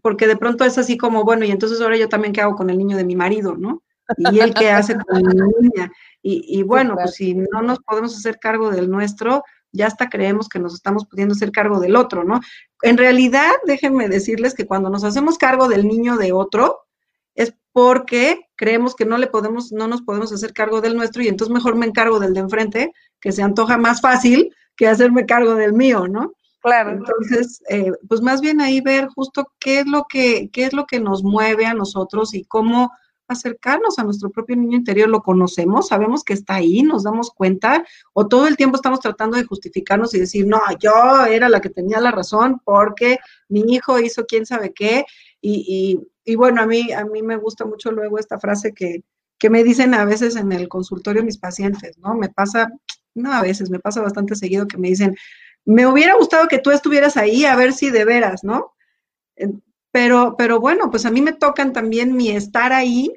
porque 0.00 0.26
de 0.26 0.36
pronto 0.36 0.64
es 0.64 0.78
así 0.78 0.96
como, 0.96 1.24
bueno, 1.24 1.44
y 1.44 1.50
entonces 1.50 1.80
ahora 1.80 1.96
yo 1.96 2.08
también 2.08 2.32
qué 2.32 2.40
hago 2.40 2.54
con 2.54 2.70
el 2.70 2.78
niño 2.78 2.96
de 2.96 3.04
mi 3.04 3.16
marido, 3.16 3.56
¿no? 3.56 3.82
Y 4.16 4.40
él 4.40 4.54
qué 4.54 4.70
hace 4.70 4.96
con 4.96 5.22
mi 5.22 5.68
niña. 5.68 5.90
Y, 6.22 6.62
bueno, 6.62 6.94
pues 6.94 7.14
si 7.14 7.34
no 7.34 7.62
nos 7.62 7.80
podemos 7.80 8.16
hacer 8.16 8.38
cargo 8.38 8.70
del 8.70 8.90
nuestro, 8.90 9.42
ya 9.72 9.86
hasta 9.86 10.08
creemos 10.08 10.48
que 10.48 10.58
nos 10.58 10.74
estamos 10.74 11.06
pudiendo 11.06 11.32
hacer 11.32 11.50
cargo 11.50 11.80
del 11.80 11.96
otro, 11.96 12.24
¿no? 12.24 12.40
En 12.82 12.98
realidad, 12.98 13.50
déjenme 13.66 14.08
decirles 14.08 14.54
que 14.54 14.66
cuando 14.66 14.90
nos 14.90 15.04
hacemos 15.04 15.38
cargo 15.38 15.68
del 15.68 15.86
niño 15.86 16.16
de 16.16 16.32
otro, 16.32 16.80
es 17.34 17.54
porque 17.72 18.40
creemos 18.56 18.94
que 18.94 19.06
no 19.06 19.16
le 19.16 19.26
podemos, 19.26 19.72
no 19.72 19.88
nos 19.88 20.02
podemos 20.02 20.32
hacer 20.32 20.52
cargo 20.52 20.80
del 20.80 20.96
nuestro 20.96 21.22
y 21.22 21.28
entonces 21.28 21.52
mejor 21.52 21.74
me 21.76 21.86
encargo 21.86 22.20
del 22.20 22.34
de 22.34 22.40
enfrente, 22.40 22.92
que 23.20 23.32
se 23.32 23.42
antoja 23.42 23.78
más 23.78 24.00
fácil 24.00 24.54
que 24.76 24.88
hacerme 24.88 25.26
cargo 25.26 25.54
del 25.54 25.72
mío, 25.72 26.06
¿no? 26.08 26.32
Claro. 26.60 26.90
Entonces, 26.90 27.60
eh, 27.68 27.92
pues 28.08 28.20
más 28.20 28.40
bien 28.40 28.60
ahí 28.60 28.80
ver 28.80 29.08
justo 29.08 29.50
qué 29.58 29.80
es 29.80 29.86
lo 29.86 30.04
que, 30.08 30.48
qué 30.52 30.64
es 30.64 30.72
lo 30.72 30.86
que 30.86 31.00
nos 31.00 31.24
mueve 31.24 31.66
a 31.66 31.74
nosotros 31.74 32.34
y 32.34 32.44
cómo 32.44 32.92
acercarnos 33.32 33.98
a 33.98 34.04
nuestro 34.04 34.30
propio 34.30 34.56
niño 34.56 34.76
interior, 34.76 35.08
lo 35.08 35.22
conocemos, 35.22 35.88
sabemos 35.88 36.24
que 36.24 36.32
está 36.32 36.54
ahí, 36.56 36.82
nos 36.82 37.02
damos 37.02 37.30
cuenta, 37.30 37.84
o 38.12 38.28
todo 38.28 38.46
el 38.46 38.56
tiempo 38.56 38.76
estamos 38.76 39.00
tratando 39.00 39.36
de 39.36 39.44
justificarnos 39.44 40.14
y 40.14 40.20
decir, 40.20 40.46
no, 40.46 40.60
yo 40.80 41.26
era 41.26 41.48
la 41.48 41.60
que 41.60 41.70
tenía 41.70 42.00
la 42.00 42.10
razón 42.10 42.60
porque 42.64 43.18
mi 43.48 43.62
hijo 43.68 43.98
hizo 43.98 44.24
quién 44.26 44.46
sabe 44.46 44.72
qué, 44.72 45.04
y, 45.40 46.00
y, 46.24 46.36
bueno, 46.36 46.62
a 46.62 46.66
mí, 46.66 46.92
a 46.92 47.04
mí 47.04 47.20
me 47.22 47.36
gusta 47.36 47.64
mucho 47.64 47.90
luego 47.90 48.18
esta 48.18 48.38
frase 48.38 48.72
que, 48.72 49.02
que 49.38 49.50
me 49.50 49.64
dicen 49.64 49.92
a 49.94 50.04
veces 50.04 50.36
en 50.36 50.52
el 50.52 50.68
consultorio 50.68 51.24
mis 51.24 51.36
pacientes, 51.36 51.98
¿no? 51.98 52.14
Me 52.14 52.28
pasa, 52.28 52.70
no 53.14 53.32
a 53.32 53.42
veces, 53.42 53.70
me 53.70 53.80
pasa 53.80 54.00
bastante 54.00 54.36
seguido 54.36 54.68
que 54.68 54.78
me 54.78 54.88
dicen, 54.88 55.16
me 55.64 55.86
hubiera 55.86 56.14
gustado 56.14 56.46
que 56.46 56.58
tú 56.58 56.70
estuvieras 56.70 57.16
ahí 57.16 57.44
a 57.44 57.56
ver 57.56 57.72
si 57.72 57.90
de 57.90 58.04
veras, 58.04 58.44
¿no? 58.44 58.72
Pero, 59.90 60.36
pero 60.38 60.60
bueno, 60.60 60.90
pues 60.90 61.06
a 61.06 61.10
mí 61.10 61.20
me 61.20 61.32
tocan 61.32 61.72
también 61.72 62.16
mi 62.16 62.30
estar 62.30 62.72
ahí 62.72 63.12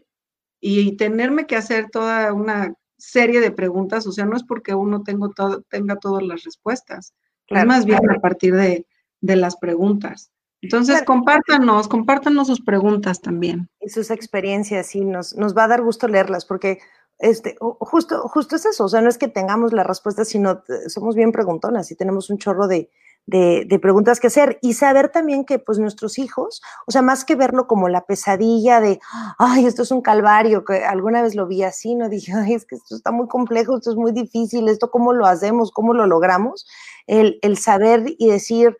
y 0.68 0.98
tenerme 0.98 1.46
que 1.46 1.56
hacer 1.56 1.92
toda 1.92 2.34
una 2.34 2.74
serie 2.98 3.40
de 3.40 3.52
preguntas, 3.52 4.08
o 4.08 4.12
sea, 4.12 4.26
no 4.26 4.36
es 4.36 4.44
porque 4.44 4.74
uno 4.74 5.04
tengo 5.04 5.30
todo, 5.30 5.62
tenga 5.70 5.98
todas 5.98 6.24
las 6.24 6.44
respuestas, 6.44 7.14
es 7.46 7.66
más 7.68 7.86
bien 7.86 8.00
a 8.10 8.20
partir 8.20 8.56
de, 8.56 8.88
las 9.22 9.58
preguntas. 9.58 10.32
Entonces, 10.62 11.04
compártanos, 11.04 11.88
compártanos 11.88 12.48
sus 12.48 12.62
preguntas 12.62 13.22
también. 13.22 13.70
Y 13.80 13.90
sus 13.90 14.10
experiencias, 14.10 14.88
sí, 14.88 15.02
nos, 15.02 15.36
nos 15.36 15.56
va 15.56 15.66
a 15.66 15.68
dar 15.68 15.84
gusto 15.84 16.08
leerlas, 16.08 16.46
porque 16.46 16.80
este, 17.20 17.58
justo, 17.60 18.28
justo 18.28 18.56
es 18.56 18.66
eso, 18.66 18.86
o 18.86 18.90
sea, 18.90 19.02
no 19.02 19.10
es 19.10 19.20
que 19.20 19.28
tengamos 19.28 19.72
la 19.72 19.84
respuesta, 19.84 20.26
sino 20.26 20.64
eh, 20.68 20.90
somos 20.90 21.16
bien 21.16 21.32
preguntonas 21.32 21.92
y 21.92 21.96
tenemos 21.96 22.32
un 22.32 22.40
chorro 22.40 22.68
de, 22.68 22.90
de, 23.28 23.80
preguntas 23.82 24.20
que 24.20 24.28
hacer 24.28 24.60
y 24.62 24.74
saber 24.74 25.10
también 25.10 25.46
que 25.46 25.60
pues 25.60 25.80
nuestros 25.80 26.20
hijos, 26.20 26.62
o 26.86 26.92
sea, 26.92 27.02
más 27.02 27.26
que 27.26 27.36
verlo 27.36 27.68
como 27.68 27.90
la 27.90 28.06
pesadilla 28.06 28.80
de, 28.82 29.00
ay, 29.38 29.66
esto 29.66 29.84
es 29.84 29.92
un 29.92 30.02
calvario, 30.02 30.64
que 30.64 30.84
alguna 30.86 31.22
vez 31.22 31.36
lo 31.36 31.48
vi 31.48 31.64
así, 31.64 31.96
no 31.96 32.10
dije, 32.10 32.34
es 32.54 32.66
que 32.66 32.76
esto 32.76 32.96
está 32.96 33.12
muy 33.12 33.28
complejo, 33.28 33.78
esto 33.78 33.92
es 33.92 33.98
muy 33.98 34.12
difícil, 34.12 34.68
esto 34.70 34.92
cómo 34.92 35.14
lo 35.14 35.26
hacemos, 35.26 35.72
cómo 35.72 35.94
lo 35.94 36.06
logramos, 36.06 36.68
el, 37.08 37.40
el 37.42 37.58
saber 37.58 38.04
y 38.18 38.30
decir, 38.30 38.78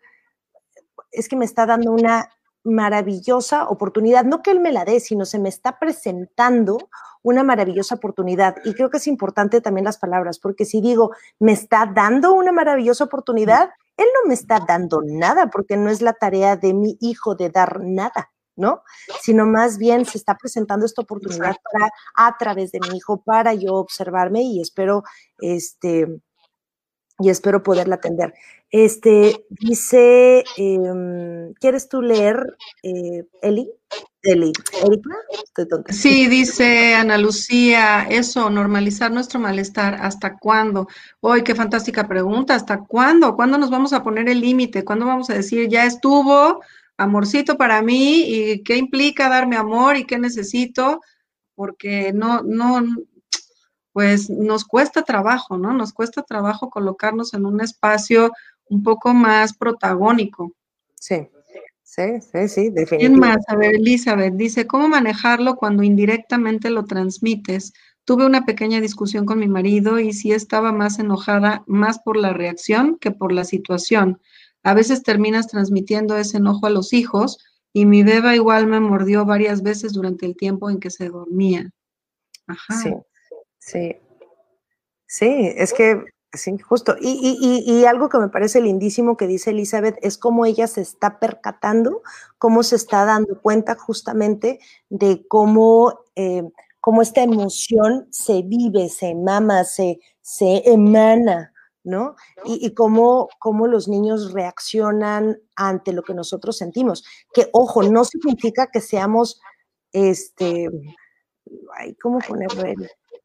es 1.10 1.28
que 1.28 1.36
me 1.36 1.44
está 1.44 1.66
dando 1.66 1.90
una 1.90 2.30
maravillosa 2.62 3.68
oportunidad, 3.68 4.24
no 4.24 4.42
que 4.42 4.50
él 4.50 4.60
me 4.60 4.72
la 4.72 4.84
dé, 4.84 4.98
sino 4.98 5.24
se 5.24 5.38
me 5.38 5.48
está 5.48 5.78
presentando 5.78 6.78
una 7.22 7.42
maravillosa 7.42 7.94
oportunidad. 7.94 8.56
Y 8.64 8.74
creo 8.74 8.90
que 8.90 8.98
es 8.98 9.06
importante 9.06 9.60
también 9.60 9.84
las 9.84 9.98
palabras, 9.98 10.38
porque 10.38 10.64
si 10.64 10.80
digo, 10.80 11.12
me 11.38 11.52
está 11.52 11.86
dando 11.86 12.32
una 12.32 12.52
maravillosa 12.52 13.04
oportunidad, 13.04 13.70
él 13.96 14.06
no 14.14 14.28
me 14.28 14.34
está 14.34 14.60
dando 14.60 15.00
nada, 15.04 15.48
porque 15.50 15.76
no 15.76 15.90
es 15.90 16.02
la 16.02 16.12
tarea 16.12 16.56
de 16.56 16.74
mi 16.74 16.96
hijo 17.00 17.34
de 17.34 17.50
dar 17.50 17.80
nada. 17.80 18.30
¿no? 18.56 18.82
Sino 19.20 19.44
más 19.44 19.76
bien 19.76 20.06
se 20.06 20.16
está 20.16 20.34
presentando 20.34 20.86
esta 20.86 21.02
oportunidad 21.02 21.56
para, 21.70 21.90
a 22.14 22.38
través 22.38 22.72
de 22.72 22.80
mi 22.80 22.96
hijo 22.96 23.22
para 23.22 23.52
yo 23.52 23.74
observarme 23.74 24.40
y 24.42 24.62
espero, 24.62 25.02
este, 25.40 26.06
y 27.18 27.30
espero 27.30 27.62
poderla 27.62 27.96
atender. 27.96 28.34
Este, 28.70 29.44
dice, 29.48 30.44
em, 30.56 31.54
¿quieres 31.54 31.88
tú 31.88 32.02
leer, 32.02 32.56
eh, 32.82 33.24
Eli? 33.42 33.70
Eli, 34.22 34.52
¿Erika? 34.84 35.14
Sí, 35.90 36.26
dice 36.26 36.94
Ana 36.96 37.16
Lucía, 37.16 38.06
eso, 38.10 38.50
normalizar 38.50 39.12
nuestro 39.12 39.38
malestar, 39.38 39.98
¿hasta 40.00 40.36
cuándo? 40.36 40.88
Hoy, 41.20 41.44
qué 41.44 41.54
fantástica 41.54 42.08
pregunta, 42.08 42.54
¿hasta 42.56 42.78
cuándo? 42.80 43.36
¿Cuándo 43.36 43.56
nos 43.56 43.70
vamos 43.70 43.92
a 43.92 44.02
poner 44.02 44.28
el 44.28 44.40
límite? 44.40 44.84
¿Cuándo 44.84 45.06
vamos 45.06 45.30
a 45.30 45.34
decir, 45.34 45.68
ya 45.68 45.86
estuvo, 45.86 46.60
amorcito 46.96 47.56
para 47.56 47.82
mí, 47.82 48.24
y 48.26 48.62
qué 48.64 48.76
implica 48.76 49.28
darme 49.28 49.56
amor 49.56 49.96
y 49.96 50.06
qué 50.06 50.18
necesito? 50.18 51.00
Porque 51.54 52.12
no, 52.12 52.42
no, 52.42 52.82
pues 53.96 54.28
nos 54.28 54.66
cuesta 54.66 55.04
trabajo, 55.04 55.56
¿no? 55.56 55.72
Nos 55.72 55.94
cuesta 55.94 56.20
trabajo 56.20 56.68
colocarnos 56.68 57.32
en 57.32 57.46
un 57.46 57.62
espacio 57.62 58.30
un 58.68 58.82
poco 58.82 59.14
más 59.14 59.56
protagónico. 59.56 60.52
Sí, 61.00 61.26
sí, 61.82 62.02
sí, 62.20 62.48
sí, 62.48 62.68
definitivamente. 62.68 62.98
¿Quién 62.98 63.18
más? 63.18 63.38
A 63.48 63.56
ver, 63.56 63.76
Elizabeth 63.76 64.34
dice, 64.34 64.66
¿cómo 64.66 64.86
manejarlo 64.86 65.56
cuando 65.56 65.82
indirectamente 65.82 66.68
lo 66.68 66.84
transmites? 66.84 67.72
Tuve 68.04 68.26
una 68.26 68.44
pequeña 68.44 68.82
discusión 68.82 69.24
con 69.24 69.38
mi 69.38 69.48
marido 69.48 69.98
y 69.98 70.12
sí 70.12 70.30
estaba 70.30 70.72
más 70.72 70.98
enojada, 70.98 71.64
más 71.66 71.98
por 71.98 72.18
la 72.18 72.34
reacción 72.34 72.98
que 72.98 73.12
por 73.12 73.32
la 73.32 73.44
situación. 73.44 74.20
A 74.62 74.74
veces 74.74 75.04
terminas 75.04 75.46
transmitiendo 75.48 76.18
ese 76.18 76.36
enojo 76.36 76.66
a 76.66 76.70
los 76.70 76.92
hijos 76.92 77.38
y 77.72 77.86
mi 77.86 78.02
beba 78.02 78.34
igual 78.34 78.66
me 78.66 78.78
mordió 78.78 79.24
varias 79.24 79.62
veces 79.62 79.94
durante 79.94 80.26
el 80.26 80.36
tiempo 80.36 80.68
en 80.68 80.80
que 80.80 80.90
se 80.90 81.08
dormía. 81.08 81.70
Ajá. 82.46 82.74
Sí. 82.74 82.90
Sí, 83.66 83.96
sí, 85.08 85.52
es 85.56 85.72
que, 85.72 86.04
sí, 86.32 86.56
justo. 86.58 86.94
Y, 87.00 87.84
algo 87.84 88.08
que 88.08 88.18
me 88.18 88.28
parece 88.28 88.60
lindísimo 88.60 89.16
que 89.16 89.26
dice 89.26 89.50
Elizabeth 89.50 89.98
es 90.02 90.18
cómo 90.18 90.46
ella 90.46 90.68
se 90.68 90.82
está 90.82 91.18
percatando, 91.18 92.02
cómo 92.38 92.62
se 92.62 92.76
está 92.76 93.04
dando 93.04 93.40
cuenta 93.42 93.74
justamente 93.74 94.60
de 94.88 95.26
cómo, 95.26 95.98
eh, 96.14 96.44
cómo 96.80 97.02
esta 97.02 97.24
emoción 97.24 98.06
se 98.12 98.42
vive, 98.42 98.88
se 98.88 99.16
mama, 99.16 99.64
se, 99.64 99.98
se 100.20 100.62
emana, 100.70 101.52
¿no? 101.82 102.14
Y, 102.44 102.64
y 102.64 102.72
cómo, 102.72 103.28
cómo, 103.40 103.66
los 103.66 103.88
niños 103.88 104.32
reaccionan 104.32 105.38
ante 105.56 105.92
lo 105.92 106.04
que 106.04 106.14
nosotros 106.14 106.56
sentimos. 106.56 107.04
Que, 107.34 107.48
ojo, 107.52 107.82
no 107.82 108.04
significa 108.04 108.68
que 108.68 108.80
seamos, 108.80 109.40
este, 109.90 110.70
ay, 111.78 111.96
¿cómo 111.96 112.20
ponerlo? 112.20 112.62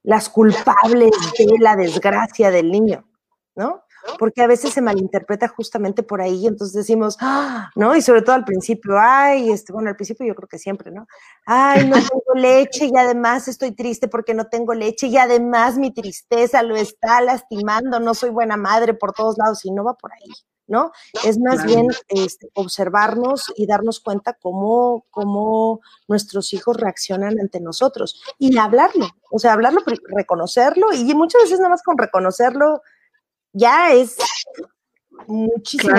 Las 0.03 0.29
culpables 0.29 1.11
de 1.37 1.57
la 1.59 1.75
desgracia 1.75 2.51
del 2.51 2.71
niño, 2.71 3.05
¿no? 3.55 3.83
Porque 4.17 4.41
a 4.41 4.47
veces 4.47 4.73
se 4.73 4.81
malinterpreta 4.81 5.47
justamente 5.47 6.01
por 6.01 6.21
ahí, 6.21 6.47
entonces 6.47 6.73
decimos, 6.73 7.17
¡Ah! 7.21 7.69
¿no? 7.75 7.95
Y 7.95 8.01
sobre 8.01 8.23
todo 8.23 8.35
al 8.35 8.45
principio, 8.45 8.95
ay, 8.99 9.51
este, 9.51 9.71
bueno, 9.73 9.89
al 9.89 9.95
principio 9.95 10.25
yo 10.25 10.33
creo 10.33 10.47
que 10.47 10.57
siempre, 10.57 10.91
¿no? 10.91 11.05
Ay, 11.45 11.87
no 11.87 11.95
tengo 11.95 12.33
leche 12.35 12.85
y 12.85 12.97
además 12.97 13.47
estoy 13.47 13.73
triste 13.73 14.07
porque 14.07 14.33
no 14.33 14.47
tengo 14.47 14.73
leche 14.73 15.07
y 15.07 15.17
además 15.17 15.77
mi 15.77 15.93
tristeza 15.93 16.63
lo 16.63 16.75
está 16.75 17.21
lastimando, 17.21 17.99
no 17.99 18.15
soy 18.15 18.31
buena 18.31 18.57
madre 18.57 18.95
por 18.95 19.13
todos 19.13 19.37
lados 19.37 19.63
y 19.65 19.71
no 19.71 19.83
va 19.83 19.93
por 19.93 20.11
ahí, 20.13 20.31
¿no? 20.71 20.91
Es 21.25 21.37
más 21.37 21.65
bien 21.65 21.87
este, 22.07 22.49
observarnos 22.53 23.51
y 23.57 23.67
darnos 23.67 23.99
cuenta 23.99 24.37
cómo, 24.41 25.05
cómo 25.11 25.81
nuestros 26.07 26.53
hijos 26.53 26.77
reaccionan 26.77 27.39
ante 27.39 27.59
nosotros 27.59 28.21
y 28.39 28.57
hablarlo, 28.57 29.09
o 29.29 29.37
sea, 29.37 29.51
hablarlo, 29.51 29.81
reconocerlo 30.05 30.93
y 30.93 31.13
muchas 31.13 31.43
veces 31.43 31.59
nada 31.59 31.71
más 31.71 31.83
con 31.83 31.97
reconocerlo 31.97 32.81
ya 33.51 33.91
es 33.91 34.17
muchísimo 35.27 35.93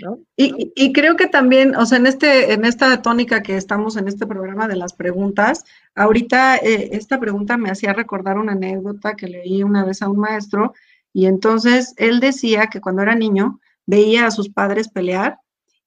¿no? 0.00 0.20
y, 0.36 0.72
y, 0.74 0.92
creo 0.92 1.16
que 1.16 1.26
también, 1.26 1.74
o 1.76 1.84
sea, 1.84 1.98
en 1.98 2.06
este, 2.06 2.52
en 2.52 2.64
esta 2.64 3.02
tónica 3.02 3.42
que 3.42 3.56
estamos 3.56 3.96
en 3.96 4.08
este 4.08 4.26
programa 4.26 4.68
de 4.68 4.76
las 4.76 4.92
preguntas, 4.92 5.64
ahorita 5.94 6.56
eh, 6.58 6.90
esta 6.92 7.18
pregunta 7.18 7.56
me 7.56 7.70
hacía 7.70 7.92
recordar 7.92 8.38
una 8.38 8.52
anécdota 8.52 9.14
que 9.14 9.26
leí 9.26 9.62
una 9.62 9.84
vez 9.84 10.00
a 10.00 10.08
un 10.08 10.18
maestro 10.18 10.72
y 11.12 11.26
entonces 11.26 11.94
él 11.96 12.20
decía 12.20 12.68
que 12.68 12.80
cuando 12.80 13.02
era 13.02 13.14
niño 13.14 13.60
veía 13.86 14.26
a 14.26 14.30
sus 14.30 14.50
padres 14.50 14.88
pelear 14.88 15.38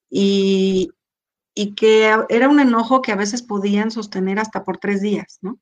y, 0.09 0.91
que 1.77 2.11
era 2.29 2.49
un 2.49 2.59
enojo 2.59 3.01
que 3.01 3.11
a 3.11 3.15
veces 3.15 3.43
podían 3.43 3.91
sostener 3.91 4.39
hasta 4.39 4.63
por 4.63 4.77
tres 4.77 5.01
días, 5.01 5.37
¿no? 5.41 5.59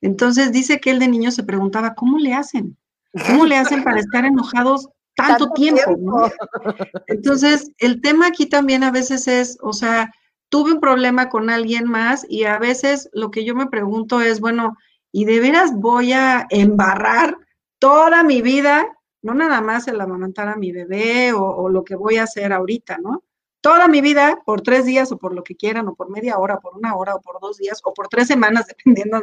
Entonces 0.00 0.52
dice 0.52 0.80
que 0.80 0.90
él 0.90 0.98
de 0.98 1.08
niño 1.08 1.30
se 1.30 1.42
preguntaba, 1.42 1.94
¿cómo 1.94 2.18
le 2.18 2.34
hacen? 2.34 2.76
¿Cómo 3.26 3.44
le 3.44 3.56
hacen 3.56 3.84
para 3.84 4.00
estar 4.00 4.24
enojados 4.24 4.88
tanto, 5.14 5.50
tiempo? 5.50 5.96
¿no? 5.98 6.30
Entonces, 7.06 7.70
el 7.78 8.00
tema 8.00 8.28
aquí 8.28 8.46
también 8.46 8.82
a 8.82 8.90
veces 8.90 9.28
es, 9.28 9.58
o 9.60 9.72
sea, 9.72 10.10
tuve 10.48 10.72
un 10.72 10.80
problema 10.80 11.28
con 11.28 11.50
alguien 11.50 11.84
más 11.84 12.26
y 12.28 12.44
a 12.44 12.58
veces 12.58 13.08
lo 13.12 13.30
que 13.30 13.44
yo 13.44 13.54
me 13.54 13.66
pregunto 13.66 14.20
es, 14.20 14.40
bueno, 14.40 14.76
¿y 15.12 15.24
de 15.26 15.40
veras 15.40 15.72
voy 15.74 16.12
a 16.12 16.46
embarrar 16.50 17.36
toda 17.78 18.22
mi 18.22 18.42
vida, 18.42 18.86
no 19.22 19.34
nada 19.34 19.60
más 19.60 19.88
el 19.88 20.00
amamantar 20.00 20.48
a 20.48 20.56
mi 20.56 20.72
bebé 20.72 21.32
o, 21.32 21.68
lo 21.68 21.84
que 21.84 21.96
voy 21.96 22.16
a 22.16 22.24
hacer 22.24 22.52
ahorita, 22.52 22.98
¿no? 22.98 23.24
Toda 23.60 23.88
mi 23.88 24.02
vida, 24.02 24.42
por 24.44 24.60
tres 24.60 24.84
días 24.84 25.10
o 25.12 25.18
por 25.18 25.34
lo 25.34 25.42
que 25.42 25.56
quieran, 25.56 25.88
o 25.88 25.94
por 25.94 26.10
media 26.10 26.36
hora, 26.36 26.60
por 26.60 26.76
una 26.76 26.94
hora, 26.94 27.14
o 27.14 27.22
por 27.22 27.40
dos 27.40 27.56
días, 27.56 27.80
o 27.84 27.94
por 27.94 28.08
tres 28.08 28.28
semanas, 28.28 28.66
dependiendo 28.84 29.22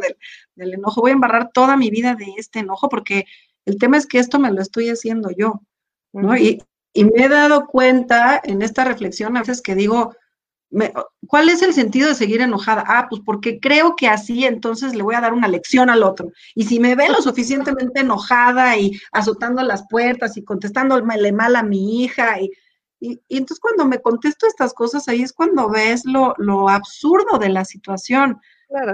del, 0.56 0.74
enojo. 0.74 1.02
Voy 1.02 1.12
a 1.12 1.14
embarrar 1.14 1.52
toda 1.54 1.78
mi 1.78 1.90
vida 1.90 2.16
de 2.16 2.34
este 2.38 2.60
enojo 2.60 2.90
porque 2.90 3.26
el 3.66 3.78
tema 3.78 3.98
es 3.98 4.08
que 4.08 4.18
esto 4.20 4.40
me 4.40 4.52
lo 4.52 4.62
estoy 4.62 4.90
haciendo 4.90 5.30
yo, 5.30 5.62
¿no? 6.14 6.36
y, 6.36 6.64
y 6.94 7.06
me 7.06 7.26
he 7.26 7.30
dado 7.30 7.68
cuenta 7.68 8.42
en 8.44 8.64
esta 8.64 8.84
reflexión 8.84 9.38
a 9.38 9.42
veces 9.42 9.62
que 9.62 9.76
digo, 9.76 10.16
¿cuál 11.28 11.50
es 11.50 11.62
el 11.62 11.74
sentido 11.74 12.10
de 12.10 12.16
seguir 12.16 12.42
enojada? 12.42 12.84
Ah, 12.88 13.08
pues 13.10 13.22
porque 13.26 13.60
creo 13.60 13.96
que 13.96 14.08
así 14.08 14.46
entonces 14.46 14.96
le 14.96 15.04
voy 15.04 15.16
a 15.16 15.22
dar 15.22 15.34
una 15.34 15.48
lección 15.48 15.90
al 15.90 16.04
otro. 16.04 16.32
Y 16.56 16.66
si 16.66 16.80
me 16.80 16.96
ve 16.96 17.10
lo 17.10 17.22
suficientemente 17.22 18.02
enojada 18.02 18.78
y 18.78 19.00
azotando 19.12 19.62
las 19.64 19.86
puertas 19.90 20.38
y 20.38 20.44
contestándole 20.44 21.32
mal 21.32 21.56
a 21.56 21.64
mi 21.64 22.04
hija 22.04 22.40
y, 22.40 22.52
y, 23.00 23.20
entonces 23.30 23.60
cuando 23.60 23.86
me 23.86 24.00
contesto 24.00 24.48
estas 24.48 24.74
cosas, 24.74 25.08
ahí 25.08 25.22
es 25.22 25.34
cuando 25.34 25.70
ves 25.70 26.04
lo, 26.06 26.34
lo 26.38 26.70
absurdo 26.70 27.38
de 27.38 27.50
la 27.50 27.66
situación. 27.66 28.40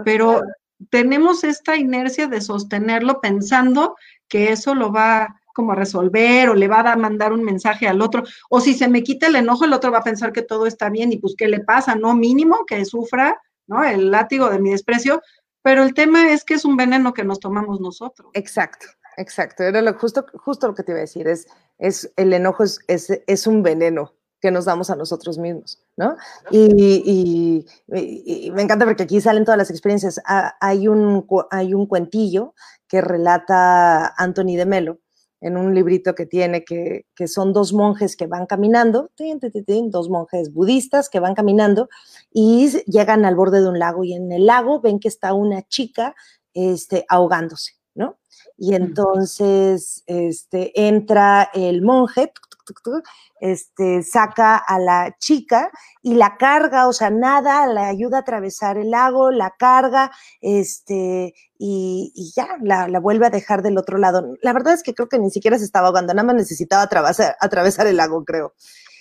Pero 0.03 0.41
tenemos 0.89 1.43
esta 1.43 1.75
inercia 1.75 2.27
de 2.27 2.41
sostenerlo 2.41 3.21
pensando 3.21 3.95
que 4.27 4.51
eso 4.51 4.73
lo 4.75 4.91
va 4.91 5.39
como 5.57 5.71
a 5.71 5.75
resolver 5.75 6.49
o 6.49 6.53
le 6.53 6.67
va 6.67 6.81
a 6.81 6.95
mandar 6.95 7.33
un 7.33 7.43
mensaje 7.43 7.87
al 7.87 7.99
otro, 7.99 8.23
o 8.47 8.61
si 8.61 8.75
se 8.75 8.87
me 8.87 9.01
quita 9.01 9.25
el 9.25 9.37
enojo, 9.37 9.65
el 9.65 9.73
otro 9.73 9.91
va 9.91 9.97
a 9.97 10.03
pensar 10.03 10.31
que 10.31 10.43
todo 10.43 10.67
está 10.67 10.89
bien 10.89 11.11
y 11.11 11.17
pues 11.17 11.33
qué 11.35 11.47
le 11.47 11.61
pasa, 11.61 11.95
no 11.95 12.13
mínimo 12.13 12.63
que 12.67 12.85
sufra, 12.85 13.41
¿no? 13.65 13.83
El 13.83 14.11
látigo 14.11 14.51
de 14.51 14.59
mi 14.59 14.69
desprecio, 14.69 15.23
pero 15.63 15.81
el 15.81 15.95
tema 15.95 16.31
es 16.31 16.43
que 16.43 16.53
es 16.53 16.63
un 16.63 16.77
veneno 16.77 17.11
que 17.11 17.23
nos 17.23 17.39
tomamos 17.39 17.81
nosotros. 17.81 18.29
Exacto, 18.35 18.85
exacto, 19.17 19.63
era 19.63 19.81
lo, 19.81 19.95
justo, 19.95 20.27
justo 20.35 20.67
lo 20.67 20.75
que 20.75 20.83
te 20.83 20.91
iba 20.91 20.99
a 20.99 21.01
decir, 21.01 21.27
es, 21.27 21.47
es 21.79 22.13
el 22.17 22.33
enojo 22.33 22.63
es, 22.63 22.79
es, 22.87 23.09
es 23.25 23.47
un 23.47 23.63
veneno, 23.63 24.13
que 24.39 24.51
nos 24.51 24.65
damos 24.65 24.91
a 24.91 24.95
nosotros 24.95 25.39
mismos, 25.39 25.83
¿no? 25.97 26.15
Y, 26.51 27.65
me 28.53 28.61
encanta 28.61 28.85
porque 28.85 29.03
aquí 29.03 29.19
salen 29.19 29.43
todas 29.43 29.57
las 29.57 29.71
experiencias. 29.71 30.21
Ah, 30.23 30.55
hay 30.61 30.87
un, 30.87 31.25
hay 31.49 31.73
un 31.73 31.87
cuentillo 31.87 32.53
que 32.87 33.01
relata 33.01 34.13
Anthony 34.15 34.55
de 34.55 34.67
Melo 34.67 34.99
en 35.41 35.57
un 35.57 35.75
librito 35.75 36.15
que 36.15 36.25
tiene 36.25 36.63
que, 36.63 37.05
que 37.15 37.27
son 37.27 37.53
dos 37.53 37.73
monjes 37.73 38.15
que 38.15 38.27
van 38.27 38.45
caminando, 38.45 39.11
dos 39.89 40.09
monjes 40.09 40.51
budistas 40.51 41.09
que 41.09 41.19
van 41.19 41.35
caminando 41.35 41.89
y 42.31 42.69
llegan 42.85 43.25
al 43.25 43.35
borde 43.35 43.61
de 43.61 43.69
un 43.69 43.79
lago 43.79 44.03
y 44.03 44.13
en 44.13 44.31
el 44.31 44.45
lago 44.45 44.81
ven 44.81 44.99
que 44.99 45.07
está 45.07 45.33
una 45.33 45.61
chica 45.63 46.15
este, 46.53 47.05
ahogándose, 47.07 47.73
¿no? 47.93 48.17
Y 48.57 48.73
entonces 48.73 50.03
este, 50.07 50.87
entra 50.87 51.49
el 51.53 51.83
monje, 51.83 52.33
este, 53.39 54.03
saca 54.03 54.57
a 54.57 54.79
la 54.79 55.15
chica 55.19 55.71
y 56.01 56.15
la 56.15 56.37
carga, 56.37 56.87
o 56.87 56.93
sea, 56.93 57.09
nada, 57.09 57.67
la 57.67 57.87
ayuda 57.87 58.17
a 58.17 58.21
atravesar 58.21 58.77
el 58.77 58.91
lago, 58.91 59.31
la 59.31 59.53
carga, 59.57 60.11
este, 60.41 61.33
y, 61.57 62.33
ya, 62.35 62.47
la, 62.61 62.87
vuelve 62.99 63.27
a 63.27 63.29
dejar 63.29 63.61
del 63.61 63.77
otro 63.77 63.97
lado. 63.97 64.35
La 64.41 64.53
verdad 64.53 64.73
es 64.73 64.83
que 64.83 64.93
creo 64.93 65.09
que 65.09 65.19
ni 65.19 65.31
siquiera 65.31 65.57
se 65.57 65.65
estaba 65.65 65.87
ahogando, 65.87 66.13
nada 66.13 66.25
más 66.25 66.35
necesitaba 66.35 66.83
atravesar, 66.83 67.35
atravesar 67.39 67.87
el 67.87 67.97
lago, 67.97 68.23
creo. 68.23 68.53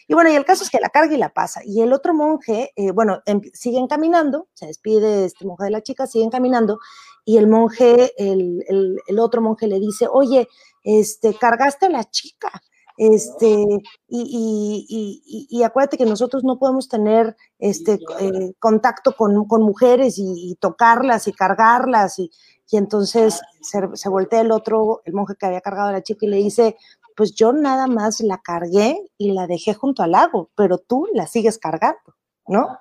Y 0.08 0.14
bueno, 0.14 0.30
y 0.30 0.36
el 0.36 0.44
caso 0.44 0.62
es 0.62 0.70
que 0.70 0.78
la 0.78 0.88
carga 0.88 1.14
y 1.14 1.18
la 1.18 1.30
pasa. 1.30 1.62
Y 1.64 1.82
el 1.82 1.92
otro 1.92 2.14
monje, 2.14 2.72
eh, 2.76 2.92
bueno, 2.92 3.22
em, 3.26 3.40
siguen 3.52 3.88
caminando, 3.88 4.48
se 4.54 4.66
despide 4.66 5.24
este 5.24 5.44
monje 5.44 5.64
de 5.64 5.70
la 5.70 5.82
chica, 5.82 6.06
siguen 6.06 6.30
caminando, 6.30 6.78
y 7.24 7.38
el 7.38 7.48
monje, 7.48 8.12
el, 8.16 8.64
el 8.68 9.18
otro 9.18 9.42
monje 9.42 9.66
le 9.66 9.80
dice, 9.80 10.06
oye, 10.08 10.48
este, 10.86 11.34
cargaste 11.34 11.86
a 11.86 11.90
la 11.90 12.04
chica. 12.04 12.62
Este, 12.96 13.64
y, 14.08 15.48
y, 15.50 15.62
acuérdate 15.62 15.98
que 15.98 16.06
nosotros 16.06 16.44
no 16.44 16.58
podemos 16.58 16.88
tener 16.88 17.36
este, 17.58 17.98
eh, 18.20 18.54
contacto 18.58 19.14
con, 19.14 19.46
mujeres 19.62 20.16
y, 20.18 20.56
tocarlas 20.60 21.28
y 21.28 21.32
cargarlas. 21.32 22.18
Y, 22.18 22.30
entonces 22.72 23.40
se, 23.60 23.80
se, 23.94 24.08
voltea 24.08 24.40
el 24.40 24.50
otro, 24.50 25.02
el 25.04 25.12
monje 25.12 25.34
que 25.38 25.46
había 25.46 25.60
cargado 25.60 25.88
a 25.88 25.92
la 25.92 26.02
chica 26.02 26.26
y 26.26 26.30
le 26.30 26.38
dice, 26.38 26.76
pues 27.16 27.34
yo 27.34 27.52
nada 27.52 27.86
más 27.86 28.20
la 28.20 28.38
cargué 28.38 28.98
y 29.18 29.32
la 29.32 29.46
dejé 29.46 29.74
junto 29.74 30.02
al 30.02 30.12
lago, 30.12 30.50
pero 30.54 30.78
tú 30.78 31.06
la 31.14 31.26
sigues 31.26 31.58
cargando, 31.58 32.14
¿no? 32.46 32.78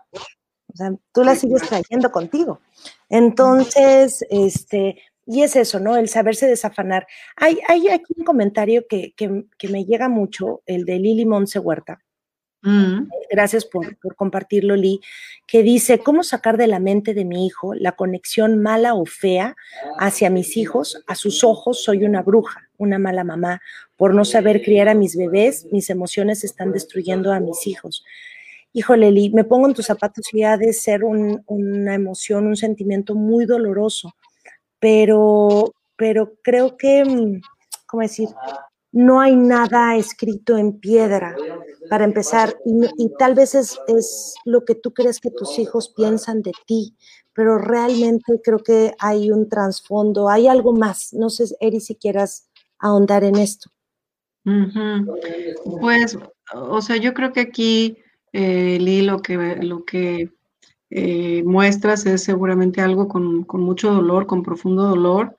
O 0.74 0.78
sea, 0.78 0.92
tú 1.14 1.24
la 1.24 1.36
sigues 1.36 1.62
trayendo 1.68 2.12
contigo. 2.12 2.60
Entonces, 3.10 4.26
este, 4.30 5.02
y 5.26 5.42
es 5.42 5.56
eso, 5.56 5.80
¿no? 5.80 5.98
El 5.98 6.08
saberse 6.08 6.46
desafanar. 6.46 7.08
Hay, 7.36 7.60
hay 7.68 7.88
aquí 7.90 8.14
un 8.16 8.24
comentario 8.24 8.86
que, 8.88 9.14
me 9.70 9.86
llega 9.86 10.08
mucho, 10.08 10.62
el 10.66 10.86
de 10.86 11.00
Lili 11.00 11.26
Monse 11.26 11.58
Huerta. 11.60 12.00
Mm. 12.62 13.10
Gracias 13.32 13.66
por, 13.66 13.98
por, 13.98 14.16
compartirlo, 14.16 14.76
Lee, 14.76 15.00
que 15.48 15.64
dice, 15.64 16.00
¿cómo 16.00 16.24
sacar 16.24 16.58
de 16.58 16.68
la 16.68 16.80
mente 16.80 17.14
de 17.14 17.26
mi 17.26 17.46
hijo 17.46 17.74
la 17.74 17.94
conexión 17.94 18.62
mala 18.62 18.94
o 18.94 19.06
fea 19.06 19.56
hacia 20.00 20.30
mis 20.30 20.58
hijos? 20.58 21.04
A 21.08 21.16
sus 21.16 21.44
ojos 21.44 21.84
soy 21.84 22.06
una 22.06 22.22
bruja, 22.22 22.70
una 22.78 23.00
mala 23.00 23.24
mamá. 23.24 23.62
Por 23.98 24.14
no 24.14 24.26
saber 24.26 24.62
criar 24.62 24.90
a 24.90 24.96
mis 24.96 25.16
bebés, 25.16 25.68
mis 25.72 25.90
emociones 25.90 26.44
están 26.44 26.72
destruyendo 26.72 27.32
a 27.34 27.40
mis 27.40 27.66
hijos. 27.66 28.04
Híjole, 28.74 29.12
Lee, 29.12 29.32
me 29.32 29.44
pongo 29.44 29.68
en 29.68 29.74
tus 29.74 29.86
zapatos 29.86 30.26
y 30.34 30.44
ha 30.44 30.58
de 30.58 30.74
ser 30.74 31.04
una 31.04 31.96
emoción, 31.96 32.46
un 32.46 32.58
sentimiento 32.58 33.16
muy 33.16 33.46
doloroso 33.46 34.14
pero, 34.80 35.74
pero 35.96 36.34
creo 36.42 36.78
que, 36.78 37.04
mm, 37.06 37.42
¿cómo 37.88 38.04
decir? 38.04 38.30
No 38.92 39.20
hay 39.20 39.36
nada 39.36 39.98
escrito 39.98 40.58
en 40.58 40.80
piedra 40.80 41.36
para 41.90 42.06
empezar 42.06 42.56
y, 42.66 43.12
tal 43.20 43.36
vez 43.36 43.54
es, 43.56 43.78
es, 43.88 44.36
lo 44.46 44.64
que 44.64 44.76
tú 44.76 44.94
crees 44.94 45.20
que 45.20 45.32
tus 45.32 45.60
hijos 45.60 45.90
piensan 45.90 46.42
de 46.42 46.54
ti, 46.66 46.96
pero 47.34 47.58
realmente 47.58 48.40
creo 48.42 48.60
que 48.60 48.94
hay 49.00 49.32
un 49.32 49.50
trasfondo, 49.50 50.30
hay 50.30 50.48
algo 50.48 50.72
más. 50.72 51.14
No 51.14 51.30
sé, 51.30 51.44
Eri, 51.60 51.82
si 51.82 51.96
quieras 51.96 52.48
ahondar 52.80 53.26
en 53.26 53.36
esto. 53.36 53.70
Pues, 55.82 56.18
o 56.54 56.82
sea, 56.82 56.98
yo 56.98 57.14
creo 57.14 57.34
que 57.34 57.42
aquí, 57.42 57.98
eh, 58.32 58.78
lo 58.80 59.20
que, 59.22 59.36
lo 59.62 59.84
que 59.84 60.30
eh, 60.98 61.44
muestras 61.44 62.06
es 62.06 62.24
seguramente 62.24 62.80
algo 62.80 63.10
con, 63.10 63.46
mucho 63.50 63.94
dolor, 63.94 64.28
con 64.28 64.44
profundo 64.44 64.84
dolor. 64.84 65.36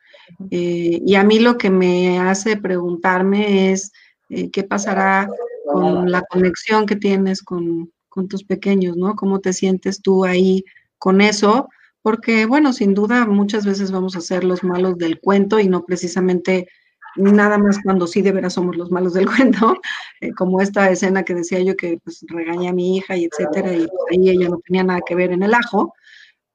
Eh, 0.50 1.00
y 1.02 1.14
a 1.14 1.24
mí 1.24 1.38
lo 1.38 1.56
que 1.56 1.70
me 1.70 2.18
hace 2.18 2.58
preguntarme 2.58 3.72
es 3.72 3.90
eh, 4.28 4.50
qué 4.50 4.64
pasará 4.64 5.30
con 5.64 6.10
la 6.10 6.20
conexión 6.28 6.84
que 6.84 6.96
tienes 6.96 7.42
con, 7.42 7.90
con, 8.10 8.28
tus 8.28 8.44
pequeños, 8.44 8.98
¿no? 8.98 9.16
¿Cómo 9.16 9.40
te 9.40 9.54
sientes 9.54 10.02
tú 10.02 10.26
ahí 10.26 10.62
con 10.98 11.22
eso? 11.22 11.70
Porque, 12.02 12.44
bueno, 12.44 12.74
sin 12.74 12.92
duda 12.92 13.24
muchas 13.24 13.64
veces 13.64 13.90
vamos 13.90 14.14
a 14.14 14.20
ser 14.20 14.44
los 14.44 14.62
malos 14.62 14.98
del 14.98 15.20
cuento 15.20 15.58
y 15.58 15.68
no 15.68 15.86
precisamente 15.86 16.68
nada 17.16 17.58
más 17.58 17.78
cuando 17.82 18.06
sí 18.06 18.22
de 18.22 18.32
veras 18.32 18.54
somos 18.54 18.76
los 18.76 18.90
malos 18.90 19.14
del 19.14 19.26
cuento, 19.54 19.76
eh, 20.20 20.32
como 20.32 20.60
esta 20.60 20.90
escena 20.90 21.24
que 21.24 21.34
decía 21.34 21.60
yo 21.60 21.76
que 21.76 21.98
pues 22.02 22.24
regañé 22.28 22.68
a 22.68 22.72
mi 22.72 22.96
hija 22.96 23.16
y 23.16 23.24
etcétera, 23.24 23.72
y 23.72 23.86
ahí 24.10 24.30
ella 24.30 24.48
no 24.48 24.60
tenía 24.64 24.84
nada 24.84 25.00
que 25.06 25.14
ver 25.14 25.32
en 25.32 25.42
el 25.42 25.54
ajo, 25.54 25.94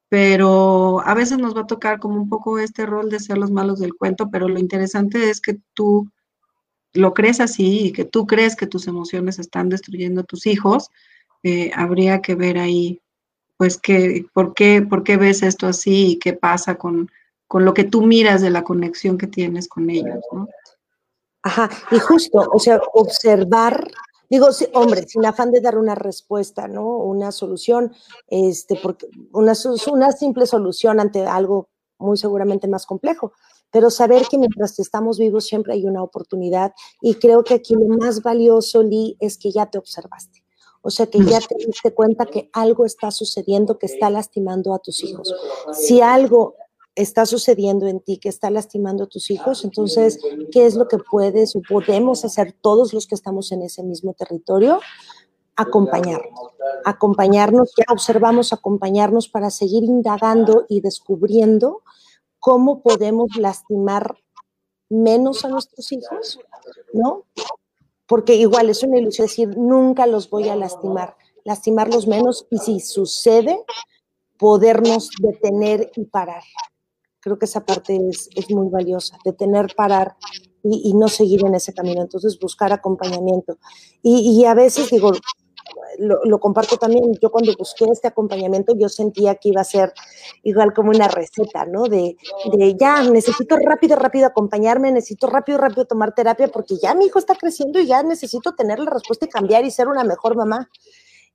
pero 0.09 1.01
a 1.05 1.13
veces 1.13 1.37
nos 1.37 1.55
va 1.55 1.61
a 1.61 1.67
tocar 1.67 1.99
como 1.99 2.15
un 2.15 2.29
poco 2.29 2.59
este 2.59 2.85
rol 2.85 3.09
de 3.09 3.19
ser 3.19 3.37
los 3.37 3.51
malos 3.51 3.79
del 3.79 3.95
cuento, 3.95 4.29
pero 4.29 4.47
lo 4.47 4.59
interesante 4.59 5.29
es 5.29 5.39
que 5.39 5.57
tú 5.73 6.09
lo 6.93 7.13
crees 7.13 7.39
así 7.39 7.85
y 7.85 7.91
que 7.93 8.05
tú 8.05 8.27
crees 8.27 8.55
que 8.55 8.67
tus 8.67 8.87
emociones 8.87 9.39
están 9.39 9.69
destruyendo 9.69 10.21
a 10.21 10.25
tus 10.25 10.45
hijos, 10.45 10.89
eh, 11.43 11.71
habría 11.75 12.21
que 12.21 12.35
ver 12.35 12.57
ahí, 12.57 13.01
pues, 13.57 13.77
que, 13.77 14.25
por, 14.33 14.53
qué, 14.53 14.81
por 14.81 15.03
qué 15.03 15.17
ves 15.17 15.43
esto 15.43 15.67
así 15.67 16.11
y 16.11 16.19
qué 16.19 16.33
pasa 16.33 16.75
con, 16.75 17.09
con 17.51 17.65
lo 17.65 17.73
que 17.73 17.83
tú 17.83 18.01
miras 18.03 18.41
de 18.41 18.49
la 18.49 18.63
conexión 18.63 19.17
que 19.17 19.27
tienes 19.27 19.67
con 19.67 19.89
ellos, 19.89 20.23
¿no? 20.31 20.47
Ajá, 21.43 21.69
y 21.91 21.99
justo, 21.99 22.49
o 22.49 22.59
sea, 22.59 22.79
observar, 22.93 23.91
digo, 24.29 24.47
hombre, 24.73 25.05
sin 25.05 25.25
afán 25.25 25.51
de 25.51 25.59
dar 25.59 25.77
una 25.77 25.93
respuesta, 25.93 26.69
¿no? 26.69 26.87
Una 26.99 27.33
solución, 27.33 27.91
este, 28.27 28.79
porque 28.81 29.09
una, 29.33 29.51
una 29.91 30.13
simple 30.13 30.45
solución 30.45 31.01
ante 31.01 31.25
algo 31.27 31.67
muy 31.97 32.15
seguramente 32.15 32.69
más 32.69 32.85
complejo, 32.85 33.33
pero 33.69 33.89
saber 33.89 34.27
que 34.29 34.37
mientras 34.37 34.79
estamos 34.79 35.19
vivos 35.19 35.43
siempre 35.43 35.73
hay 35.73 35.85
una 35.85 36.03
oportunidad 36.03 36.71
y 37.01 37.15
creo 37.15 37.43
que 37.43 37.55
aquí 37.55 37.75
lo 37.75 37.97
más 37.97 38.21
valioso, 38.21 38.81
Lee, 38.81 39.17
es 39.19 39.37
que 39.37 39.51
ya 39.51 39.65
te 39.65 39.77
observaste. 39.77 40.41
O 40.83 40.89
sea, 40.89 41.05
que 41.05 41.19
ya 41.19 41.39
te 41.41 41.55
diste 41.57 41.93
cuenta 41.93 42.25
que 42.25 42.49
algo 42.53 42.85
está 42.85 43.11
sucediendo 43.11 43.77
que 43.77 43.87
está 43.87 44.09
lastimando 44.09 44.73
a 44.73 44.79
tus 44.79 45.03
hijos. 45.03 45.35
Si 45.73 45.99
algo 45.99 46.55
está 46.95 47.25
sucediendo 47.25 47.87
en 47.87 47.99
ti, 47.99 48.17
que 48.17 48.29
está 48.29 48.49
lastimando 48.49 49.05
a 49.05 49.07
tus 49.07 49.31
hijos. 49.31 49.63
Entonces, 49.63 50.19
¿qué 50.51 50.65
es 50.65 50.75
lo 50.75 50.87
que 50.87 50.97
puedes 50.97 51.55
o 51.55 51.61
podemos 51.61 52.25
hacer 52.25 52.53
todos 52.59 52.93
los 52.93 53.07
que 53.07 53.15
estamos 53.15 53.51
en 53.51 53.61
ese 53.63 53.83
mismo 53.83 54.13
territorio? 54.13 54.79
Acompañarnos, 55.55 56.51
acompañarnos, 56.85 57.73
ya 57.77 57.85
observamos 57.91 58.53
acompañarnos 58.53 59.29
para 59.29 59.49
seguir 59.49 59.83
indagando 59.83 60.65
y 60.69 60.81
descubriendo 60.81 61.83
cómo 62.39 62.81
podemos 62.81 63.35
lastimar 63.37 64.17
menos 64.89 65.45
a 65.45 65.49
nuestros 65.49 65.91
hijos, 65.91 66.39
¿no? 66.93 67.25
Porque 68.07 68.35
igual 68.35 68.69
es 68.69 68.83
una 68.83 68.97
ilusión 68.97 69.27
decir, 69.27 69.57
nunca 69.57 70.05
los 70.07 70.29
voy 70.29 70.49
a 70.49 70.55
lastimar, 70.55 71.15
lastimarlos 71.45 72.07
menos 72.07 72.45
y 72.49 72.57
si 72.57 72.79
sucede, 72.81 73.63
podernos 74.37 75.09
detener 75.21 75.91
y 75.95 76.05
parar. 76.05 76.43
Creo 77.21 77.37
que 77.37 77.45
esa 77.45 77.63
parte 77.63 77.99
es, 78.09 78.49
muy 78.49 78.69
valiosa, 78.69 79.17
detener, 79.23 79.73
parar 79.75 80.15
y, 80.63 80.93
no 80.93 81.07
seguir 81.07 81.45
en 81.45 81.53
ese 81.53 81.71
camino. 81.73 82.01
Entonces, 82.01 82.39
buscar 82.39 82.73
acompañamiento. 82.73 83.57
Y, 84.01 84.43
a 84.45 84.55
veces 84.55 84.89
digo, 84.89 85.11
lo, 85.99 86.39
comparto 86.39 86.77
también, 86.77 87.13
yo 87.21 87.29
cuando 87.29 87.53
busqué 87.55 87.85
este 87.85 88.07
acompañamiento, 88.07 88.73
yo 88.75 88.89
sentía 88.89 89.35
que 89.35 89.49
iba 89.49 89.61
a 89.61 89.65
ser 89.65 89.93
igual 90.41 90.73
como 90.73 90.89
una 90.89 91.07
receta, 91.07 91.65
¿no? 91.65 91.83
De, 91.83 92.17
de 92.51 92.75
ya, 92.79 93.03
necesito 93.03 93.55
rápido, 93.57 93.95
rápido 93.97 94.25
acompañarme, 94.25 94.91
necesito 94.91 95.27
rápido, 95.27 95.59
rápido 95.59 95.85
tomar 95.85 96.15
terapia, 96.15 96.47
porque 96.47 96.77
ya 96.81 96.95
mi 96.95 97.05
hijo 97.05 97.19
está 97.19 97.35
creciendo 97.35 97.79
y 97.79 97.85
ya 97.85 98.01
necesito 98.01 98.55
tener 98.55 98.79
la 98.79 98.89
respuesta 98.89 99.25
y 99.25 99.29
cambiar 99.29 99.63
y 99.63 99.69
ser 99.69 99.87
una 99.87 100.03
mejor 100.03 100.35
mamá. 100.35 100.69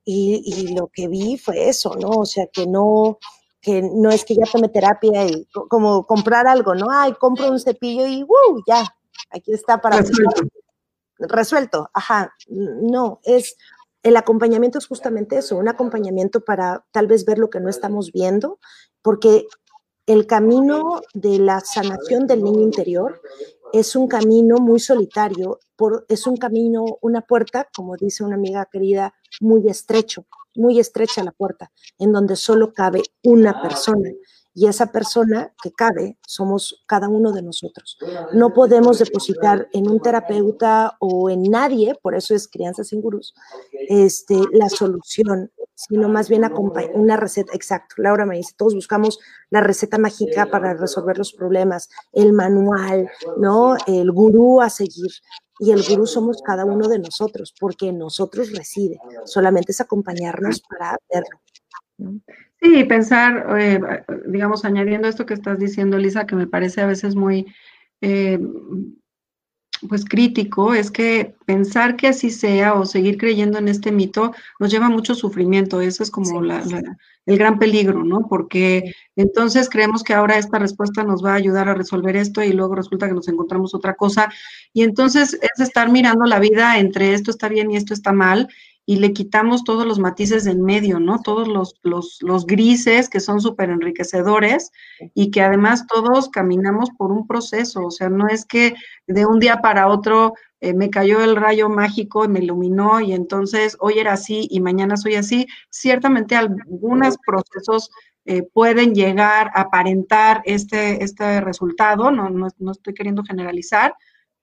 Y, 0.05 0.43
y 0.45 0.74
lo 0.74 0.89
que 0.89 1.09
vi 1.09 1.37
fue 1.37 1.68
eso, 1.68 1.95
¿no? 1.95 2.11
O 2.11 2.26
sea, 2.26 2.47
que 2.47 2.66
no, 2.66 3.18
que 3.66 3.82
no 3.82 4.10
es 4.10 4.24
que 4.24 4.36
ya 4.36 4.44
tome 4.44 4.68
terapia 4.68 5.26
y 5.26 5.44
como 5.68 6.06
comprar 6.06 6.46
algo, 6.46 6.76
¿no? 6.76 6.86
Ay, 6.88 7.14
compro 7.14 7.50
un 7.50 7.58
cepillo 7.58 8.06
y 8.06 8.22
¡wow! 8.22 8.62
Ya, 8.64 8.86
aquí 9.32 9.52
está 9.52 9.80
para 9.80 10.04
resuelto, 11.18 11.90
ajá, 11.92 12.32
no, 12.48 13.18
es 13.24 13.56
el 14.04 14.16
acompañamiento 14.16 14.78
es 14.78 14.86
justamente 14.86 15.38
eso, 15.38 15.56
un 15.56 15.66
acompañamiento 15.66 16.42
para 16.42 16.84
tal 16.92 17.08
vez 17.08 17.24
ver 17.24 17.38
lo 17.38 17.50
que 17.50 17.58
no 17.58 17.68
estamos 17.68 18.12
viendo, 18.12 18.60
porque 19.02 19.48
el 20.06 20.28
camino 20.28 21.00
de 21.12 21.40
la 21.40 21.58
sanación 21.58 22.28
del 22.28 22.44
niño 22.44 22.60
interior 22.60 23.20
es 23.78 23.94
un 23.94 24.08
camino 24.08 24.56
muy 24.56 24.80
solitario, 24.80 25.60
por, 25.76 26.06
es 26.08 26.26
un 26.26 26.36
camino, 26.36 26.84
una 27.02 27.20
puerta, 27.20 27.68
como 27.74 27.96
dice 27.96 28.24
una 28.24 28.36
amiga 28.36 28.66
querida, 28.70 29.14
muy 29.40 29.68
estrecho, 29.68 30.26
muy 30.54 30.78
estrecha 30.78 31.22
la 31.22 31.32
puerta, 31.32 31.70
en 31.98 32.12
donde 32.12 32.36
solo 32.36 32.72
cabe 32.72 33.02
una 33.22 33.60
persona 33.60 34.10
y 34.57 34.66
esa 34.66 34.90
persona 34.90 35.52
que 35.62 35.70
cabe 35.70 36.16
somos 36.26 36.82
cada 36.86 37.11
uno 37.11 37.32
de 37.32 37.42
nosotros. 37.42 37.98
No 38.32 38.54
podemos 38.54 38.98
depositar 38.98 39.68
en 39.74 39.88
un 39.90 40.00
terapeuta 40.00 40.96
o 40.98 41.28
en 41.28 41.42
nadie, 41.42 41.94
por 42.00 42.14
eso 42.14 42.34
es 42.34 42.48
crianza 42.48 42.82
sin 42.82 43.02
gurús, 43.02 43.34
este, 43.90 44.40
la 44.52 44.70
solución, 44.70 45.52
sino 45.74 46.09
más 46.09 46.30
bien 46.30 46.50
una 46.94 47.18
receta, 47.18 47.52
exacto. 47.52 47.96
Laura 47.98 48.24
me 48.24 48.38
dice, 48.38 48.54
todos 48.57 48.74
buscamos 48.74 49.18
la 49.50 49.61
receta 49.61 49.98
mágica 49.98 50.46
para 50.46 50.72
resolver 50.72 51.18
los 51.18 51.34
problemas, 51.34 51.90
el 52.14 52.32
manual, 52.32 53.11
¿no? 53.36 53.76
El 53.86 54.11
gurú 54.11 54.62
a 54.62 54.70
seguir. 54.70 55.11
Y 55.59 55.72
el 55.72 55.82
gurú 55.82 56.07
somos 56.07 56.40
cada 56.42 56.64
uno 56.64 56.88
de 56.88 56.98
nosotros, 56.98 57.54
porque 57.61 57.92
nosotros 57.92 58.52
reside. 58.52 58.98
Solamente 59.26 59.72
es 59.72 59.82
acompañarnos 59.82 60.62
para 60.62 60.96
verlo. 61.12 62.30
Sí, 62.66 62.82
pensar, 62.82 63.46
eh, 63.60 63.80
digamos, 64.26 64.64
añadiendo 64.64 65.06
esto 65.06 65.24
que 65.24 65.34
estás 65.34 65.56
diciendo, 65.56 65.98
Lisa, 65.98 66.26
que 66.26 66.34
me 66.34 66.48
parece 66.48 66.80
a 66.80 66.86
veces 66.86 67.14
muy, 67.14 67.46
eh, 68.00 68.40
pues 69.88 70.04
crítico, 70.04 70.74
es 70.74 70.90
que 70.90 71.36
pensar 71.44 71.94
que 71.94 72.08
así 72.08 72.30
sea 72.30 72.74
o 72.74 72.84
seguir 72.84 73.18
creyendo 73.18 73.58
en 73.58 73.68
este 73.68 73.92
mito 73.92 74.32
nos 74.58 74.72
lleva 74.72 74.86
a 74.86 74.90
mucho 74.90 75.14
sufrimiento. 75.14 75.80
Eso 75.80 76.02
es 76.02 76.10
como 76.10 76.42
el 76.42 77.38
gran 77.38 77.60
peligro, 77.60 78.02
¿no? 78.02 78.26
Porque 78.28 78.92
entonces 79.14 79.68
creemos 79.68 80.02
que 80.02 80.14
ahora 80.14 80.36
esta 80.36 80.58
respuesta 80.58 81.04
nos 81.04 81.24
va 81.24 81.34
a 81.34 81.36
ayudar 81.36 81.68
a 81.68 81.74
resolver 81.74 82.16
esto 82.16 82.42
y 82.42 82.52
luego 82.52 82.74
resulta 82.74 83.06
que 83.06 83.14
nos 83.14 83.28
encontramos 83.28 83.76
otra 83.76 83.94
cosa. 83.94 84.28
Y 84.72 84.82
entonces 84.82 85.38
es 85.40 85.60
estar 85.60 85.88
mirando 85.92 86.24
la 86.24 86.40
vida 86.40 86.78
entre 86.78 87.14
esto 87.14 87.30
está 87.30 87.48
bien 87.48 87.70
y 87.70 87.76
esto 87.76 87.94
está 87.94 88.12
mal 88.12 88.48
y 88.89 88.97
le 88.97 89.12
quitamos 89.12 89.64
todos 89.64 89.84
los 89.84 89.99
matices 89.99 90.45
del 90.45 90.61
medio, 90.61 91.01
¿no? 91.01 91.20
Todos 91.20 91.49
los, 91.49 91.74
los, 91.82 92.47
grises 92.47 93.09
que 93.11 93.18
son 93.18 93.41
súper 93.41 93.68
enriquecedores 93.70 94.70
y 95.12 95.32
que 95.32 95.43
además 95.43 95.87
todos 95.89 96.28
caminamos 96.28 96.91
por 96.97 97.11
un 97.11 97.26
proceso, 97.26 97.87
o 97.87 97.91
sea, 97.91 98.09
no 98.09 98.28
es 98.28 98.47
que 98.47 98.74
de 99.09 99.26
un 99.26 99.41
día 99.41 99.61
para 99.61 99.89
otro 99.89 100.34
eh, 100.61 100.72
me 100.72 100.89
cayó 100.89 101.22
el 101.22 101.34
rayo 101.34 101.68
mágico 101.68 102.24
y 102.24 102.28
me 102.28 102.39
iluminó 102.39 103.01
y 103.01 103.12
entonces 103.12 103.76
hoy 103.80 103.99
era 103.99 104.12
así 104.12 104.47
y 104.51 104.61
mañana 104.61 104.97
soy 104.97 105.16
así. 105.16 105.49
Ciertamente 105.68 106.37
algunos 106.37 107.16
procesos 107.26 107.91
eh, 108.24 108.45
pueden 108.45 108.95
llegar 108.95 109.51
a 109.55 109.62
aparentar 109.62 110.43
este, 110.45 111.03
este 111.03 111.41
resultado, 111.41 112.12
no, 112.12 112.30
no, 112.30 112.49
no 112.59 112.70
estoy 112.70 112.95
queriendo 112.95 113.24
generalizar, 113.24 113.95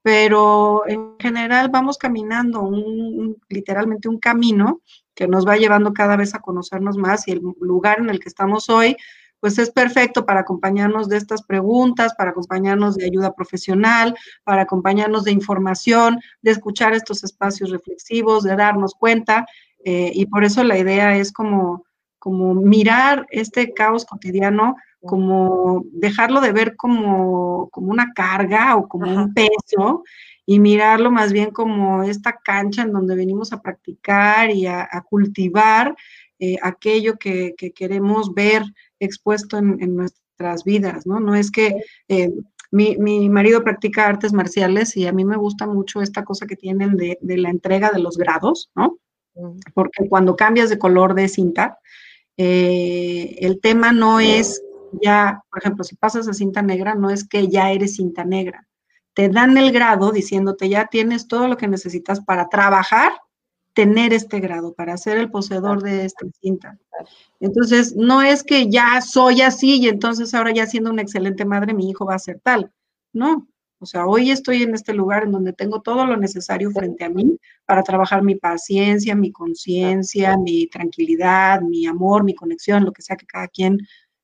pero 0.04 0.84
en 0.86 1.16
general 1.18 1.70
vamos 1.70 1.98
caminando 1.98 2.62
un, 2.62 3.38
literalmente 3.50 4.10
un 4.10 4.20
camino 4.20 4.82
que 5.16 5.28
nos 5.28 5.48
va 5.48 5.56
llevando 5.58 5.94
cada 5.94 6.18
vez 6.18 6.36
a 6.36 6.40
conocernos 6.40 6.98
más 6.98 7.28
y 7.28 7.32
el 7.32 7.42
lugar 7.62 8.00
en 8.00 8.10
el 8.10 8.20
que 8.20 8.28
estamos 8.28 8.70
hoy, 8.70 8.98
pues 9.40 9.58
es 9.60 9.72
perfecto 9.72 10.26
para 10.26 10.42
acompañarnos 10.42 11.08
de 11.08 11.18
estas 11.18 11.44
preguntas, 11.44 12.14
para 12.18 12.32
acompañarnos 12.32 12.96
de 12.96 13.06
ayuda 13.06 13.34
profesional, 13.34 14.16
para 14.44 14.64
acompañarnos 14.64 15.24
de 15.24 15.32
información, 15.32 16.20
de 16.42 16.52
escuchar 16.52 16.94
estos 16.94 17.24
espacios 17.24 17.70
reflexivos, 17.70 18.44
de 18.44 18.56
darnos 18.56 18.96
cuenta. 18.96 19.46
Eh, 19.86 20.12
y 20.14 20.26
por 20.26 20.44
eso 20.44 20.64
la 20.64 20.78
idea 20.78 21.16
es 21.18 21.32
como, 21.32 21.86
como 22.20 22.54
mirar 22.54 23.26
este 23.32 23.74
caos 23.74 24.06
cotidiano 24.06 24.76
como 25.06 25.84
dejarlo 25.92 26.42
de 26.42 26.52
ver 26.52 26.76
como, 26.76 27.70
una 27.76 28.14
carga 28.14 28.76
o 28.76 28.88
como 28.88 29.14
un 29.14 29.34
peso 29.34 30.04
y 30.46 30.60
mirarlo 30.60 31.12
más 31.12 31.32
bien 31.32 31.52
como 31.52 32.04
esta 32.04 32.40
cancha 32.44 32.84
en 32.84 32.92
donde 32.92 33.16
venimos 33.16 33.54
a 33.54 33.62
practicar 33.62 34.52
y 34.52 34.66
a, 34.66 34.88
cultivar 35.10 35.96
eh, 36.40 36.58
aquello 36.62 37.18
que, 37.18 37.54
queremos 37.76 38.34
ver 38.34 38.64
expuesto 39.00 39.58
en, 39.58 39.96
nuestras 39.96 40.64
vidas, 40.64 41.06
¿no? 41.06 41.20
No 41.20 41.36
es 41.36 41.52
que 41.52 41.76
eh, 42.08 42.32
mi, 42.72 43.30
marido 43.30 43.64
practica 43.64 44.08
artes 44.08 44.34
marciales 44.34 44.98
y 44.98 45.08
a 45.08 45.14
mí 45.14 45.26
me 45.26 45.38
gusta 45.38 45.68
mucho 45.68 46.02
esta 46.02 46.24
cosa 46.24 46.48
que 46.48 46.56
tienen 46.56 46.98
de, 46.98 47.18
de 47.22 47.38
la 47.38 47.50
entrega 47.50 47.92
de 47.92 48.00
los 48.00 48.18
grados, 48.18 48.72
¿no? 48.76 48.98
Porque 49.74 50.08
cuando 50.10 50.36
cambias 50.36 50.70
de 50.70 50.78
color 50.78 51.16
de 51.16 51.28
cinta, 51.28 51.80
eh, 52.38 53.36
el 53.40 53.60
tema 53.60 53.92
no 53.92 54.20
es 54.20 54.62
ya, 55.02 55.42
por 55.50 55.60
ejemplo, 55.60 55.84
si 55.84 55.96
pasas 55.96 56.28
a 56.28 56.34
cinta 56.34 56.62
negra, 56.62 56.96
no 56.96 57.10
es 57.10 57.28
que 57.28 57.48
ya 57.48 57.72
eres 57.72 57.96
cinta 57.96 58.24
negra. 58.24 58.68
Te 59.14 59.30
dan 59.30 59.58
el 59.58 59.72
grado 59.72 60.12
diciéndote 60.12 60.70
ya 60.70 60.88
tienes 60.88 61.28
todo 61.28 61.48
lo 61.48 61.58
que 61.58 61.68
necesitas 61.68 62.22
para 62.22 62.50
trabajar, 62.50 63.14
tener 63.74 64.14
este 64.14 64.40
grado, 64.40 64.74
para 64.74 64.98
ser 64.98 65.18
el 65.18 65.32
poseedor 65.32 65.82
de 65.84 66.06
esta 66.06 66.26
cinta. 66.42 66.78
Entonces, 67.40 67.96
no 67.96 68.22
es 68.22 68.44
que 68.44 68.70
ya 68.70 69.02
soy 69.02 69.42
así 69.42 69.80
y 69.80 69.88
entonces 69.88 70.34
ahora 70.34 70.52
ya 70.54 70.66
siendo 70.66 70.92
una 70.92 71.02
excelente 71.02 71.46
madre, 71.46 71.74
mi 71.74 71.90
hijo 71.90 72.06
va 72.06 72.16
a 72.16 72.20
ser 72.20 72.40
tal. 72.44 72.72
No, 73.14 73.48
o 73.84 73.86
sea, 73.86 74.08
hoy 74.08 74.32
estoy 74.32 74.64
en 74.64 74.74
este 74.74 74.94
lugar 74.94 75.24
en 75.24 75.34
donde 75.34 75.52
tengo 75.52 75.82
todo 75.82 76.06
lo 76.06 76.16
necesario 76.16 76.72
frente 76.72 77.04
a 77.04 77.10
mí 77.10 77.38
para 77.66 77.84
trabajar 77.84 78.24
mi 78.24 78.36
paciencia, 78.36 79.14
mi 79.14 79.30
conciencia, 79.30 80.38
mi 80.38 80.68
tranquilidad, 80.68 81.60
mi 81.60 81.86
amor, 81.86 82.24
mi 82.24 82.34
conexión, 82.34 82.86
lo 82.86 82.94
que 82.94 83.02
sea 83.02 83.18
que 83.18 83.26
cada 83.26 83.50
quien 83.50 83.80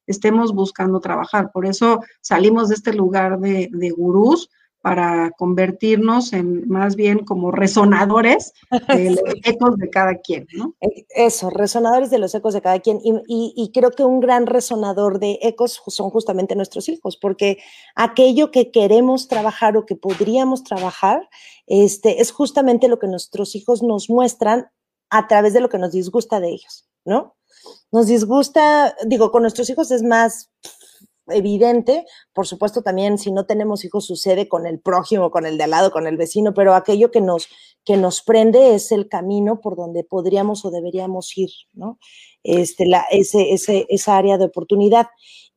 estemos 0.09 0.53
buscando 0.53 0.99
trabajar. 0.99 1.51
Por 1.51 1.65
eso 1.65 2.01
salimos 2.21 2.69
de 2.69 2.75
este 2.75 2.93
lugar 2.93 3.39
de, 3.39 3.93
gurús 3.95 4.49
para 4.81 5.31
convertirnos 5.31 6.31
en 6.31 6.67
más 6.69 6.95
bien 6.95 7.25
como 7.25 7.51
resonadores 7.51 8.53
de 8.87 9.09
los 9.11 9.21
ecos 9.43 9.77
de 9.77 9.89
cada 9.89 10.15
quien, 10.15 10.47
¿no? 10.53 10.73
Eh, 10.79 11.05
eso, 11.09 11.49
resonadores 11.49 12.09
de 12.09 12.17
los 12.17 12.33
ecos 12.33 12.53
de 12.53 12.61
cada 12.61 12.79
quien. 12.79 13.01
Y, 13.03 13.71
creo 13.73 13.91
que 13.91 14.05
un 14.05 14.21
gran 14.21 14.47
resonador 14.47 15.19
de 15.19 15.37
ecos 15.41 15.81
son 15.87 16.09
justamente 16.09 16.55
nuestros 16.55 16.87
hijos, 16.87 17.17
porque 17.17 17.57
aquello 17.95 18.51
que 18.51 18.71
queremos 18.71 19.27
trabajar 19.27 19.75
o 19.75 19.85
que 19.85 19.95
podríamos 19.95 20.63
trabajar, 20.63 21.29
este, 21.67 22.21
es 22.21 22.31
justamente 22.31 22.87
lo 22.87 22.99
que 22.99 23.07
nuestros 23.07 23.55
hijos 23.55 23.83
nos 23.83 24.09
muestran 24.09 24.69
a 25.09 25.27
través 25.27 25.53
de 25.53 25.59
lo 25.59 25.69
que 25.69 25.77
nos 25.77 25.91
disgusta 25.91 26.39
de 26.39 26.49
ellos, 26.49 26.87
¿no? 27.03 27.35
Nos 27.91 28.07
disgusta, 28.07 28.95
digo, 29.05 29.31
con 29.31 29.41
nuestros 29.41 29.69
hijos 29.69 29.91
es 29.91 30.03
más 30.03 30.49
evidente, 31.31 32.05
por 32.33 32.47
supuesto 32.47 32.81
también 32.81 33.17
si 33.17 33.31
no 33.31 33.45
tenemos 33.45 33.85
hijos 33.85 34.05
sucede 34.05 34.47
con 34.47 34.65
el 34.65 34.79
prójimo, 34.79 35.31
con 35.31 35.45
el 35.45 35.57
de 35.57 35.65
al 35.65 35.71
lado, 35.71 35.91
con 35.91 36.07
el 36.07 36.17
vecino, 36.17 36.53
pero 36.53 36.73
aquello 36.73 37.11
que 37.11 37.21
nos, 37.21 37.47
que 37.85 37.97
nos 37.97 38.21
prende 38.21 38.75
es 38.75 38.91
el 38.91 39.07
camino 39.07 39.61
por 39.61 39.75
donde 39.75 40.03
podríamos 40.03 40.65
o 40.65 40.71
deberíamos 40.71 41.37
ir, 41.37 41.49
¿no? 41.73 41.99
Este, 42.43 42.85
la, 42.85 43.05
ese, 43.11 43.53
ese, 43.53 43.85
esa 43.89 44.17
área 44.17 44.37
de 44.37 44.45
oportunidad. 44.45 45.07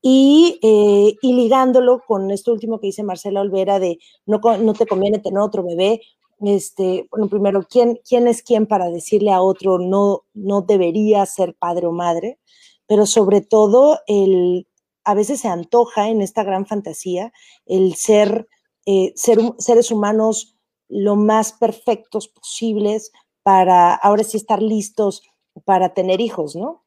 Y, 0.05 0.59
eh, 0.62 1.14
y, 1.22 1.32
ligándolo 1.32 2.03
con 2.05 2.32
esto 2.32 2.53
último 2.53 2.80
que 2.80 2.88
dice 2.88 3.05
Marcela 3.05 3.40
Olvera 3.40 3.78
de 3.78 3.98
no, 4.26 4.40
no 4.59 4.74
te 4.74 4.84
conviene 4.84 5.20
tener 5.20 5.38
otro 5.38 5.62
bebé, 5.62 6.00
este, 6.49 7.09
bueno, 7.11 7.28
primero, 7.28 7.66
¿quién, 7.68 8.01
¿quién 8.07 8.28
es 8.28 8.43
quién 8.43 8.66
para 8.66 8.90
decirle 8.90 9.32
a 9.32 9.40
otro 9.43 9.78
no, 9.78 10.24
no 10.34 10.62
debería 10.62 11.24
ser 11.26 11.55
padre 11.55 11.86
o 11.86 11.93
madre? 11.93 12.38
Pero 12.86 13.07
sobre 13.07 13.40
todo, 13.40 14.01
el, 14.07 14.66
a 15.05 15.14
veces 15.14 15.40
se 15.40 15.49
antoja 15.49 16.09
en 16.09 16.22
esta 16.22 16.45
gran 16.45 16.66
fantasía 16.66 17.32
el 17.66 17.95
ser, 17.95 18.49
eh, 18.86 19.12
ser 19.16 19.38
seres 19.59 19.90
humanos 19.90 20.57
lo 20.88 21.16
más 21.16 21.53
perfectos 21.53 22.28
posibles 22.28 23.12
para 23.43 23.95
ahora 23.95 24.24
sí 24.24 24.36
estar 24.36 24.62
listos 24.62 25.22
para 25.64 25.95
tener 25.95 26.20
hijos, 26.20 26.55
¿no? 26.55 26.82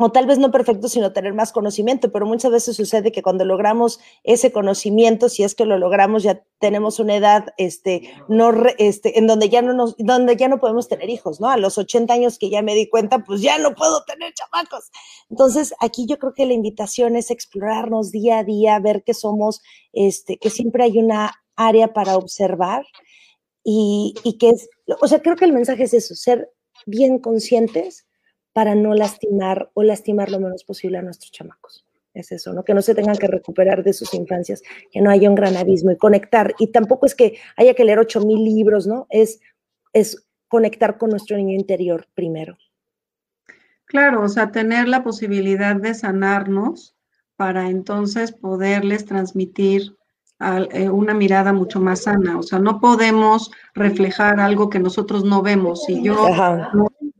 O 0.00 0.12
tal 0.12 0.26
vez 0.26 0.38
no 0.38 0.52
perfecto, 0.52 0.88
sino 0.88 1.12
tener 1.12 1.34
más 1.34 1.50
conocimiento, 1.50 2.12
pero 2.12 2.24
muchas 2.24 2.52
veces 2.52 2.76
sucede 2.76 3.10
que 3.10 3.20
cuando 3.20 3.44
logramos 3.44 3.98
ese 4.22 4.52
conocimiento, 4.52 5.28
si 5.28 5.42
es 5.42 5.56
que 5.56 5.64
lo 5.64 5.76
logramos, 5.76 6.22
ya 6.22 6.44
tenemos 6.60 7.00
una 7.00 7.16
edad 7.16 7.52
este, 7.56 8.08
no, 8.28 8.52
este, 8.78 9.18
en 9.18 9.26
donde 9.26 9.48
ya, 9.48 9.60
no 9.60 9.72
nos, 9.72 9.96
donde 9.98 10.36
ya 10.36 10.46
no 10.46 10.60
podemos 10.60 10.86
tener 10.86 11.10
hijos, 11.10 11.40
¿no? 11.40 11.50
A 11.50 11.56
los 11.56 11.78
80 11.78 12.14
años 12.14 12.38
que 12.38 12.48
ya 12.48 12.62
me 12.62 12.76
di 12.76 12.88
cuenta, 12.88 13.24
pues 13.24 13.42
ya 13.42 13.58
no 13.58 13.74
puedo 13.74 14.04
tener 14.04 14.32
chamacos. 14.34 14.88
Entonces, 15.30 15.74
aquí 15.80 16.06
yo 16.06 16.16
creo 16.20 16.32
que 16.32 16.46
la 16.46 16.52
invitación 16.52 17.16
es 17.16 17.32
explorarnos 17.32 18.12
día 18.12 18.38
a 18.38 18.44
día, 18.44 18.78
ver 18.78 19.02
que 19.02 19.14
somos, 19.14 19.62
este, 19.92 20.38
que 20.38 20.50
siempre 20.50 20.84
hay 20.84 20.98
una 20.98 21.34
área 21.56 21.92
para 21.92 22.16
observar 22.16 22.86
y, 23.64 24.14
y 24.22 24.38
que 24.38 24.50
es, 24.50 24.70
o 25.00 25.08
sea, 25.08 25.20
creo 25.22 25.34
que 25.34 25.44
el 25.44 25.52
mensaje 25.52 25.82
es 25.82 25.94
eso, 25.94 26.14
ser 26.14 26.52
bien 26.86 27.18
conscientes 27.18 28.07
para 28.52 28.74
no 28.74 28.94
lastimar 28.94 29.70
o 29.74 29.82
lastimar 29.82 30.30
lo 30.30 30.40
menos 30.40 30.64
posible 30.64 30.98
a 30.98 31.02
nuestros 31.02 31.30
chamacos. 31.30 31.84
Es 32.14 32.32
eso, 32.32 32.52
¿no? 32.52 32.64
Que 32.64 32.74
no 32.74 32.82
se 32.82 32.94
tengan 32.94 33.16
que 33.16 33.28
recuperar 33.28 33.84
de 33.84 33.92
sus 33.92 34.12
infancias, 34.14 34.62
que 34.90 35.00
no 35.00 35.10
haya 35.10 35.28
un 35.28 35.36
gran 35.36 35.56
abismo 35.56 35.90
y 35.90 35.96
conectar. 35.96 36.54
Y 36.58 36.68
tampoco 36.68 37.06
es 37.06 37.14
que 37.14 37.38
haya 37.56 37.74
que 37.74 37.84
leer 37.84 37.98
ocho 37.98 38.20
mil 38.20 38.44
libros, 38.44 38.86
¿no? 38.86 39.06
Es, 39.10 39.40
es 39.92 40.26
conectar 40.48 40.98
con 40.98 41.10
nuestro 41.10 41.36
niño 41.36 41.54
interior 41.54 42.08
primero. 42.14 42.56
Claro, 43.84 44.22
o 44.22 44.28
sea, 44.28 44.50
tener 44.50 44.88
la 44.88 45.02
posibilidad 45.02 45.76
de 45.76 45.94
sanarnos 45.94 46.96
para 47.36 47.70
entonces 47.70 48.32
poderles 48.32 49.04
transmitir 49.04 49.96
eh, 50.72 50.88
una 50.88 51.14
mirada 51.14 51.52
mucho 51.52 51.80
más 51.80 52.02
sana. 52.02 52.38
O 52.38 52.42
sea, 52.42 52.58
no 52.58 52.80
podemos 52.80 53.50
reflejar 53.74 54.40
algo 54.40 54.70
que 54.70 54.78
nosotros 54.78 55.24
no 55.24 55.42
vemos. 55.42 55.84
Si 55.84 56.02
yo 56.02 56.16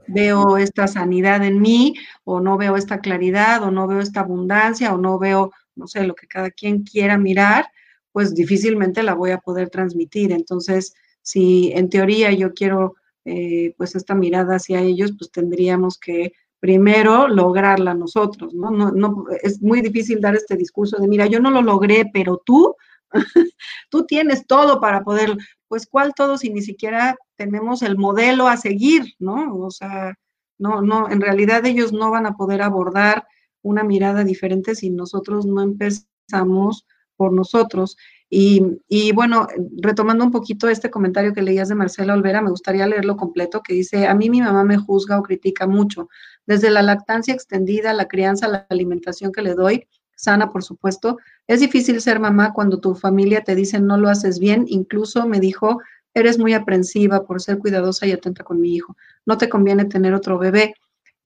veo 0.09 0.59
esta 0.59 0.87
sanidad 0.87 1.45
en 1.45 1.61
mí, 1.61 1.95
o 2.25 2.41
no 2.41 2.57
veo 2.57 2.77
esta 2.77 3.01
claridad, 3.01 3.63
o 3.63 3.71
no 3.71 3.87
veo 3.87 4.01
esta 4.01 4.21
abundancia, 4.21 4.95
o 4.95 4.99
no 4.99 5.19
veo, 5.19 5.53
no 5.77 5.87
sé, 5.87 6.05
lo 6.05 6.15
que 6.15 6.27
cada 6.27 6.51
quien 6.51 6.83
quiera 6.83 7.19
mirar, 7.19 7.67
pues 8.13 8.35
difícilmente 8.35 9.03
la 9.03 9.15
voy 9.15 9.31
a 9.31 9.39
poder 9.39 9.71
transmitir. 9.71 10.33
Entonces, 10.33 10.95
si 11.23 11.73
en 11.73 11.89
teoría 11.89 12.33
yo 12.33 12.53
quiero 12.55 12.95
eh, 13.31 13.75
pues 13.77 13.95
esta 13.95 14.15
mirada 14.15 14.57
hacia 14.57 14.81
ellos, 14.81 15.13
pues 15.19 15.31
tendríamos 15.31 15.99
que 15.99 16.33
primero 16.61 17.29
lograrla 17.29 17.93
nosotros, 17.93 18.55
¿no? 18.55 18.71
¿no? 18.71 18.91
No, 18.91 19.27
Es 19.43 19.61
muy 19.61 19.83
difícil 19.83 20.21
dar 20.21 20.35
este 20.35 20.57
discurso 20.57 20.97
de, 20.97 21.09
mira, 21.09 21.27
yo 21.27 21.39
no 21.39 21.51
lo 21.51 21.61
logré, 21.61 22.11
pero 22.13 22.43
tú, 22.45 22.75
tú 23.91 24.07
tienes 24.07 24.47
todo 24.47 24.81
para 24.81 25.05
poder, 25.05 25.37
pues 25.69 25.87
cuál 25.87 26.15
todo 26.15 26.39
si 26.39 26.51
ni 26.51 26.63
siquiera 26.63 27.17
tenemos 27.37 27.83
el 27.83 27.97
modelo 27.97 28.49
a 28.49 28.57
seguir, 28.57 29.15
¿no? 29.19 29.57
O 29.57 29.71
sea, 29.71 30.15
no, 30.59 30.83
no, 30.83 31.11
en 31.11 31.21
realidad 31.21 31.65
ellos 31.67 31.93
no 31.93 32.11
van 32.11 32.27
a 32.27 32.37
poder 32.37 32.63
abordar 32.63 33.27
una 33.63 33.85
mirada 33.85 34.25
diferente 34.25 34.75
si 34.75 34.91
nosotros 34.91 35.47
no 35.47 35.63
empezamos 35.63 36.87
por 37.17 37.33
nosotros. 37.33 37.97
Y, 38.31 38.63
y, 38.89 39.13
bueno, 39.13 39.47
retomando 39.81 40.25
un 40.25 40.31
poquito 40.31 40.69
este 40.69 40.91
comentario 40.91 41.33
que 41.33 41.43
leías 41.43 41.69
de 41.69 41.75
Marcela 41.75 42.13
Olvera, 42.13 42.43
me 42.43 42.51
gustaría 42.51 42.87
leerlo 42.87 43.17
completo, 43.17 43.63
que 43.63 43.73
dice, 43.73 44.07
a 44.07 44.15
mí 44.15 44.29
mi 44.29 44.41
mamá 44.41 44.65
me 44.65 44.77
juzga 44.77 45.19
o 45.19 45.23
critica 45.23 45.67
mucho, 45.67 46.09
desde 46.47 46.71
la 46.71 46.83
lactancia 46.83 47.35
extendida, 47.35 47.95
la 47.95 48.07
crianza, 48.07 48.49
la 48.49 48.67
alimentación 48.69 49.33
que 49.33 49.43
le 49.43 49.55
doy, 49.55 49.87
sana, 50.19 50.51
por 50.51 50.63
supuesto. 50.65 51.19
Es 51.47 51.61
difícil 51.61 52.01
ser 52.01 52.19
mamá 52.21 52.53
cuando 52.53 52.81
tu 52.81 52.95
familia 52.95 53.43
te 53.43 53.55
dice 53.55 53.81
no 53.81 53.97
lo 53.97 54.09
haces 54.09 54.39
bien. 54.41 54.65
Incluso 54.67 55.27
me 55.27 55.41
dijo, 55.41 55.81
eres 56.13 56.39
muy 56.39 56.55
aprensiva 56.55 57.25
por 57.25 57.41
ser 57.41 57.59
cuidadosa 57.59 58.07
y 58.07 58.13
atenta 58.13 58.43
con 58.43 58.61
mi 58.61 58.75
hijo. 58.75 58.97
No 59.25 59.39
te 59.39 59.49
conviene 59.49 59.85
tener 59.85 60.15
otro 60.15 60.39
bebé. 60.39 60.75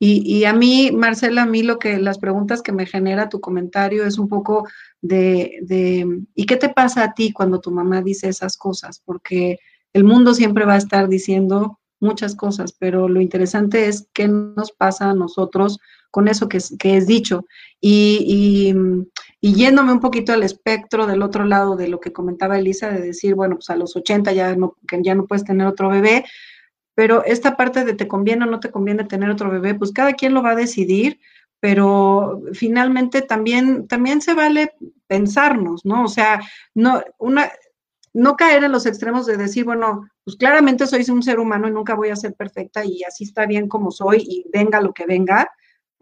Y, 0.04 0.44
a 0.46 0.52
mí, 0.52 0.90
Marcela, 0.92 1.42
a 1.42 1.46
mí 1.46 1.62
lo 1.62 1.78
que 1.78 1.96
las 2.00 2.18
preguntas 2.18 2.60
que 2.60 2.72
me 2.72 2.86
genera 2.86 3.28
tu 3.28 3.40
comentario 3.40 4.04
es 4.04 4.18
un 4.18 4.28
poco 4.28 4.66
de, 5.00 5.60
de, 5.62 6.24
¿y 6.34 6.46
qué 6.46 6.56
te 6.56 6.70
pasa 6.70 7.04
a 7.04 7.14
ti 7.14 7.32
cuando 7.32 7.60
tu 7.60 7.70
mamá 7.70 8.02
dice 8.02 8.28
esas 8.28 8.56
cosas? 8.56 9.00
Porque 9.04 9.60
el 9.92 10.02
mundo 10.02 10.34
siempre 10.34 10.64
va 10.64 10.74
a 10.74 10.78
estar 10.78 11.08
diciendo 11.08 11.78
muchas 12.00 12.34
cosas, 12.34 12.72
pero 12.72 13.08
lo 13.08 13.20
interesante 13.20 13.86
es 13.86 14.08
qué 14.12 14.26
nos 14.26 14.72
pasa 14.72 15.10
a 15.10 15.14
nosotros 15.14 15.78
con 16.12 16.28
eso 16.28 16.48
que 16.48 16.58
que 16.78 16.96
es 16.96 17.08
dicho. 17.08 17.46
Y, 17.80 18.72
y, 19.40 19.54
yéndome 19.54 19.90
un 19.92 19.98
poquito 19.98 20.32
al 20.32 20.44
espectro 20.44 21.08
del 21.08 21.22
otro 21.22 21.44
lado 21.44 21.74
de 21.74 21.88
lo 21.88 21.98
que 21.98 22.12
comentaba 22.12 22.58
Elisa, 22.58 22.90
de 22.90 23.00
decir, 23.00 23.34
bueno, 23.34 23.56
pues 23.56 23.70
a 23.70 23.76
los 23.76 23.96
80 23.96 24.32
ya 24.32 24.54
no, 24.54 24.76
que 24.86 25.02
ya 25.02 25.16
no 25.16 25.26
puedes 25.26 25.44
tener 25.44 25.66
otro 25.66 25.88
bebé, 25.88 26.24
pero 26.94 27.24
esta 27.24 27.56
parte 27.56 27.84
de 27.84 27.94
te 27.94 28.06
conviene 28.06 28.44
o 28.44 28.48
no 28.48 28.60
te 28.60 28.70
conviene 28.70 29.04
tener 29.04 29.30
otro 29.30 29.50
bebé, 29.50 29.74
pues 29.74 29.90
cada 29.90 30.12
quien 30.12 30.34
lo 30.34 30.42
va 30.42 30.50
a 30.50 30.56
decidir, 30.56 31.18
pero 31.58 32.42
finalmente 32.52 33.22
también, 33.22 33.88
también 33.88 34.20
se 34.20 34.34
vale 34.34 34.74
pensarnos, 35.08 35.84
¿no? 35.84 36.04
O 36.04 36.08
sea, 36.08 36.40
no, 36.74 37.02
una, 37.18 37.50
no 38.12 38.36
caer 38.36 38.64
en 38.64 38.72
los 38.72 38.86
extremos 38.86 39.26
de 39.26 39.36
decir, 39.36 39.64
bueno, 39.64 40.08
pues 40.24 40.36
claramente 40.36 40.86
soy 40.86 41.04
un 41.10 41.22
ser 41.22 41.38
humano 41.38 41.68
y 41.68 41.72
nunca 41.72 41.94
voy 41.94 42.10
a 42.10 42.16
ser 42.16 42.34
perfecta 42.34 42.84
y 42.84 43.02
así 43.04 43.24
está 43.24 43.46
bien 43.46 43.68
como 43.68 43.90
soy 43.90 44.18
y 44.18 44.44
venga 44.52 44.80
lo 44.80 44.92
que 44.92 45.06
venga, 45.06 45.50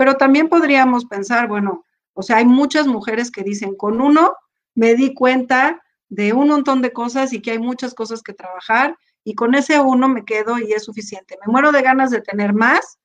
pero 0.01 0.14
también 0.14 0.48
podríamos 0.48 1.05
pensar, 1.05 1.46
bueno, 1.46 1.84
o 2.14 2.22
sea, 2.22 2.38
hay 2.38 2.46
muchas 2.46 2.86
mujeres 2.86 3.30
que 3.30 3.42
dicen, 3.42 3.76
con 3.76 4.01
uno 4.01 4.34
me 4.74 4.94
di 4.94 5.12
cuenta 5.12 5.82
de 6.09 6.32
un 6.32 6.48
montón 6.48 6.80
de 6.80 6.90
cosas 6.90 7.34
y 7.34 7.42
que 7.42 7.51
hay 7.51 7.59
muchas 7.59 7.92
cosas 7.92 8.22
que 8.22 8.32
trabajar 8.32 8.96
y 9.24 9.34
con 9.34 9.55
ese 9.55 9.78
uno 9.78 10.09
me 10.09 10.24
quedo 10.24 10.59
y 10.59 10.72
es 10.72 10.84
suficiente. 10.84 11.36
Me 11.44 11.53
muero 11.53 11.70
de 11.70 11.82
ganas 11.82 12.11
de 12.11 12.22
tener 12.22 12.55
más, 12.55 12.96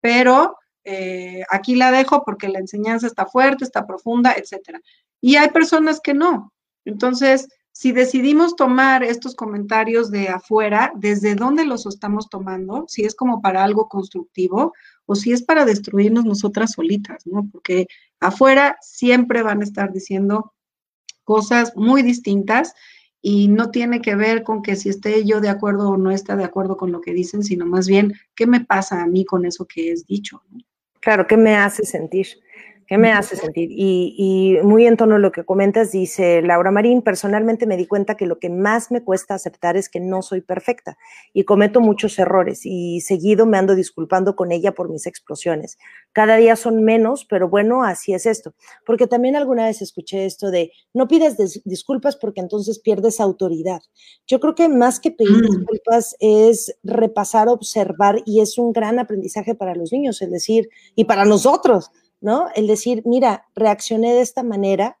pero 0.00 0.56
eh, 0.82 1.44
aquí 1.50 1.76
la 1.76 1.92
dejo 1.92 2.24
porque 2.24 2.48
la 2.48 2.58
enseñanza 2.58 3.06
está 3.06 3.26
fuerte, 3.26 3.62
está 3.62 3.86
profunda, 3.86 4.34
etcétera. 4.36 4.80
Y 5.20 5.36
hay 5.36 5.50
personas 5.50 6.00
que 6.00 6.14
no. 6.14 6.52
Entonces, 6.84 7.46
si 7.70 7.92
decidimos 7.92 8.56
tomar 8.56 9.04
estos 9.04 9.36
comentarios 9.36 10.10
de 10.10 10.30
afuera, 10.30 10.92
¿desde 10.96 11.36
dónde 11.36 11.64
los 11.64 11.86
estamos 11.86 12.28
tomando? 12.28 12.86
Si 12.88 13.04
es 13.04 13.14
como 13.14 13.40
para 13.40 13.62
algo 13.62 13.88
constructivo 13.88 14.72
o 15.10 15.16
si 15.16 15.32
es 15.32 15.42
para 15.42 15.64
destruirnos 15.64 16.24
nosotras 16.24 16.70
solitas, 16.70 17.26
¿no? 17.26 17.48
Porque 17.50 17.88
afuera 18.20 18.76
siempre 18.80 19.42
van 19.42 19.60
a 19.60 19.64
estar 19.64 19.92
diciendo 19.92 20.54
cosas 21.24 21.72
muy 21.74 22.02
distintas 22.02 22.74
y 23.20 23.48
no 23.48 23.72
tiene 23.72 24.02
que 24.02 24.14
ver 24.14 24.44
con 24.44 24.62
que 24.62 24.76
si 24.76 24.88
esté 24.88 25.24
yo 25.24 25.40
de 25.40 25.48
acuerdo 25.48 25.90
o 25.90 25.96
no 25.96 26.12
está 26.12 26.36
de 26.36 26.44
acuerdo 26.44 26.76
con 26.76 26.92
lo 26.92 27.00
que 27.00 27.12
dicen, 27.12 27.42
sino 27.42 27.66
más 27.66 27.88
bien 27.88 28.14
qué 28.36 28.46
me 28.46 28.64
pasa 28.64 29.02
a 29.02 29.06
mí 29.08 29.24
con 29.24 29.44
eso 29.44 29.66
que 29.66 29.90
es 29.90 30.06
dicho. 30.06 30.44
Claro, 31.00 31.26
¿qué 31.26 31.36
me 31.36 31.56
hace 31.56 31.84
sentir? 31.84 32.28
¿Qué 32.90 32.98
me 32.98 33.12
hace 33.12 33.36
sentir? 33.36 33.68
Y, 33.70 34.58
muy 34.64 34.84
en 34.84 34.96
tono 34.96 35.14
a 35.14 35.18
lo 35.20 35.30
que 35.30 35.44
comentas, 35.44 35.92
dice 35.92 36.42
Laura 36.42 36.72
Marín, 36.72 37.02
personalmente 37.02 37.64
me 37.64 37.76
di 37.76 37.86
cuenta 37.86 38.16
que 38.16 38.26
lo 38.26 38.40
que 38.40 38.50
más 38.50 38.90
me 38.90 39.04
cuesta 39.04 39.34
aceptar 39.34 39.76
es 39.76 39.88
que 39.88 40.00
no 40.00 40.22
soy 40.22 40.40
perfecta 40.40 40.98
y 41.32 41.44
cometo 41.44 41.80
muchos 41.80 42.18
errores 42.18 42.62
y 42.64 43.00
seguido 43.00 43.46
me 43.46 43.58
ando 43.58 43.76
disculpando 43.76 44.34
con 44.34 44.50
ella 44.50 44.72
por 44.72 44.90
mis 44.90 45.06
explosiones. 45.06 45.78
Cada 46.10 46.34
día 46.34 46.56
son 46.56 46.82
menos, 46.82 47.24
pero 47.26 47.48
bueno, 47.48 47.84
así 47.84 48.12
es 48.12 48.26
esto. 48.26 48.54
Porque 48.84 49.06
también 49.06 49.36
alguna 49.36 49.66
vez 49.66 49.82
escuché 49.82 50.26
esto 50.26 50.50
de, 50.50 50.72
no 50.92 51.06
pides 51.06 51.62
disculpas 51.64 52.16
porque 52.16 52.40
entonces 52.40 52.80
pierdes 52.80 53.20
autoridad. 53.20 53.82
Yo 54.26 54.40
creo 54.40 54.56
que 54.56 54.68
más 54.68 54.98
que 54.98 55.12
pedir 55.12 55.44
mm. 55.44 55.58
disculpas 55.58 56.16
es 56.18 56.76
repasar, 56.82 57.46
observar 57.46 58.20
y 58.26 58.40
es 58.40 58.58
un 58.58 58.72
gran 58.72 58.98
aprendizaje 58.98 59.54
para 59.54 59.76
los 59.76 59.92
niños, 59.92 60.20
es 60.22 60.30
decir, 60.32 60.68
y 60.96 61.04
para 61.04 61.24
nosotros 61.24 61.92
¿no? 62.20 62.48
El 62.54 62.66
decir, 62.66 63.02
mira, 63.04 63.46
reaccioné 63.54 64.14
de 64.14 64.20
esta 64.20 64.42
manera, 64.42 64.98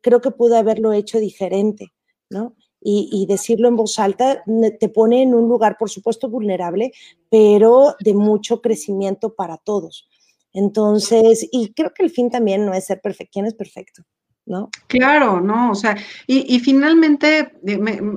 creo 0.00 0.20
que 0.20 0.30
pude 0.30 0.56
haberlo 0.56 0.92
hecho 0.92 1.18
diferente, 1.18 1.92
¿no? 2.30 2.54
Y, 2.88 3.26
decirlo 3.26 3.66
en 3.66 3.74
voz 3.74 3.98
alta 3.98 4.44
te 4.78 4.88
pone 4.88 5.22
en 5.22 5.34
un 5.34 5.48
lugar, 5.48 5.76
por 5.76 5.90
supuesto, 5.90 6.28
vulnerable, 6.28 6.92
pero 7.28 7.96
de 7.98 8.14
mucho 8.14 8.62
crecimiento 8.62 9.34
para 9.34 9.56
todos. 9.56 10.08
Entonces, 10.52 11.48
y 11.50 11.72
creo 11.74 11.92
que 11.92 12.04
el 12.04 12.10
fin 12.10 12.30
también 12.30 12.64
no 12.64 12.72
es 12.74 12.84
ser 12.84 13.00
perfecto. 13.00 13.30
¿Quién 13.32 13.46
es 13.46 13.54
perfecto? 13.54 14.04
¿No? 14.46 14.70
Claro, 14.86 15.40
¿no? 15.40 15.72
O 15.72 15.74
sea, 15.74 15.96
y, 16.26 16.58
finalmente, 16.60 17.52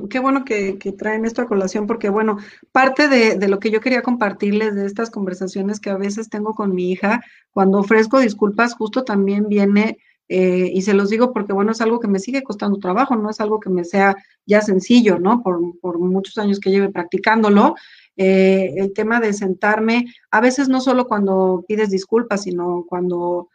qué 0.09 0.19
bueno 0.19 0.45
que, 0.45 0.77
traen 0.97 1.25
esto 1.25 1.41
a 1.41 1.47
colación, 1.47 1.87
porque 1.87 2.09
bueno, 2.09 2.37
parte 2.71 3.07
de, 3.07 3.47
lo 3.47 3.59
que 3.59 3.71
yo 3.71 3.81
quería 3.81 4.03
compartirles 4.03 4.75
de 4.75 4.85
estas 4.85 5.09
conversaciones 5.09 5.79
que 5.79 5.89
a 5.89 5.97
veces 5.97 6.29
tengo 6.29 6.53
con 6.53 6.73
mi 6.73 6.91
hija, 6.91 7.21
cuando 7.51 7.79
ofrezco 7.79 8.19
disculpas, 8.19 8.75
justo 8.75 9.03
también 9.03 9.49
viene, 9.49 9.97
eh, 10.29 10.69
y 10.71 10.83
se 10.83 10.93
los 10.93 11.09
digo 11.09 11.33
porque 11.33 11.53
bueno, 11.53 11.71
es 11.71 11.81
algo 11.81 11.99
que 11.99 12.07
me 12.07 12.19
sigue 12.19 12.43
costando 12.43 12.77
trabajo, 12.77 13.15
no 13.15 13.31
es 13.31 13.41
algo 13.41 13.59
que 13.59 13.71
me 13.71 13.83
sea 13.83 14.15
ya 14.45 14.61
sencillo, 14.61 15.17
¿no? 15.17 15.41
Por, 15.41 15.59
por 15.79 15.97
muchos 15.97 16.37
años 16.37 16.59
que 16.59 16.69
lleve 16.69 16.89
practicándolo. 16.89 17.75
Eh, 18.15 18.73
el 18.75 18.93
tema 18.93 19.19
de 19.21 19.33
sentarme, 19.33 20.05
a 20.29 20.41
veces 20.41 20.67
no 20.67 20.81
solo 20.81 21.07
cuando 21.07 21.63
pides 21.67 21.89
disculpas, 21.89 22.43
sino 22.43 22.85
cuando 22.87 23.47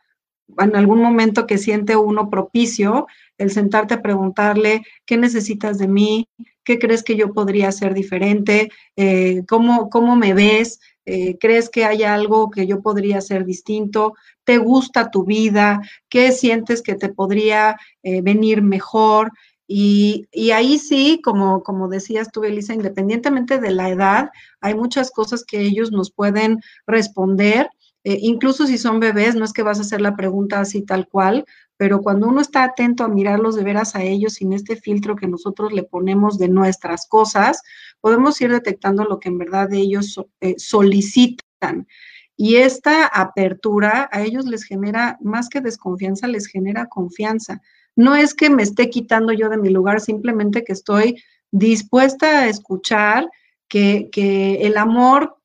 en 0.59 0.77
algún 0.77 1.01
momento 1.01 1.47
que 1.47 1.59
siente 1.59 1.97
uno 1.97 2.31
propicio, 2.31 3.07
el 3.39 3.51
sentarte 3.51 3.95
a 3.95 4.03
preguntarle, 4.03 4.83
¿qué 5.07 5.17
necesitas 5.17 5.79
de 5.79 5.89
mí? 5.89 6.29
¿Qué 6.65 6.79
crees 6.79 7.03
que 7.03 7.17
yo 7.17 7.33
podría 7.33 7.69
hacer 7.69 7.95
diferente? 7.95 8.71
Eh, 8.97 9.43
¿cómo, 9.49 9.91
¿Cómo 9.91 10.17
me 10.17 10.35
ves? 10.35 10.81
Eh, 11.07 11.37
¿Crees 11.39 11.69
que 11.69 11.85
hay 11.85 12.03
algo 12.03 12.51
que 12.51 12.67
yo 12.67 12.81
podría 12.81 13.19
hacer 13.19 13.45
distinto? 13.45 14.15
¿Te 14.45 14.59
gusta 14.59 15.11
tu 15.11 15.25
vida? 15.25 15.81
¿Qué 16.09 16.33
sientes 16.33 16.83
que 16.83 16.95
te 16.95 17.09
podría 17.09 17.77
eh, 18.03 18.23
venir 18.23 18.63
mejor? 18.63 19.33
Y, 19.67 20.27
ahí 20.53 20.79
sí, 20.79 21.21
como, 21.25 21.63
como 21.63 21.89
decías 21.89 22.31
tú, 22.31 22.45
Elisa, 22.45 22.75
independientemente 22.75 23.59
de 23.59 23.71
la 23.71 23.89
edad, 23.89 24.31
hay 24.61 24.75
muchas 24.75 25.11
cosas 25.11 25.45
que 25.45 25.61
ellos 25.61 25.91
nos 25.91 26.11
pueden 26.11 26.61
responder. 26.87 27.69
Eh, 28.05 28.19
incluso 28.21 28.67
si 28.67 28.77
son 28.77 29.01
bebés, 29.01 29.35
no 29.35 29.45
es 29.45 29.53
que 29.55 29.63
vas 29.63 29.79
a 29.79 29.83
hacer 29.83 30.03
la 30.03 30.15
pregunta 30.15 30.61
así 30.61 30.83
tal 30.83 31.09
cual, 31.09 31.47
pero 31.77 32.03
cuando 32.03 32.29
uno 32.29 32.41
está 32.41 32.63
atento 32.63 33.03
a 33.03 33.09
mirarlos 33.09 33.57
de 33.57 33.65
veras 33.65 33.97
a 33.97 34.03
ellos 34.03 34.35
sin 34.35 34.53
este 34.53 34.77
filtro 34.77 35.17
que 35.17 35.27
nosotros 35.27 35.73
le 35.73 35.83
ponemos 35.83 36.39
de 36.39 36.49
nuestras 36.49 37.07
cosas, 37.07 37.63
podemos 38.01 38.41
ir 38.41 38.51
detectando 38.51 39.05
lo 39.05 39.19
que 39.19 39.31
en 39.31 39.39
verdad 39.39 39.73
ellos 39.73 40.21
eh, 40.41 40.55
solicitan. 40.59 41.89
Y 42.37 42.57
esta 42.57 43.07
apertura 43.07 44.09
a 44.13 44.23
ellos 44.23 44.45
les 44.45 44.65
genera, 44.65 45.19
más 45.21 45.49
que 45.49 45.61
desconfianza, 45.61 46.29
les 46.29 46.47
genera 46.47 46.87
confianza. 46.87 47.63
No 47.97 48.15
es 48.17 48.35
que 48.35 48.51
me 48.51 48.63
esté 48.63 48.91
quitando 48.91 49.33
yo 49.33 49.49
de 49.49 49.57
mi 49.57 49.71
lugar, 49.71 50.01
simplemente 50.01 50.65
que 50.65 50.73
estoy 50.73 51.23
dispuesta 51.53 52.41
a 52.41 52.49
escuchar 52.49 53.31
que, 53.69 54.11
que 54.13 54.67
el 54.67 54.77
amor 54.77 55.39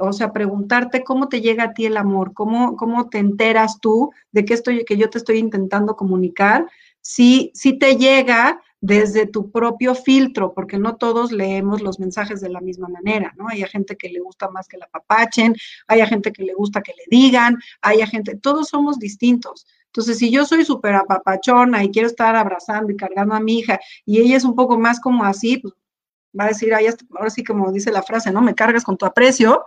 o 0.00 0.12
sea, 0.12 0.32
preguntarte 0.32 1.04
cómo 1.04 1.28
te 1.28 1.40
llega 1.40 1.64
a 1.64 1.72
ti 1.72 1.86
el 1.86 1.96
amor, 1.96 2.32
cómo, 2.32 2.76
cómo 2.76 3.08
te 3.08 3.18
enteras 3.18 3.80
tú 3.80 4.10
de 4.32 4.44
que 4.44 4.54
estoy, 4.54 4.84
que 4.84 4.96
yo 4.96 5.10
te 5.10 5.18
estoy 5.18 5.38
intentando 5.38 5.96
comunicar, 5.96 6.66
si, 7.00 7.50
si 7.54 7.78
te 7.78 7.96
llega 7.96 8.60
desde 8.80 9.26
tu 9.26 9.50
propio 9.50 9.94
filtro, 9.94 10.52
porque 10.52 10.78
no 10.78 10.96
todos 10.96 11.32
leemos 11.32 11.80
los 11.80 11.98
mensajes 11.98 12.40
de 12.40 12.50
la 12.50 12.60
misma 12.60 12.88
manera, 12.88 13.32
¿no? 13.36 13.48
Hay 13.48 13.64
gente 13.64 13.96
que 13.96 14.10
le 14.10 14.20
gusta 14.20 14.50
más 14.50 14.68
que 14.68 14.76
la 14.76 14.86
papachen, 14.86 15.56
hay 15.86 16.06
gente 16.06 16.32
que 16.32 16.44
le 16.44 16.52
gusta 16.52 16.82
que 16.82 16.92
le 16.92 17.04
digan, 17.08 17.56
hay 17.80 18.06
gente, 18.06 18.36
todos 18.36 18.68
somos 18.68 18.98
distintos. 18.98 19.66
Entonces, 19.86 20.18
si 20.18 20.30
yo 20.30 20.44
soy 20.44 20.64
súper 20.64 20.96
apapachona 20.96 21.82
y 21.82 21.90
quiero 21.90 22.08
estar 22.08 22.36
abrazando 22.36 22.92
y 22.92 22.96
cargando 22.96 23.34
a 23.34 23.40
mi 23.40 23.60
hija 23.60 23.80
y 24.04 24.20
ella 24.20 24.36
es 24.36 24.44
un 24.44 24.54
poco 24.54 24.78
más 24.78 25.00
como 25.00 25.24
así, 25.24 25.58
pues 25.58 25.72
va 26.38 26.44
a 26.44 26.48
decir, 26.48 26.72
ahora 26.74 27.30
sí 27.30 27.44
como 27.44 27.70
dice 27.72 27.90
la 27.90 28.02
frase, 28.02 28.30
¿no? 28.30 28.40
Me 28.42 28.54
cargas 28.54 28.84
con 28.84 28.96
tu 28.96 29.06
aprecio. 29.06 29.64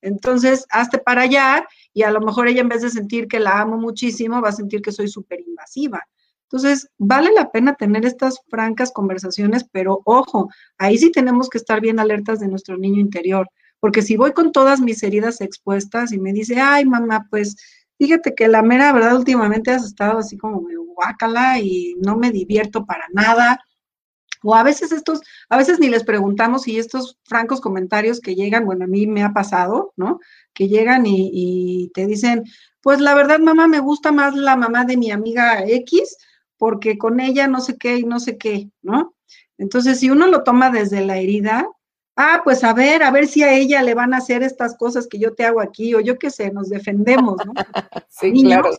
Entonces, 0.00 0.66
hazte 0.70 0.98
para 0.98 1.22
allá 1.22 1.66
y 1.92 2.02
a 2.02 2.10
lo 2.10 2.20
mejor 2.20 2.48
ella 2.48 2.60
en 2.60 2.68
vez 2.68 2.82
de 2.82 2.90
sentir 2.90 3.26
que 3.26 3.40
la 3.40 3.60
amo 3.60 3.76
muchísimo, 3.78 4.40
va 4.40 4.50
a 4.50 4.52
sentir 4.52 4.80
que 4.80 4.92
soy 4.92 5.08
súper 5.08 5.40
invasiva. 5.40 6.02
Entonces, 6.44 6.88
vale 6.98 7.30
la 7.32 7.50
pena 7.50 7.74
tener 7.74 8.06
estas 8.06 8.40
francas 8.48 8.90
conversaciones, 8.92 9.64
pero 9.70 10.00
ojo, 10.04 10.48
ahí 10.78 10.96
sí 10.96 11.12
tenemos 11.12 11.50
que 11.50 11.58
estar 11.58 11.80
bien 11.80 11.98
alertas 11.98 12.40
de 12.40 12.48
nuestro 12.48 12.78
niño 12.78 13.00
interior, 13.00 13.48
porque 13.80 14.00
si 14.02 14.16
voy 14.16 14.32
con 14.32 14.50
todas 14.50 14.80
mis 14.80 15.02
heridas 15.02 15.40
expuestas 15.40 16.12
y 16.12 16.18
me 16.18 16.32
dice, 16.32 16.58
ay, 16.60 16.86
mamá, 16.86 17.26
pues 17.28 17.56
fíjate 17.98 18.34
que 18.34 18.48
la 18.48 18.62
mera 18.62 18.92
verdad 18.92 19.16
últimamente 19.16 19.72
has 19.72 19.84
estado 19.84 20.18
así 20.18 20.38
como 20.38 20.62
guácala 20.98 21.58
y 21.60 21.94
no 22.04 22.16
me 22.16 22.30
divierto 22.30 22.86
para 22.86 23.04
nada, 23.12 23.60
o 24.42 24.54
a 24.54 24.62
veces 24.62 24.92
estos, 24.92 25.20
a 25.48 25.56
veces 25.56 25.78
ni 25.78 25.88
les 25.88 26.04
preguntamos 26.04 26.68
y 26.68 26.78
estos 26.78 27.18
francos 27.24 27.60
comentarios 27.60 28.20
que 28.20 28.34
llegan, 28.34 28.64
bueno, 28.64 28.84
a 28.84 28.88
mí 28.88 29.06
me 29.06 29.22
ha 29.22 29.32
pasado, 29.32 29.92
¿no? 29.96 30.20
Que 30.54 30.68
llegan 30.68 31.04
y, 31.06 31.90
te 31.94 32.06
dicen, 32.06 32.44
pues 32.82 33.00
la 33.00 33.14
verdad, 33.14 33.38
mamá, 33.38 33.68
me 33.68 33.80
gusta 33.80 34.12
más 34.12 34.34
la 34.34 34.56
mamá 34.56 34.84
de 34.84 34.96
mi 34.96 35.10
amiga 35.10 35.64
X, 35.66 36.16
porque 36.56 36.98
con 36.98 37.20
ella 37.20 37.46
no 37.46 37.60
sé 37.60 37.76
qué 37.76 37.98
y 37.98 38.04
no 38.04 38.20
sé 38.20 38.36
qué, 38.38 38.70
¿no? 38.82 39.14
Entonces, 39.58 39.98
si 39.98 40.10
uno 40.10 40.26
lo 40.26 40.44
toma 40.44 40.70
desde 40.70 41.04
la 41.04 41.18
herida, 41.18 41.68
ah, 42.16 42.40
pues 42.44 42.64
a 42.64 42.72
ver, 42.72 43.02
a 43.02 43.10
ver 43.10 43.26
si 43.26 43.42
a 43.42 43.52
ella 43.52 43.82
le 43.82 43.94
van 43.94 44.14
a 44.14 44.18
hacer 44.18 44.42
estas 44.42 44.76
cosas 44.76 45.06
que 45.06 45.18
yo 45.18 45.34
te 45.34 45.44
hago 45.44 45.60
aquí, 45.60 45.94
o 45.94 46.00
yo 46.00 46.18
qué 46.18 46.30
sé, 46.30 46.50
nos 46.50 46.68
defendemos, 46.68 47.36
¿no? 47.44 47.52
sí, 48.08 48.32
claro. 48.42 48.70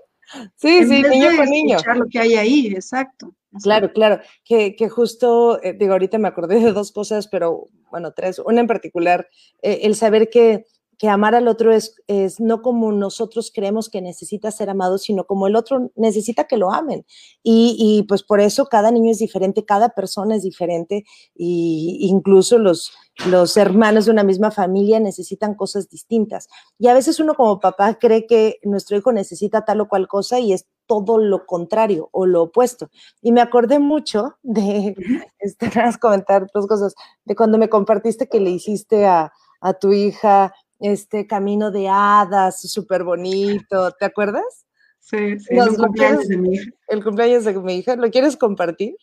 Sí, 0.56 0.86
sí, 0.86 1.04
niño 1.04 1.36
con 1.36 1.50
niño. 1.50 1.78
lo 1.96 2.06
que 2.08 2.20
hay 2.20 2.36
ahí, 2.36 2.68
exacto. 2.68 3.34
Claro, 3.64 3.92
claro, 3.94 4.22
que, 4.44 4.76
que 4.76 4.90
justo, 4.90 5.62
eh, 5.64 5.74
digo, 5.74 5.94
ahorita 5.94 6.20
me 6.20 6.28
acordé 6.28 6.60
de 6.60 6.72
dos 6.72 6.92
cosas, 6.92 7.28
pero 7.28 7.68
bueno, 7.90 8.14
tres. 8.14 8.40
Una 8.40 8.62
en 8.62 8.68
particular, 8.68 9.28
eh, 9.62 9.80
el 9.84 9.96
saber 9.96 10.30
que, 10.30 10.66
que 11.00 11.08
amar 11.08 11.34
al 11.34 11.48
otro 11.48 11.72
es, 11.72 11.96
es, 12.08 12.42
no 12.42 12.62
como 12.62 12.92
nosotros 12.92 13.52
creemos 13.56 13.90
que 13.90 14.02
necesita 14.02 14.52
ser 14.52 14.70
amado, 14.70 14.98
sino 14.98 15.26
como 15.26 15.48
el 15.48 15.56
otro 15.56 15.92
necesita 15.96 16.44
que 16.44 16.58
lo 16.58 16.74
amen. 16.74 17.06
Y, 17.42 17.78
y 17.80 18.04
pues 18.04 18.22
por 18.22 18.42
eso 18.42 18.66
cada 18.66 18.92
niño 18.92 19.10
es 19.10 19.20
diferente, 19.20 19.64
cada 19.64 19.90
persona 19.90 20.36
es 20.36 20.44
diferente, 20.44 21.06
y 21.34 22.00
incluso 22.02 22.58
los, 22.58 22.92
los 23.28 23.56
hermanos 23.56 24.06
de 24.06 24.12
una 24.12 24.26
misma 24.26 24.52
familia 24.52 25.00
necesitan 25.00 25.56
cosas 25.56 25.88
distintas. 25.88 26.50
Y 26.78 26.90
a 26.90 26.94
veces 26.94 27.22
uno 27.22 27.34
como 27.34 27.62
papá 27.62 27.98
cree 27.98 28.28
que 28.28 28.60
nuestro 28.64 28.98
hijo 28.98 29.14
necesita 29.14 29.64
tal 29.64 29.80
o 29.80 29.88
cual 29.88 30.10
cosa 30.10 30.42
y 30.42 30.52
es 30.52 30.68
todo 30.86 31.18
lo 31.18 31.46
contrario 31.46 32.10
o 32.12 32.26
lo 32.26 32.42
opuesto. 32.42 32.90
Y 33.22 33.32
me 33.32 33.40
acordé 33.40 33.80
mucho 33.80 34.36
de, 34.44 34.96
este, 35.40 35.72
comentar 36.02 36.48
dos 36.54 36.68
cosas, 36.68 36.94
de 37.24 37.38
cuando 37.38 37.58
me 37.58 37.70
compartiste 37.70 38.28
que 38.28 38.42
le 38.42 38.50
hiciste 38.50 39.06
a, 39.06 39.32
a 39.62 39.74
tu 39.76 39.94
hija 39.94 40.54
este 40.80 41.28
camino 41.28 41.72
de 41.72 41.90
hadas, 41.90 42.62
súper 42.62 43.04
bonito, 43.04 43.92
¿te 43.92 44.06
acuerdas? 44.06 44.66
Sí, 45.00 45.40
sí, 45.40 45.58
el 45.58 45.76
cumpleaños 45.76 46.28
de 46.28 46.38
mi 46.38 46.54
hija. 46.56 46.72
El 46.88 47.04
cumpleaños 47.04 47.46
de 47.46 47.54
mi 47.54 47.76
hija, 47.76 47.96
¿lo 47.96 48.10
quieres 48.10 48.38
compartir? 48.38 48.96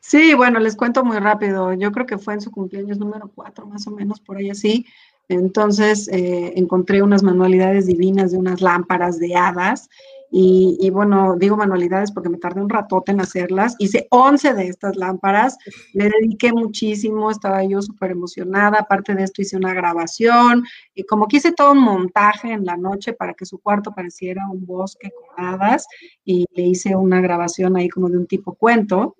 Sí, 0.00 0.34
bueno, 0.34 0.58
les 0.58 0.76
cuento 0.76 1.04
muy 1.04 1.18
rápido. 1.18 1.72
Yo 1.74 1.92
creo 1.92 2.06
que 2.06 2.18
fue 2.18 2.34
en 2.34 2.40
su 2.40 2.50
cumpleaños 2.50 2.98
número 2.98 3.30
cuatro, 3.34 3.66
más 3.66 3.86
o 3.86 3.90
menos, 3.90 4.20
por 4.20 4.36
ahí 4.36 4.50
así. 4.50 4.86
Entonces 5.28 6.08
eh, 6.08 6.52
encontré 6.56 7.02
unas 7.02 7.22
manualidades 7.22 7.86
divinas 7.86 8.32
de 8.32 8.38
unas 8.38 8.60
lámparas 8.60 9.18
de 9.18 9.36
hadas. 9.36 9.88
Y, 10.32 10.90
bueno, 10.90 11.34
digo 11.36 11.56
manualidades 11.56 12.12
porque 12.12 12.28
me 12.28 12.38
tardé 12.38 12.60
un 12.60 12.68
ratote 12.68 13.12
en 13.12 13.20
hacerlas. 13.20 13.74
Hice 13.78 14.06
11 14.10 14.54
de 14.54 14.68
estas 14.68 14.96
lámparas, 14.96 15.58
le 15.92 16.08
dediqué 16.08 16.52
muchísimo, 16.52 17.30
estaba 17.30 17.64
yo 17.64 17.82
súper 17.82 18.12
emocionada. 18.12 18.78
Aparte 18.78 19.14
de 19.14 19.24
esto, 19.24 19.42
hice 19.42 19.56
una 19.56 19.74
grabación 19.74 20.64
y 20.94 21.02
como 21.02 21.26
que 21.26 21.38
hice 21.38 21.52
todo 21.52 21.72
un 21.72 21.82
montaje 21.82 22.52
en 22.52 22.64
la 22.64 22.76
noche 22.76 23.12
para 23.12 23.34
que 23.34 23.44
su 23.44 23.58
cuarto 23.58 23.92
pareciera 23.92 24.48
un 24.48 24.64
bosque 24.64 25.10
con 25.10 25.44
hadas 25.44 25.86
y 26.24 26.46
le 26.54 26.62
hice 26.62 26.94
una 26.94 27.20
grabación 27.20 27.76
ahí 27.76 27.88
como 27.88 28.08
de 28.08 28.18
un 28.18 28.26
tipo 28.26 28.54
cuento. 28.54 29.16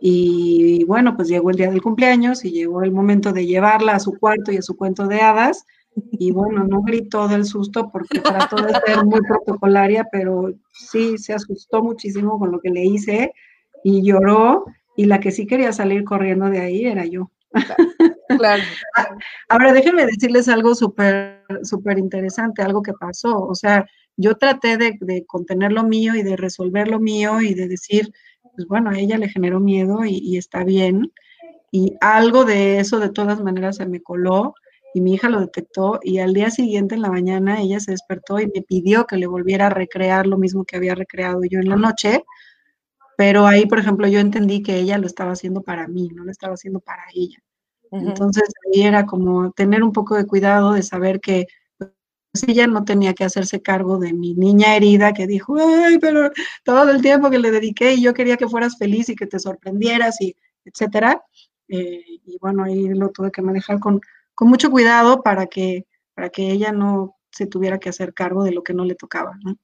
Y 0.00 0.84
bueno, 0.84 1.16
pues 1.16 1.28
llegó 1.28 1.50
el 1.50 1.56
día 1.56 1.70
del 1.70 1.82
cumpleaños 1.82 2.44
y 2.44 2.52
llegó 2.52 2.82
el 2.82 2.92
momento 2.92 3.32
de 3.32 3.46
llevarla 3.46 3.94
a 3.94 4.00
su 4.00 4.12
cuarto 4.18 4.52
y 4.52 4.58
a 4.58 4.62
su 4.62 4.76
cuento 4.76 5.06
de 5.06 5.20
hadas. 5.22 5.64
Y 6.12 6.30
bueno, 6.32 6.64
no 6.64 6.82
gritó 6.82 7.28
del 7.28 7.44
susto 7.44 7.90
porque 7.90 8.20
trató 8.20 8.56
de 8.56 8.72
ser 8.86 9.04
muy 9.04 9.20
protocolaria, 9.20 10.06
pero 10.10 10.52
sí 10.72 11.18
se 11.18 11.34
asustó 11.34 11.82
muchísimo 11.82 12.38
con 12.38 12.50
lo 12.50 12.60
que 12.60 12.70
le 12.70 12.84
hice 12.84 13.32
y 13.84 14.02
lloró. 14.02 14.64
Y 14.96 15.06
la 15.06 15.20
que 15.20 15.30
sí 15.30 15.46
quería 15.46 15.72
salir 15.72 16.04
corriendo 16.04 16.50
de 16.50 16.60
ahí 16.60 16.86
era 16.86 17.06
yo. 17.06 17.30
Claro. 18.38 18.62
Ahora 19.48 19.72
déjenme 19.72 20.06
decirles 20.06 20.48
algo 20.48 20.74
súper, 20.74 21.44
súper 21.62 21.98
interesante, 21.98 22.62
algo 22.62 22.82
que 22.82 22.92
pasó. 22.92 23.38
O 23.38 23.54
sea, 23.54 23.86
yo 24.16 24.36
traté 24.36 24.76
de, 24.76 24.98
de 25.00 25.24
contener 25.26 25.72
lo 25.72 25.84
mío 25.84 26.14
y 26.14 26.22
de 26.22 26.36
resolver 26.36 26.88
lo 26.88 27.00
mío 27.00 27.40
y 27.40 27.54
de 27.54 27.68
decir, 27.68 28.12
pues 28.54 28.66
bueno, 28.66 28.90
a 28.90 28.98
ella 28.98 29.18
le 29.18 29.28
generó 29.28 29.60
miedo 29.60 30.04
y, 30.04 30.36
está 30.36 30.64
bien. 30.64 31.12
Y 31.70 31.94
algo 32.00 32.44
de 32.44 32.78
eso 32.80 33.00
de 33.00 33.10
todas 33.10 33.42
maneras 33.42 33.76
se 33.76 33.86
me 33.86 34.02
coló 34.02 34.54
y 34.94 35.00
mi 35.00 35.14
hija 35.14 35.28
lo 35.28 35.40
detectó 35.40 36.00
y 36.02 36.18
al 36.18 36.34
día 36.34 36.50
siguiente 36.50 36.94
en 36.94 37.02
la 37.02 37.10
mañana 37.10 37.60
ella 37.60 37.80
se 37.80 37.92
despertó 37.92 38.40
y 38.40 38.46
me 38.46 38.62
pidió 38.62 39.06
que 39.06 39.16
le 39.16 39.26
volviera 39.26 39.66
a 39.66 39.70
recrear 39.70 40.26
lo 40.26 40.38
mismo 40.38 40.64
que 40.64 40.76
había 40.76 40.94
recreado 40.94 41.40
yo 41.44 41.60
en 41.60 41.68
la 41.68 41.76
noche, 41.76 42.24
pero 43.16 43.46
ahí, 43.46 43.66
por 43.66 43.78
ejemplo, 43.78 44.08
yo 44.08 44.20
entendí 44.20 44.62
que 44.62 44.76
ella 44.76 44.98
lo 44.98 45.06
estaba 45.06 45.32
haciendo 45.32 45.62
para 45.62 45.88
mí, 45.88 46.10
no 46.14 46.24
lo 46.24 46.30
estaba 46.30 46.54
haciendo 46.54 46.80
para 46.80 47.04
ella. 47.14 47.38
Entonces 47.90 48.44
ahí 48.66 48.82
era 48.82 49.04
como 49.04 49.52
tener 49.52 49.82
un 49.82 49.92
poco 49.92 50.16
de 50.16 50.26
cuidado 50.26 50.72
de 50.72 50.82
saber 50.82 51.20
que 51.20 51.46
pues 51.78 52.48
ella 52.48 52.66
no 52.66 52.84
tenía 52.84 53.12
que 53.12 53.24
hacerse 53.24 53.60
cargo 53.60 53.98
de 53.98 54.14
mi 54.14 54.32
niña 54.34 54.74
herida 54.74 55.12
que 55.12 55.26
dijo, 55.26 55.54
ay, 55.58 55.98
pero 55.98 56.30
todo 56.64 56.90
el 56.90 57.02
tiempo 57.02 57.28
que 57.28 57.38
le 57.38 57.50
dediqué 57.50 57.92
y 57.94 58.02
yo 58.02 58.14
quería 58.14 58.38
que 58.38 58.48
fueras 58.48 58.78
feliz 58.78 59.10
y 59.10 59.14
que 59.14 59.26
te 59.26 59.38
sorprendieras 59.38 60.18
y 60.22 60.34
etcétera. 60.64 61.22
Eh, 61.68 62.02
y 62.24 62.38
bueno, 62.40 62.64
ahí 62.64 62.88
lo 62.88 63.10
tuve 63.10 63.30
que 63.30 63.42
manejar 63.42 63.78
con, 63.80 64.00
con 64.42 64.48
mucho 64.48 64.72
cuidado 64.72 65.22
para 65.22 65.46
que, 65.46 65.86
para 66.14 66.28
que 66.28 66.50
ella 66.50 66.72
no 66.72 67.16
se 67.30 67.46
tuviera 67.46 67.78
que 67.78 67.90
hacer 67.90 68.12
cargo 68.12 68.42
de 68.42 68.50
lo 68.50 68.64
que 68.64 68.74
no 68.74 68.84
le 68.84 68.96
tocaba. 68.96 69.38
¿no? 69.44 69.54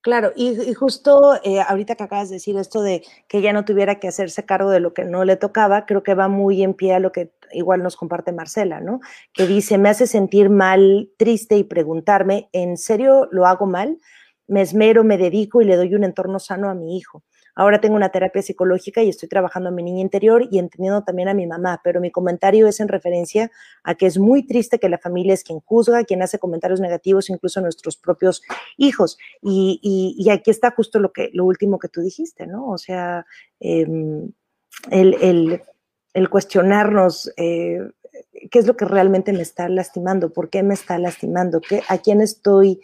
Claro, 0.00 0.30
y, 0.36 0.74
justo 0.74 1.40
eh, 1.42 1.60
ahorita 1.60 1.96
que 1.96 2.04
acabas 2.04 2.28
de 2.28 2.36
decir 2.36 2.56
esto 2.56 2.80
de 2.80 3.02
que 3.26 3.38
ella 3.38 3.52
no 3.52 3.64
tuviera 3.64 3.98
que 3.98 4.06
hacerse 4.06 4.46
cargo 4.46 4.70
de 4.70 4.78
lo 4.78 4.94
que 4.94 5.02
no 5.02 5.24
le 5.24 5.34
tocaba, 5.34 5.86
creo 5.86 6.04
que 6.04 6.14
va 6.14 6.28
muy 6.28 6.62
en 6.62 6.74
pie 6.74 6.94
a 6.94 7.00
lo 7.00 7.10
que 7.10 7.32
igual 7.50 7.82
nos 7.82 7.96
comparte 7.96 8.30
Marcela, 8.30 8.80
¿no? 8.80 9.00
Que 9.32 9.48
dice, 9.48 9.76
me 9.76 9.88
hace 9.88 10.06
sentir 10.06 10.50
mal, 10.50 11.10
triste 11.16 11.56
y 11.56 11.64
preguntarme, 11.64 12.48
¿en 12.52 12.76
serio 12.76 13.26
lo 13.32 13.44
hago 13.44 13.66
mal? 13.66 13.98
Me 14.46 14.60
esmero, 14.60 15.02
me 15.02 15.18
dedico 15.18 15.62
y 15.62 15.64
le 15.64 15.74
doy 15.74 15.96
un 15.96 16.04
entorno 16.04 16.38
sano 16.38 16.70
a 16.70 16.74
mi 16.74 16.96
hijo. 16.96 17.24
Ahora 17.58 17.80
tengo 17.80 17.96
una 17.96 18.10
terapia 18.10 18.40
psicológica 18.40 19.02
y 19.02 19.08
estoy 19.08 19.28
trabajando 19.28 19.70
a 19.70 19.72
mi 19.72 19.82
niña 19.82 20.00
interior 20.00 20.46
y 20.48 20.60
entendiendo 20.60 21.02
también 21.02 21.26
a 21.26 21.34
mi 21.34 21.44
mamá, 21.44 21.80
pero 21.82 22.00
mi 22.00 22.12
comentario 22.12 22.68
es 22.68 22.78
en 22.78 22.86
referencia 22.86 23.50
a 23.82 23.96
que 23.96 24.06
es 24.06 24.16
muy 24.16 24.46
triste 24.46 24.78
que 24.78 24.88
la 24.88 24.96
familia 24.96 25.34
es 25.34 25.42
quien 25.42 25.58
juzga, 25.58 26.04
quien 26.04 26.22
hace 26.22 26.38
comentarios 26.38 26.78
negativos, 26.78 27.30
incluso 27.30 27.58
a 27.58 27.64
nuestros 27.64 27.96
propios 27.96 28.42
hijos. 28.76 29.18
Y, 29.42 30.24
aquí 30.30 30.52
está 30.52 30.70
justo 30.70 31.00
lo, 31.00 31.12
que, 31.12 31.30
lo 31.32 31.46
último 31.46 31.80
que 31.80 31.88
tú 31.88 32.00
dijiste, 32.00 32.46
¿no? 32.46 32.68
O 32.68 32.78
sea, 32.78 33.26
em, 33.58 34.30
el, 34.92 35.60
cuestionarnos 36.30 37.32
eh, 37.36 37.80
qué 38.52 38.58
es 38.60 38.68
lo 38.68 38.76
que 38.76 38.84
realmente 38.84 39.32
me 39.32 39.42
está 39.42 39.68
lastimando, 39.68 40.32
por 40.32 40.48
qué 40.48 40.62
me 40.62 40.74
está 40.74 40.96
lastimando, 41.00 41.60
¿Qué, 41.60 41.82
a 41.88 41.98
quién 41.98 42.20
estoy 42.20 42.82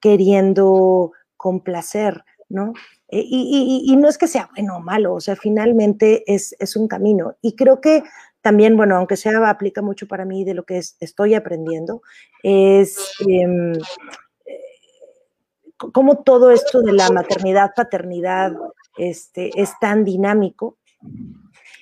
queriendo 0.00 1.12
complacer, 1.36 2.24
¿no? 2.48 2.72
Eh, 3.08 3.24
y, 3.24 3.96
no 3.96 4.08
es 4.08 4.18
que 4.18 4.26
sea 4.26 4.50
bueno 4.56 4.76
o 4.76 4.80
malo, 4.80 5.14
o 5.14 5.20
sea, 5.20 5.36
finalmente 5.36 6.24
es, 6.26 6.76
un 6.76 6.88
camino. 6.88 7.36
Y 7.40 7.54
creo 7.54 7.80
que 7.80 8.02
también, 8.40 8.76
bueno, 8.76 8.96
aunque 8.96 9.16
sea, 9.16 9.48
aplica 9.48 9.82
mucho 9.82 10.08
para 10.08 10.24
mí 10.24 10.44
de 10.44 10.54
lo 10.54 10.64
que 10.64 10.78
estoy 10.78 11.34
aprendiendo, 11.34 12.02
es 12.42 12.98
em, 13.28 13.74
eh, 14.46 14.60
cómo 15.76 16.22
todo 16.22 16.50
esto 16.50 16.82
de 16.82 16.92
la 16.92 17.10
maternidad, 17.10 17.72
paternidad, 17.76 18.52
este, 18.98 19.50
es 19.60 19.72
tan 19.80 20.04
dinámico. 20.04 20.78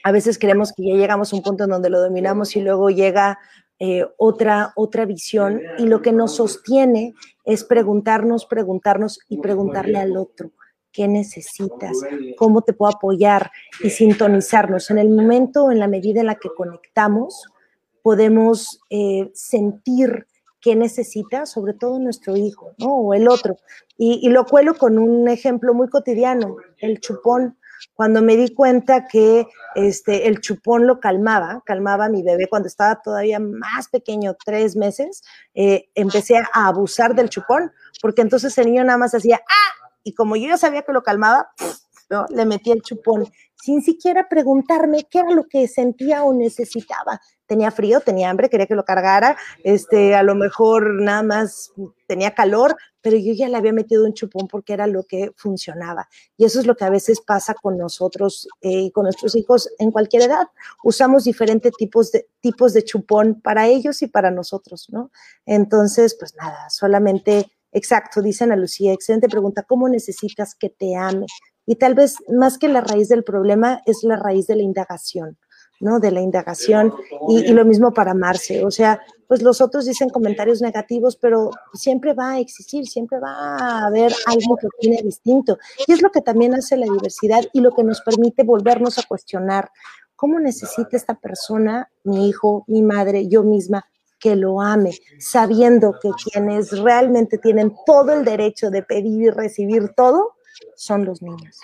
A 0.02 0.12
veces 0.12 0.38
creemos 0.38 0.72
que 0.74 0.86
ya 0.86 0.94
llegamos 0.94 1.32
a 1.32 1.36
un 1.36 1.42
punto 1.42 1.64
en 1.64 1.70
donde 1.70 1.88
lo 1.88 2.00
dominamos 2.00 2.54
y 2.56 2.60
luego 2.60 2.90
llega 2.90 3.38
eh, 3.78 4.06
otra, 4.18 4.72
otra 4.76 5.06
visión 5.06 5.62
y 5.78 5.86
lo 5.86 6.02
que 6.02 6.12
nos 6.12 6.36
sostiene 6.36 7.14
es 7.44 7.64
preguntarnos, 7.64 8.44
preguntarnos 8.44 9.20
y 9.28 9.38
preguntarle 9.38 9.98
al 9.98 10.16
otro 10.18 10.52
qué 10.94 11.08
necesitas, 11.08 11.98
cómo 12.38 12.62
te 12.62 12.72
puedo 12.72 12.92
apoyar 12.94 13.50
y 13.82 13.90
sintonizarnos. 13.90 14.90
En 14.90 14.98
el 14.98 15.10
momento, 15.10 15.70
en 15.70 15.80
la 15.80 15.88
medida 15.88 16.20
en 16.20 16.26
la 16.26 16.36
que 16.36 16.48
conectamos, 16.56 17.48
podemos 18.00 18.80
eh, 18.90 19.30
sentir 19.34 20.26
qué 20.60 20.76
necesita, 20.76 21.46
sobre 21.46 21.74
todo 21.74 21.98
nuestro 21.98 22.36
hijo, 22.36 22.72
¿no? 22.78 22.94
O 22.94 23.12
el 23.12 23.28
otro. 23.28 23.56
Y, 23.98 24.28
lo 24.30 24.46
cuelo 24.46 24.74
con 24.76 24.98
un 24.98 25.28
ejemplo 25.28 25.74
muy 25.74 25.88
cotidiano, 25.88 26.56
el 26.78 27.00
chupón. 27.00 27.58
Cuando 27.92 28.22
me 28.22 28.36
di 28.36 28.54
cuenta 28.54 29.06
que 29.06 29.46
este, 29.74 30.28
el 30.28 30.40
chupón 30.40 30.86
lo 30.86 31.00
calmaba, 31.00 31.62
calmaba 31.66 32.06
a 32.06 32.08
mi 32.08 32.22
bebé 32.22 32.46
cuando 32.48 32.68
estaba 32.68 33.02
todavía 33.02 33.40
más 33.40 33.88
pequeño, 33.88 34.36
tres 34.42 34.76
meses, 34.76 35.22
eh, 35.54 35.88
empecé 35.94 36.36
a 36.36 36.68
abusar 36.68 37.14
del 37.14 37.28
chupón, 37.28 37.72
porque 38.00 38.22
entonces 38.22 38.56
el 38.56 38.66
niño 38.66 38.84
nada 38.84 38.98
más 38.98 39.14
hacía, 39.14 39.36
¡ah! 39.36 39.73
Y 40.04 40.14
como 40.14 40.36
yo 40.36 40.48
ya 40.48 40.56
sabía 40.56 40.82
que 40.82 40.92
lo 40.92 41.02
calmaba, 41.02 41.48
¿no? 42.10 42.26
le 42.28 42.44
metí 42.44 42.70
el 42.70 42.82
chupón, 42.82 43.26
sin 43.64 43.82
siquiera 43.82 44.28
preguntarme 44.28 45.04
qué 45.10 45.20
era 45.20 45.30
lo 45.30 45.44
que 45.44 45.66
sentía 45.68 46.22
o 46.22 46.34
necesitaba. 46.34 47.18
Tenía 47.46 47.70
frío, 47.70 48.00
tenía 48.00 48.28
hambre, 48.28 48.50
quería 48.50 48.66
que 48.66 48.74
lo 48.74 48.84
cargara, 48.84 49.36
este, 49.62 50.14
a 50.14 50.22
lo 50.22 50.34
mejor 50.34 51.00
nada 51.02 51.22
más 51.22 51.72
tenía 52.06 52.34
calor, 52.34 52.76
pero 53.00 53.16
yo 53.16 53.32
ya 53.34 53.48
le 53.48 53.56
había 53.56 53.72
metido 53.72 54.04
un 54.04 54.14
chupón 54.14 54.48
porque 54.48 54.72
era 54.72 54.86
lo 54.86 55.04
que 55.04 55.32
funcionaba. 55.36 56.08
Y 56.36 56.44
eso 56.44 56.60
es 56.60 56.66
lo 56.66 56.74
que 56.74 56.84
a 56.84 56.90
veces 56.90 57.20
pasa 57.20 57.54
con 57.54 57.76
nosotros 57.76 58.48
y 58.60 58.88
eh, 58.88 58.92
con 58.92 59.04
nuestros 59.04 59.34
hijos 59.34 59.70
en 59.78 59.90
cualquier 59.90 60.22
edad. 60.22 60.48
Usamos 60.82 61.24
diferentes 61.24 61.72
tipos 61.76 62.12
de, 62.12 62.28
tipos 62.40 62.72
de 62.72 62.82
chupón 62.82 63.40
para 63.42 63.66
ellos 63.66 64.02
y 64.02 64.08
para 64.08 64.30
nosotros, 64.30 64.88
¿no? 64.90 65.10
Entonces, 65.46 66.16
pues 66.18 66.34
nada, 66.34 66.68
solamente, 66.70 67.50
exacto, 67.74 68.22
dicen 68.22 68.50
a 68.52 68.56
Lucía, 68.56 68.92
excelente 68.92 69.28
pregunta, 69.28 69.62
¿cómo 69.62 69.88
necesitas 69.88 70.54
que 70.54 70.70
te 70.70 70.96
ame? 70.96 71.26
Y 71.66 71.76
tal 71.76 71.94
vez 71.94 72.16
más 72.28 72.56
que 72.56 72.68
la 72.68 72.80
raíz 72.80 73.08
del 73.08 73.24
problema 73.24 73.82
es 73.84 74.02
la 74.02 74.16
raíz 74.16 74.46
de 74.46 74.56
la 74.56 74.62
indagación. 74.62 75.38
¿no? 75.80 76.00
De 76.00 76.10
la 76.10 76.20
indagación 76.20 76.94
y, 77.28 77.52
lo 77.52 77.64
mismo 77.64 77.92
para 77.92 78.12
amarse. 78.12 78.64
O 78.64 78.70
sea, 78.70 79.00
pues 79.28 79.42
los 79.42 79.60
otros 79.60 79.84
dicen 79.84 80.08
comentarios 80.08 80.62
negativos, 80.62 81.16
pero 81.16 81.50
siempre 81.74 82.14
va 82.14 82.32
a 82.32 82.40
existir, 82.40 82.86
siempre 82.86 83.18
va 83.18 83.56
a 83.58 83.86
haber 83.86 84.12
algo 84.26 84.56
que 84.56 84.68
tiene 84.80 85.02
distinto. 85.02 85.58
Y 85.86 85.92
es 85.92 86.00
lo 86.00 86.10
que 86.10 86.20
también 86.20 86.54
hace 86.54 86.76
la 86.76 86.86
diversidad 86.86 87.42
y 87.52 87.60
lo 87.60 87.72
que 87.72 87.84
nos 87.84 88.00
permite 88.02 88.44
volvernos 88.44 88.98
a 88.98 89.02
cuestionar 89.02 89.70
cómo 90.16 90.38
necesita 90.40 90.96
esta 90.96 91.14
persona, 91.16 91.90
mi 92.04 92.28
hijo, 92.28 92.64
mi 92.68 92.82
madre, 92.82 93.28
yo 93.28 93.42
misma, 93.42 93.84
que 94.24 94.36
lo 94.36 94.58
ame, 94.58 94.92
sabiendo 95.18 95.96
que 96.00 96.08
quienes 96.12 96.70
realmente 96.80 97.36
tienen 97.36 97.74
todo 97.84 98.14
el 98.14 98.24
derecho 98.24 98.70
de 98.70 98.82
pedir 98.82 99.20
y 99.20 99.28
recibir 99.28 99.90
todo 99.94 100.32
son 100.76 101.04
los 101.04 101.20
niños. 101.20 101.60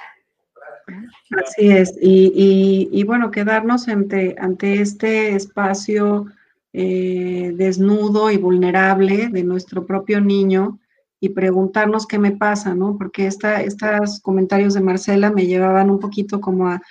Así 1.43 1.71
es, 1.71 1.95
y, 1.99 3.03
bueno, 3.05 3.31
quedarnos 3.31 3.89
ante, 3.89 4.37
ante 4.39 4.83
este 4.83 5.35
espacio 5.35 6.27
eh, 6.75 7.55
desnudo 7.57 8.31
y 8.31 8.37
vulnerable 8.37 9.29
de 9.29 9.43
nuestro 9.43 9.87
propio 9.87 10.21
niño 10.21 10.79
y 11.19 11.31
preguntarnos 11.31 12.07
qué 12.07 12.19
me 12.19 12.33
pasa, 12.33 12.75
¿no? 12.75 12.99
Porque 12.99 13.27
estos 13.27 14.21
comentarios 14.21 14.75
de 14.75 14.83
Marcela 14.83 15.31
me 15.31 15.47
llevaban 15.47 15.89
un 15.89 15.99
poquito 15.99 16.43
como 16.43 16.69
a, 16.69 16.83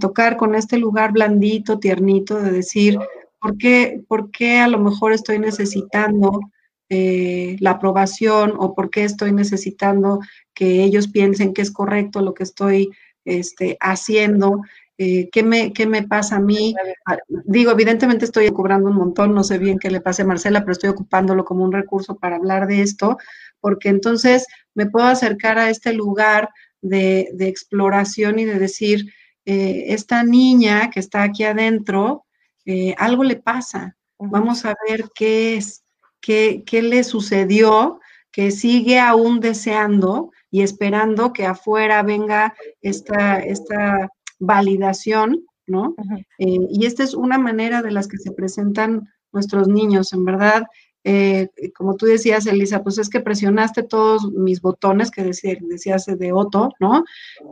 tocar 0.00 0.38
con 0.38 0.54
este 0.54 0.78
lugar 0.78 1.12
blandito, 1.12 1.78
tiernito, 1.78 2.40
de 2.40 2.50
decir, 2.50 2.98
¿por 3.40 3.56
qué, 3.56 4.02
por 4.08 4.30
qué 4.30 4.58
a 4.58 4.68
lo 4.68 4.78
mejor 4.78 5.12
estoy 5.12 5.38
necesitando 5.38 6.40
eh, 6.88 7.56
la 7.60 7.72
aprobación 7.72 8.54
o 8.58 8.74
por 8.74 8.90
qué 8.90 9.04
estoy 9.04 9.32
necesitando 9.32 10.20
que 10.54 10.82
ellos 10.82 11.08
piensen 11.08 11.52
que 11.52 11.62
es 11.62 11.70
correcto 11.70 12.22
lo 12.22 12.34
que 12.34 12.44
estoy 12.44 12.90
este, 13.24 13.76
haciendo, 13.80 14.62
eh, 14.96 15.28
¿qué, 15.30 15.44
me, 15.44 15.72
¿qué 15.72 15.86
me 15.86 16.02
pasa 16.02 16.36
a 16.36 16.40
mí? 16.40 16.74
Ah, 17.06 17.18
digo, 17.44 17.70
evidentemente 17.70 18.24
estoy 18.24 18.50
cobrando 18.50 18.90
un 18.90 18.96
montón, 18.96 19.34
no 19.34 19.44
sé 19.44 19.58
bien 19.58 19.78
qué 19.78 19.90
le 19.90 20.00
pase 20.00 20.22
a 20.22 20.26
Marcela, 20.26 20.60
pero 20.60 20.72
estoy 20.72 20.90
ocupándolo 20.90 21.44
como 21.44 21.62
un 21.62 21.72
recurso 21.72 22.16
para 22.16 22.36
hablar 22.36 22.66
de 22.66 22.82
esto, 22.82 23.18
porque 23.60 23.90
entonces 23.90 24.46
me 24.74 24.86
puedo 24.86 25.06
acercar 25.06 25.58
a 25.58 25.70
este 25.70 25.92
lugar 25.92 26.48
de, 26.80 27.28
exploración 27.38 28.38
y 28.38 28.44
de 28.44 28.58
decir, 28.58 29.12
eh, 29.44 29.84
esta 29.88 30.24
niña 30.24 30.90
que 30.90 31.00
está 31.00 31.22
aquí 31.22 31.44
adentro, 31.44 32.24
eh, 32.68 32.94
algo 32.98 33.24
le 33.24 33.36
pasa, 33.36 33.96
vamos 34.18 34.66
a 34.66 34.74
ver 34.86 35.06
qué 35.14 35.56
es, 35.56 35.84
qué, 36.20 36.64
qué 36.66 36.82
le 36.82 37.02
sucedió, 37.02 37.98
que 38.30 38.50
sigue 38.50 39.00
aún 39.00 39.40
deseando 39.40 40.32
y 40.50 40.60
esperando 40.60 41.32
que 41.32 41.46
afuera 41.46 42.02
venga 42.02 42.54
esta, 42.82 43.38
esta 43.38 44.10
validación, 44.38 45.46
¿no? 45.66 45.94
Eh, 46.38 46.58
y 46.70 46.84
esta 46.84 47.04
es 47.04 47.14
una 47.14 47.38
manera 47.38 47.80
de 47.80 47.90
las 47.90 48.06
que 48.06 48.18
se 48.18 48.32
presentan 48.32 49.08
nuestros 49.32 49.66
niños, 49.66 50.12
en 50.12 50.26
verdad. 50.26 50.64
Eh, 51.10 51.48
como 51.74 51.96
tú 51.96 52.04
decías, 52.04 52.44
Elisa, 52.46 52.82
pues 52.82 52.98
es 52.98 53.08
que 53.08 53.20
presionaste 53.20 53.82
todos 53.82 54.30
mis 54.30 54.60
botones, 54.60 55.10
que 55.10 55.24
decías 55.24 56.04
de 56.04 56.32
Otto, 56.34 56.74
¿no? 56.80 57.02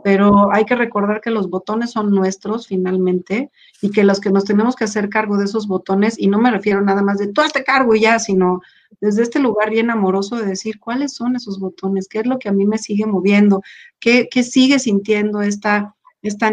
Pero 0.03 0.53
hay 0.53 0.63
que 0.63 0.75
recordar 0.75 1.21
que 1.21 1.31
los 1.31 1.49
botones 1.49 1.89
son 1.89 2.11
nuestros 2.11 2.67
finalmente 2.67 3.49
y 3.81 3.89
que 3.89 4.03
los 4.03 4.19
que 4.19 4.29
nos 4.29 4.45
tenemos 4.45 4.75
que 4.75 4.83
hacer 4.83 5.09
cargo 5.09 5.37
de 5.37 5.45
esos 5.45 5.67
botones, 5.67 6.19
y 6.19 6.27
no 6.27 6.37
me 6.37 6.51
refiero 6.51 6.81
nada 6.81 7.01
más 7.01 7.17
de 7.17 7.33
todo 7.33 7.47
este 7.47 7.63
cargo 7.63 7.95
y 7.95 8.01
ya, 8.01 8.19
sino 8.19 8.61
desde 9.01 9.23
este 9.23 9.39
lugar 9.39 9.71
bien 9.71 9.89
amoroso 9.89 10.35
de 10.35 10.45
decir 10.45 10.79
cuáles 10.79 11.15
son 11.15 11.35
esos 11.35 11.59
botones, 11.59 12.07
qué 12.07 12.19
es 12.19 12.27
lo 12.27 12.37
que 12.37 12.49
a 12.49 12.53
mí 12.53 12.67
me 12.67 12.77
sigue 12.77 13.07
moviendo, 13.07 13.63
qué, 13.99 14.29
sigue 14.43 14.77
sintiendo 14.77 15.41
esta 15.41 15.95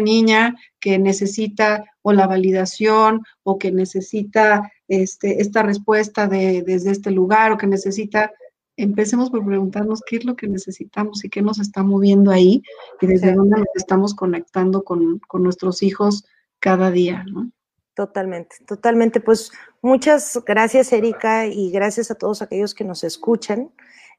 niña 0.01 0.55
que 0.79 0.97
necesita 0.97 1.83
o 2.01 2.13
la 2.13 2.25
validación 2.25 3.21
o 3.43 3.59
que 3.59 3.71
necesita 3.71 4.71
este, 4.87 5.41
esta 5.41 5.63
respuesta 5.63 6.27
de, 6.27 6.61
desde 6.61 6.91
este 6.91 7.11
lugar 7.11 7.51
o 7.51 7.57
que 7.57 7.67
necesita, 7.67 8.31
empecemos 8.77 9.29
por 9.29 9.45
preguntarnos 9.45 10.01
qué 10.05 10.17
es 10.17 10.25
lo 10.25 10.35
que 10.35 10.47
necesitamos 10.47 11.23
y 11.23 11.29
qué 11.29 11.41
nos 11.41 11.59
está 11.59 11.83
moviendo 11.83 12.31
ahí 12.31 12.61
y 13.01 13.07
desde 13.07 13.33
dónde 13.33 13.57
nos 13.57 13.67
estamos 13.75 14.13
conectando 14.13 14.83
con, 14.83 15.19
con 15.27 15.43
nuestros 15.43 15.81
hijos 15.81 16.25
cada 16.59 16.91
día, 16.91 17.23
¿no? 17.31 17.51
Totalmente, 17.95 18.57
totalmente. 18.67 19.21
Pues 19.21 19.51
muchas 19.81 20.41
gracias, 20.45 20.91
Erika, 20.91 21.47
y 21.47 21.71
gracias 21.71 22.11
a 22.11 22.15
todos 22.15 22.41
aquellos 22.41 22.75
que 22.75 22.83
nos 22.83 23.05
escuchan. 23.05 23.71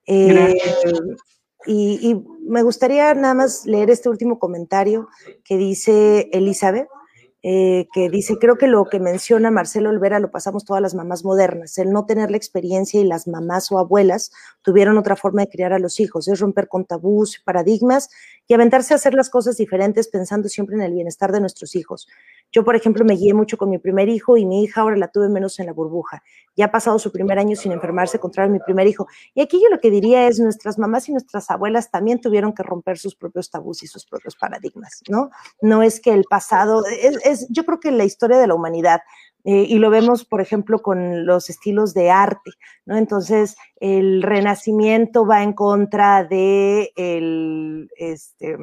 Eh, 0.06 0.56
y, 1.66 2.24
me 2.48 2.62
gustaría 2.62 3.12
nada 3.14 3.34
más 3.34 3.66
leer 3.66 3.90
este 3.90 4.08
último 4.08 4.38
comentario 4.38 5.08
que 5.44 5.56
dice 5.58 6.30
Elizabeth. 6.32 6.88
Eh, 7.48 7.86
que 7.92 8.10
dice, 8.10 8.38
creo 8.40 8.58
que 8.58 8.66
lo 8.66 8.86
que 8.86 8.98
menciona 8.98 9.52
Marcelo 9.52 9.90
Olvera 9.90 10.18
lo 10.18 10.32
pasamos 10.32 10.64
todas 10.64 10.82
las 10.82 10.96
mamás 10.96 11.24
modernas, 11.24 11.78
el 11.78 11.92
no 11.92 12.04
tener 12.04 12.28
la 12.28 12.36
experiencia 12.36 13.00
y 13.00 13.04
las 13.04 13.28
mamás 13.28 13.70
o 13.70 13.78
abuelas 13.78 14.32
tuvieron 14.62 14.98
otra 14.98 15.14
forma 15.14 15.42
de 15.42 15.48
criar 15.48 15.72
a 15.72 15.78
los 15.78 16.00
hijos, 16.00 16.26
es 16.26 16.40
romper 16.40 16.66
con 16.66 16.84
tabús, 16.84 17.40
paradigmas 17.44 18.10
y 18.48 18.54
aventarse 18.54 18.94
a 18.94 18.96
hacer 18.96 19.14
las 19.14 19.30
cosas 19.30 19.56
diferentes 19.58 20.08
pensando 20.08 20.48
siempre 20.48 20.74
en 20.74 20.82
el 20.82 20.92
bienestar 20.92 21.30
de 21.30 21.38
nuestros 21.38 21.76
hijos. 21.76 22.08
Yo, 22.52 22.64
por 22.64 22.76
ejemplo, 22.76 23.04
me 23.04 23.14
guié 23.14 23.34
mucho 23.34 23.56
con 23.56 23.70
mi 23.70 23.78
primer 23.78 24.08
hijo 24.08 24.36
y 24.36 24.46
mi 24.46 24.62
hija 24.62 24.80
ahora 24.80 24.96
la 24.96 25.08
tuve 25.08 25.28
menos 25.28 25.58
en 25.58 25.66
la 25.66 25.72
burbuja. 25.72 26.22
Ya 26.56 26.66
ha 26.66 26.70
pasado 26.70 26.98
su 26.98 27.12
primer 27.12 27.38
año 27.38 27.56
sin 27.56 27.72
enfermarse, 27.72 28.18
contra 28.18 28.48
mi 28.48 28.58
primer 28.60 28.86
hijo. 28.86 29.06
Y 29.34 29.40
aquí 29.40 29.60
yo 29.62 29.68
lo 29.68 29.80
que 29.80 29.90
diría 29.90 30.26
es, 30.26 30.38
nuestras 30.38 30.78
mamás 30.78 31.08
y 31.08 31.12
nuestras 31.12 31.50
abuelas 31.50 31.90
también 31.90 32.20
tuvieron 32.20 32.54
que 32.54 32.62
romper 32.62 32.98
sus 32.98 33.14
propios 33.14 33.50
tabús 33.50 33.82
y 33.82 33.86
sus 33.86 34.06
propios 34.06 34.36
paradigmas, 34.36 35.02
¿no? 35.08 35.30
No 35.60 35.82
es 35.82 36.00
que 36.00 36.12
el 36.12 36.24
pasado, 36.24 36.84
es, 36.86 37.46
yo 37.50 37.64
creo 37.64 37.80
que 37.80 37.90
la 37.90 38.04
historia 38.04 38.38
de 38.38 38.46
la 38.46 38.54
humanidad 38.54 39.00
eh, 39.48 39.64
y 39.68 39.78
lo 39.78 39.90
vemos, 39.90 40.24
por 40.24 40.40
ejemplo, 40.40 40.82
con 40.82 41.24
los 41.24 41.50
estilos 41.50 41.94
de 41.94 42.10
arte, 42.10 42.50
¿no? 42.84 42.96
Entonces, 42.96 43.56
el 43.76 44.24
renacimiento 44.24 45.24
va 45.24 45.44
en 45.44 45.52
contra 45.52 46.24
de 46.24 46.90
el, 46.96 47.88
este, 47.96 48.56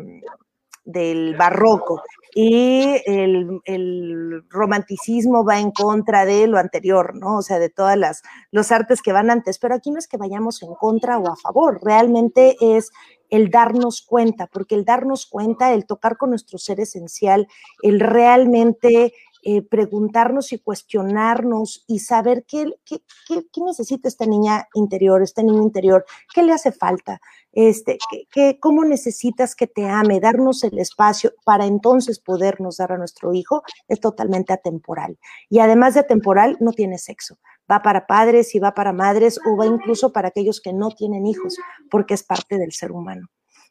del 0.86 1.36
barroco. 1.36 2.02
Y 2.36 3.02
el, 3.06 3.62
el, 3.66 4.44
romanticismo 4.50 5.46
va 5.46 5.60
en 5.60 5.72
contra 5.72 6.26
de 6.26 6.48
lo 6.48 6.58
anterior, 6.58 7.16
¿no? 7.16 7.38
O 7.38 7.42
sea, 7.42 7.60
de 7.60 7.70
todas 7.70 7.98
las 7.98 8.24
los 8.52 8.72
artes 8.72 9.02
que 9.02 9.14
van 9.14 9.30
antes, 9.30 9.60
pero 9.60 9.76
aquí 9.76 9.92
no 9.92 10.00
es 10.00 10.08
que 10.08 10.18
vayamos 10.18 10.64
en 10.64 10.74
contra 10.74 11.20
o 11.20 11.32
a 11.32 11.36
favor, 11.36 11.80
realmente 11.84 12.58
es 12.60 12.92
el 13.30 13.50
darnos 13.50 14.02
cuenta, 14.02 14.48
porque 14.48 14.76
el 14.76 14.86
darnos 14.86 15.26
cuenta, 15.26 15.74
el 15.74 15.86
tocar 15.86 16.18
con 16.18 16.32
nuestro 16.32 16.58
ser 16.58 16.80
esencial, 16.80 17.48
el 17.82 18.00
realmente 18.00 19.14
eh, 19.46 19.62
preguntarnos 19.62 20.54
y 20.54 20.60
cuestionarnos 20.60 21.84
y 21.88 22.00
saber 22.00 22.46
qué, 22.48 22.74
qué, 22.86 23.02
qué, 23.28 23.62
necesita 23.62 24.08
esta 24.08 24.26
niña 24.26 24.68
interior, 24.74 25.22
este 25.22 25.44
niño 25.44 25.62
interior, 25.62 26.06
qué 26.34 26.44
le 26.44 26.54
hace 26.54 26.72
falta, 26.72 27.20
este, 27.52 27.98
qué, 28.32 28.58
cómo 28.60 28.86
necesitas 28.86 29.56
que 29.56 29.68
te 29.68 29.88
ame, 29.88 30.20
darnos 30.20 30.64
el 30.64 30.80
espacio 30.80 31.34
para 31.44 31.66
entonces 31.66 32.20
podernos 32.20 32.78
dar 32.78 32.94
a 32.94 32.98
nuestro 32.98 33.34
hijo, 33.34 33.64
es 33.88 34.00
totalmente 34.00 34.54
atemporal. 34.54 35.18
Y 35.50 35.60
además 35.60 35.96
de 35.96 36.02
atemporal, 36.02 36.58
no 36.60 36.72
tiene 36.72 36.98
sexo. 36.98 37.38
Va 37.70 37.82
para 37.82 38.08
padres 38.08 38.56
y 38.56 38.60
va 38.60 38.74
para 38.74 38.94
madres 38.94 39.40
o 39.46 39.58
va 39.58 39.66
incluso 39.66 40.14
para 40.14 40.30
aquellos 40.30 40.62
que 40.62 40.74
no 40.74 40.92
tienen 40.92 41.26
hijos, 41.26 41.58
porque 41.92 42.14
es 42.14 42.24
parte 42.24 42.58
del 42.58 42.72
ser 42.72 42.92
humano. 42.92 43.28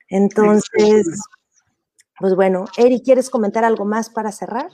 Entonces, 0.09 1.07
pues 2.19 2.35
bueno, 2.35 2.67
Eri, 2.77 3.03
¿quieres 3.03 3.31
comentar 3.31 3.65
algo 3.65 3.85
más 3.85 4.11
para 4.11 4.33
cerrar? 4.33 4.69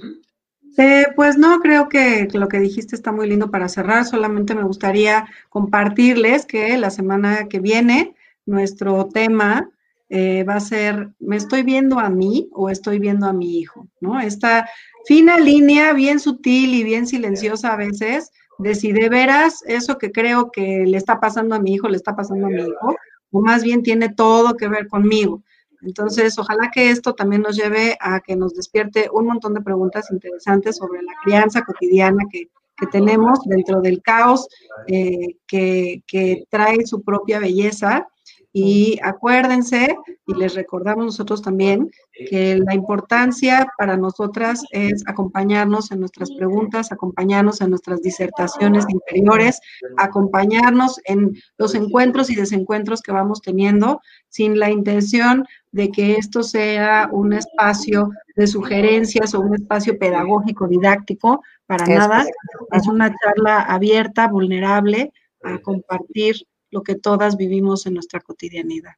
Eh, 0.81 1.07
pues 1.16 1.37
no, 1.37 1.59
creo 1.59 1.89
que 1.89 2.29
lo 2.33 2.47
que 2.47 2.61
dijiste 2.61 2.95
está 2.95 3.11
muy 3.11 3.29
lindo 3.29 3.51
para 3.51 3.68
cerrar. 3.68 4.05
Solamente 4.05 4.55
me 4.55 4.62
gustaría 4.62 5.26
compartirles 5.49 6.47
que 6.47 6.79
la 6.79 6.91
semana 6.91 7.49
que 7.49 7.59
viene 7.59 8.14
nuestro 8.47 9.07
tema 9.07 9.68
eh, 10.09 10.45
va 10.45 10.55
a 10.55 10.61
ser, 10.61 11.11
¿me 11.18 11.35
estoy 11.35 11.64
viendo 11.64 11.99
a 11.99 12.11
mí 12.11 12.49
o 12.53 12.70
estoy 12.70 13.01
viendo 13.01 13.26
a 13.26 13.33
mi 13.33 13.59
hijo? 13.59 13.89
¿No? 14.01 14.20
Esta 14.20 14.68
fina 15.05 15.37
línea, 15.37 15.93
bien 15.95 16.20
sutil 16.20 16.72
y 16.72 16.85
bien 16.85 17.09
silenciosa 17.09 17.72
a 17.72 17.76
veces, 17.76 18.31
de 18.59 18.76
si 18.76 18.93
de 18.93 19.09
veras 19.09 19.64
eso 19.66 19.99
que 19.99 20.12
creo 20.12 20.53
que 20.53 20.85
le 20.87 20.97
está 20.97 21.18
pasando 21.18 21.57
a 21.57 21.61
mi 21.61 21.74
hijo, 21.74 21.89
le 21.89 21.97
está 21.97 22.14
pasando 22.14 22.47
a 22.47 22.51
mi 22.51 22.62
hijo, 22.62 22.95
o 23.33 23.41
más 23.41 23.64
bien 23.64 23.83
tiene 23.83 24.11
todo 24.11 24.57
que 24.57 24.68
ver 24.68 24.87
conmigo. 24.87 25.43
Entonces, 25.83 26.39
ojalá 26.39 26.70
que 26.72 26.91
esto 26.91 27.14
también 27.14 27.43
nos 27.43 27.57
lleve 27.57 27.97
a 28.01 28.20
que 28.20 28.37
nos 28.37 28.55
despierte 28.55 29.09
un 29.12 29.26
montón 29.26 29.55
de 29.55 29.61
preguntas 29.61 30.11
interesantes 30.11 30.76
sobre 30.76 31.03
la 31.03 31.12
crianza 31.22 31.64
cotidiana 31.64 32.24
que, 32.31 32.49
tenemos 32.93 33.41
dentro 33.45 33.81
del 33.81 34.01
caos 34.03 34.47
eh, 34.87 35.35
que, 35.49 36.05
que 36.07 36.45
trae 36.49 36.87
su 36.87 37.03
propia 37.03 37.41
belleza 37.41 38.07
y 38.53 38.99
acuérdense, 39.03 39.96
y 40.26 40.34
les 40.34 40.55
recordamos 40.55 41.05
nosotros 41.05 41.42
también, 41.42 41.90
que 42.30 42.57
la 42.57 42.74
importancia 42.74 43.70
para 43.76 43.96
nosotras 43.96 44.62
es 44.70 45.05
acompañarnos 45.07 45.92
en 45.92 46.01
nuestras 46.01 46.30
preguntas, 46.32 46.90
acompañarnos 46.90 47.61
en 47.61 47.70
nuestras 47.70 48.01
disertaciones 48.01 48.86
interiores, 48.88 49.61
acompañarnos 49.99 50.99
en 51.05 51.36
los 51.59 51.74
encuentros 51.74 52.30
y 52.30 52.34
desencuentros 52.34 53.03
que 53.03 53.12
vamos 53.12 53.42
teniendo, 53.42 54.01
sin 54.28 54.59
la 54.59 54.70
intención 54.70 55.44
de 55.70 55.90
que 55.90 56.14
esto 56.14 56.42
sea 56.42 57.09
un 57.12 57.34
espacio 57.34 58.11
de 58.34 58.46
sugerencias 58.46 59.34
o 59.34 59.40
un 59.40 59.55
espacio 59.55 59.99
pedagógico, 59.99 60.66
didáctico, 60.66 61.42
para 61.66 61.86
nada. 61.86 62.24
Es 62.72 62.88
una 62.88 63.14
charla 63.22 63.61
abierta, 63.61 64.26
vulnerable, 64.28 65.12
a 65.44 65.59
compartir 65.59 66.36
lo 66.71 66.83
que 66.83 66.95
todas 66.95 67.37
vivimos 67.37 67.87
en 67.87 67.95
nuestra 67.95 68.21
cotidianidad. 68.21 68.93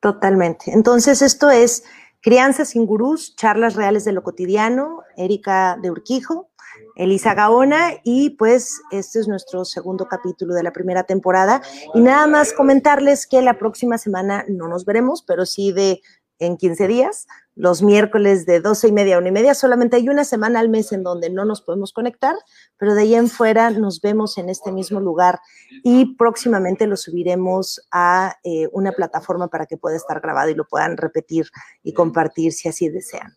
Totalmente. 0.00 0.72
Entonces, 0.72 1.22
esto 1.22 1.50
es 1.50 1.84
Crianza 2.22 2.64
sin 2.64 2.86
Gurús, 2.86 3.34
charlas 3.36 3.74
reales 3.74 4.04
de 4.04 4.12
lo 4.12 4.22
cotidiano, 4.22 5.02
Erika 5.16 5.78
de 5.80 5.90
Urquijo, 5.90 6.50
Elisa 6.96 7.34
Gaona, 7.34 7.94
y 8.04 8.30
pues 8.30 8.80
este 8.90 9.20
es 9.20 9.28
nuestro 9.28 9.64
segundo 9.64 10.06
capítulo 10.06 10.54
de 10.54 10.62
la 10.62 10.72
primera 10.72 11.04
temporada. 11.04 11.62
Y 11.94 12.00
nada 12.00 12.26
más 12.26 12.52
comentarles 12.52 13.26
que 13.26 13.42
la 13.42 13.58
próxima 13.58 13.98
semana 13.98 14.44
no 14.48 14.68
nos 14.68 14.84
veremos, 14.84 15.22
pero 15.22 15.46
sí 15.46 15.72
de 15.72 16.00
en 16.38 16.56
15 16.56 16.88
días, 16.88 17.26
los 17.60 17.82
miércoles 17.82 18.46
de 18.46 18.60
12 18.60 18.88
y 18.88 18.92
media 18.92 19.16
a 19.16 19.18
1 19.18 19.28
y 19.28 19.32
media. 19.32 19.54
Solamente 19.54 19.96
hay 19.96 20.08
una 20.08 20.24
semana 20.24 20.60
al 20.60 20.70
mes 20.70 20.92
en 20.92 21.02
donde 21.02 21.28
no 21.28 21.44
nos 21.44 21.60
podemos 21.60 21.92
conectar, 21.92 22.34
pero 22.78 22.94
de 22.94 23.02
ahí 23.02 23.14
en 23.14 23.28
fuera 23.28 23.70
nos 23.70 24.00
vemos 24.00 24.38
en 24.38 24.48
este 24.48 24.72
mismo 24.72 24.98
lugar 24.98 25.40
y 25.84 26.16
próximamente 26.16 26.86
lo 26.86 26.96
subiremos 26.96 27.86
a 27.92 28.36
eh, 28.44 28.68
una 28.72 28.92
plataforma 28.92 29.48
para 29.48 29.66
que 29.66 29.76
pueda 29.76 29.96
estar 29.96 30.20
grabado 30.20 30.50
y 30.50 30.54
lo 30.54 30.66
puedan 30.66 30.96
repetir 30.96 31.46
y 31.82 31.92
compartir 31.92 32.52
si 32.52 32.68
así 32.68 32.88
desean. 32.88 33.36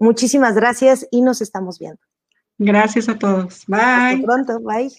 Muchísimas 0.00 0.54
gracias 0.56 1.06
y 1.10 1.22
nos 1.22 1.40
estamos 1.40 1.78
viendo. 1.78 2.00
Gracias 2.58 3.08
a 3.08 3.18
todos. 3.18 3.64
Bye. 3.66 3.80
Hasta 3.80 4.26
pronto. 4.26 4.60
Bye. 4.60 4.90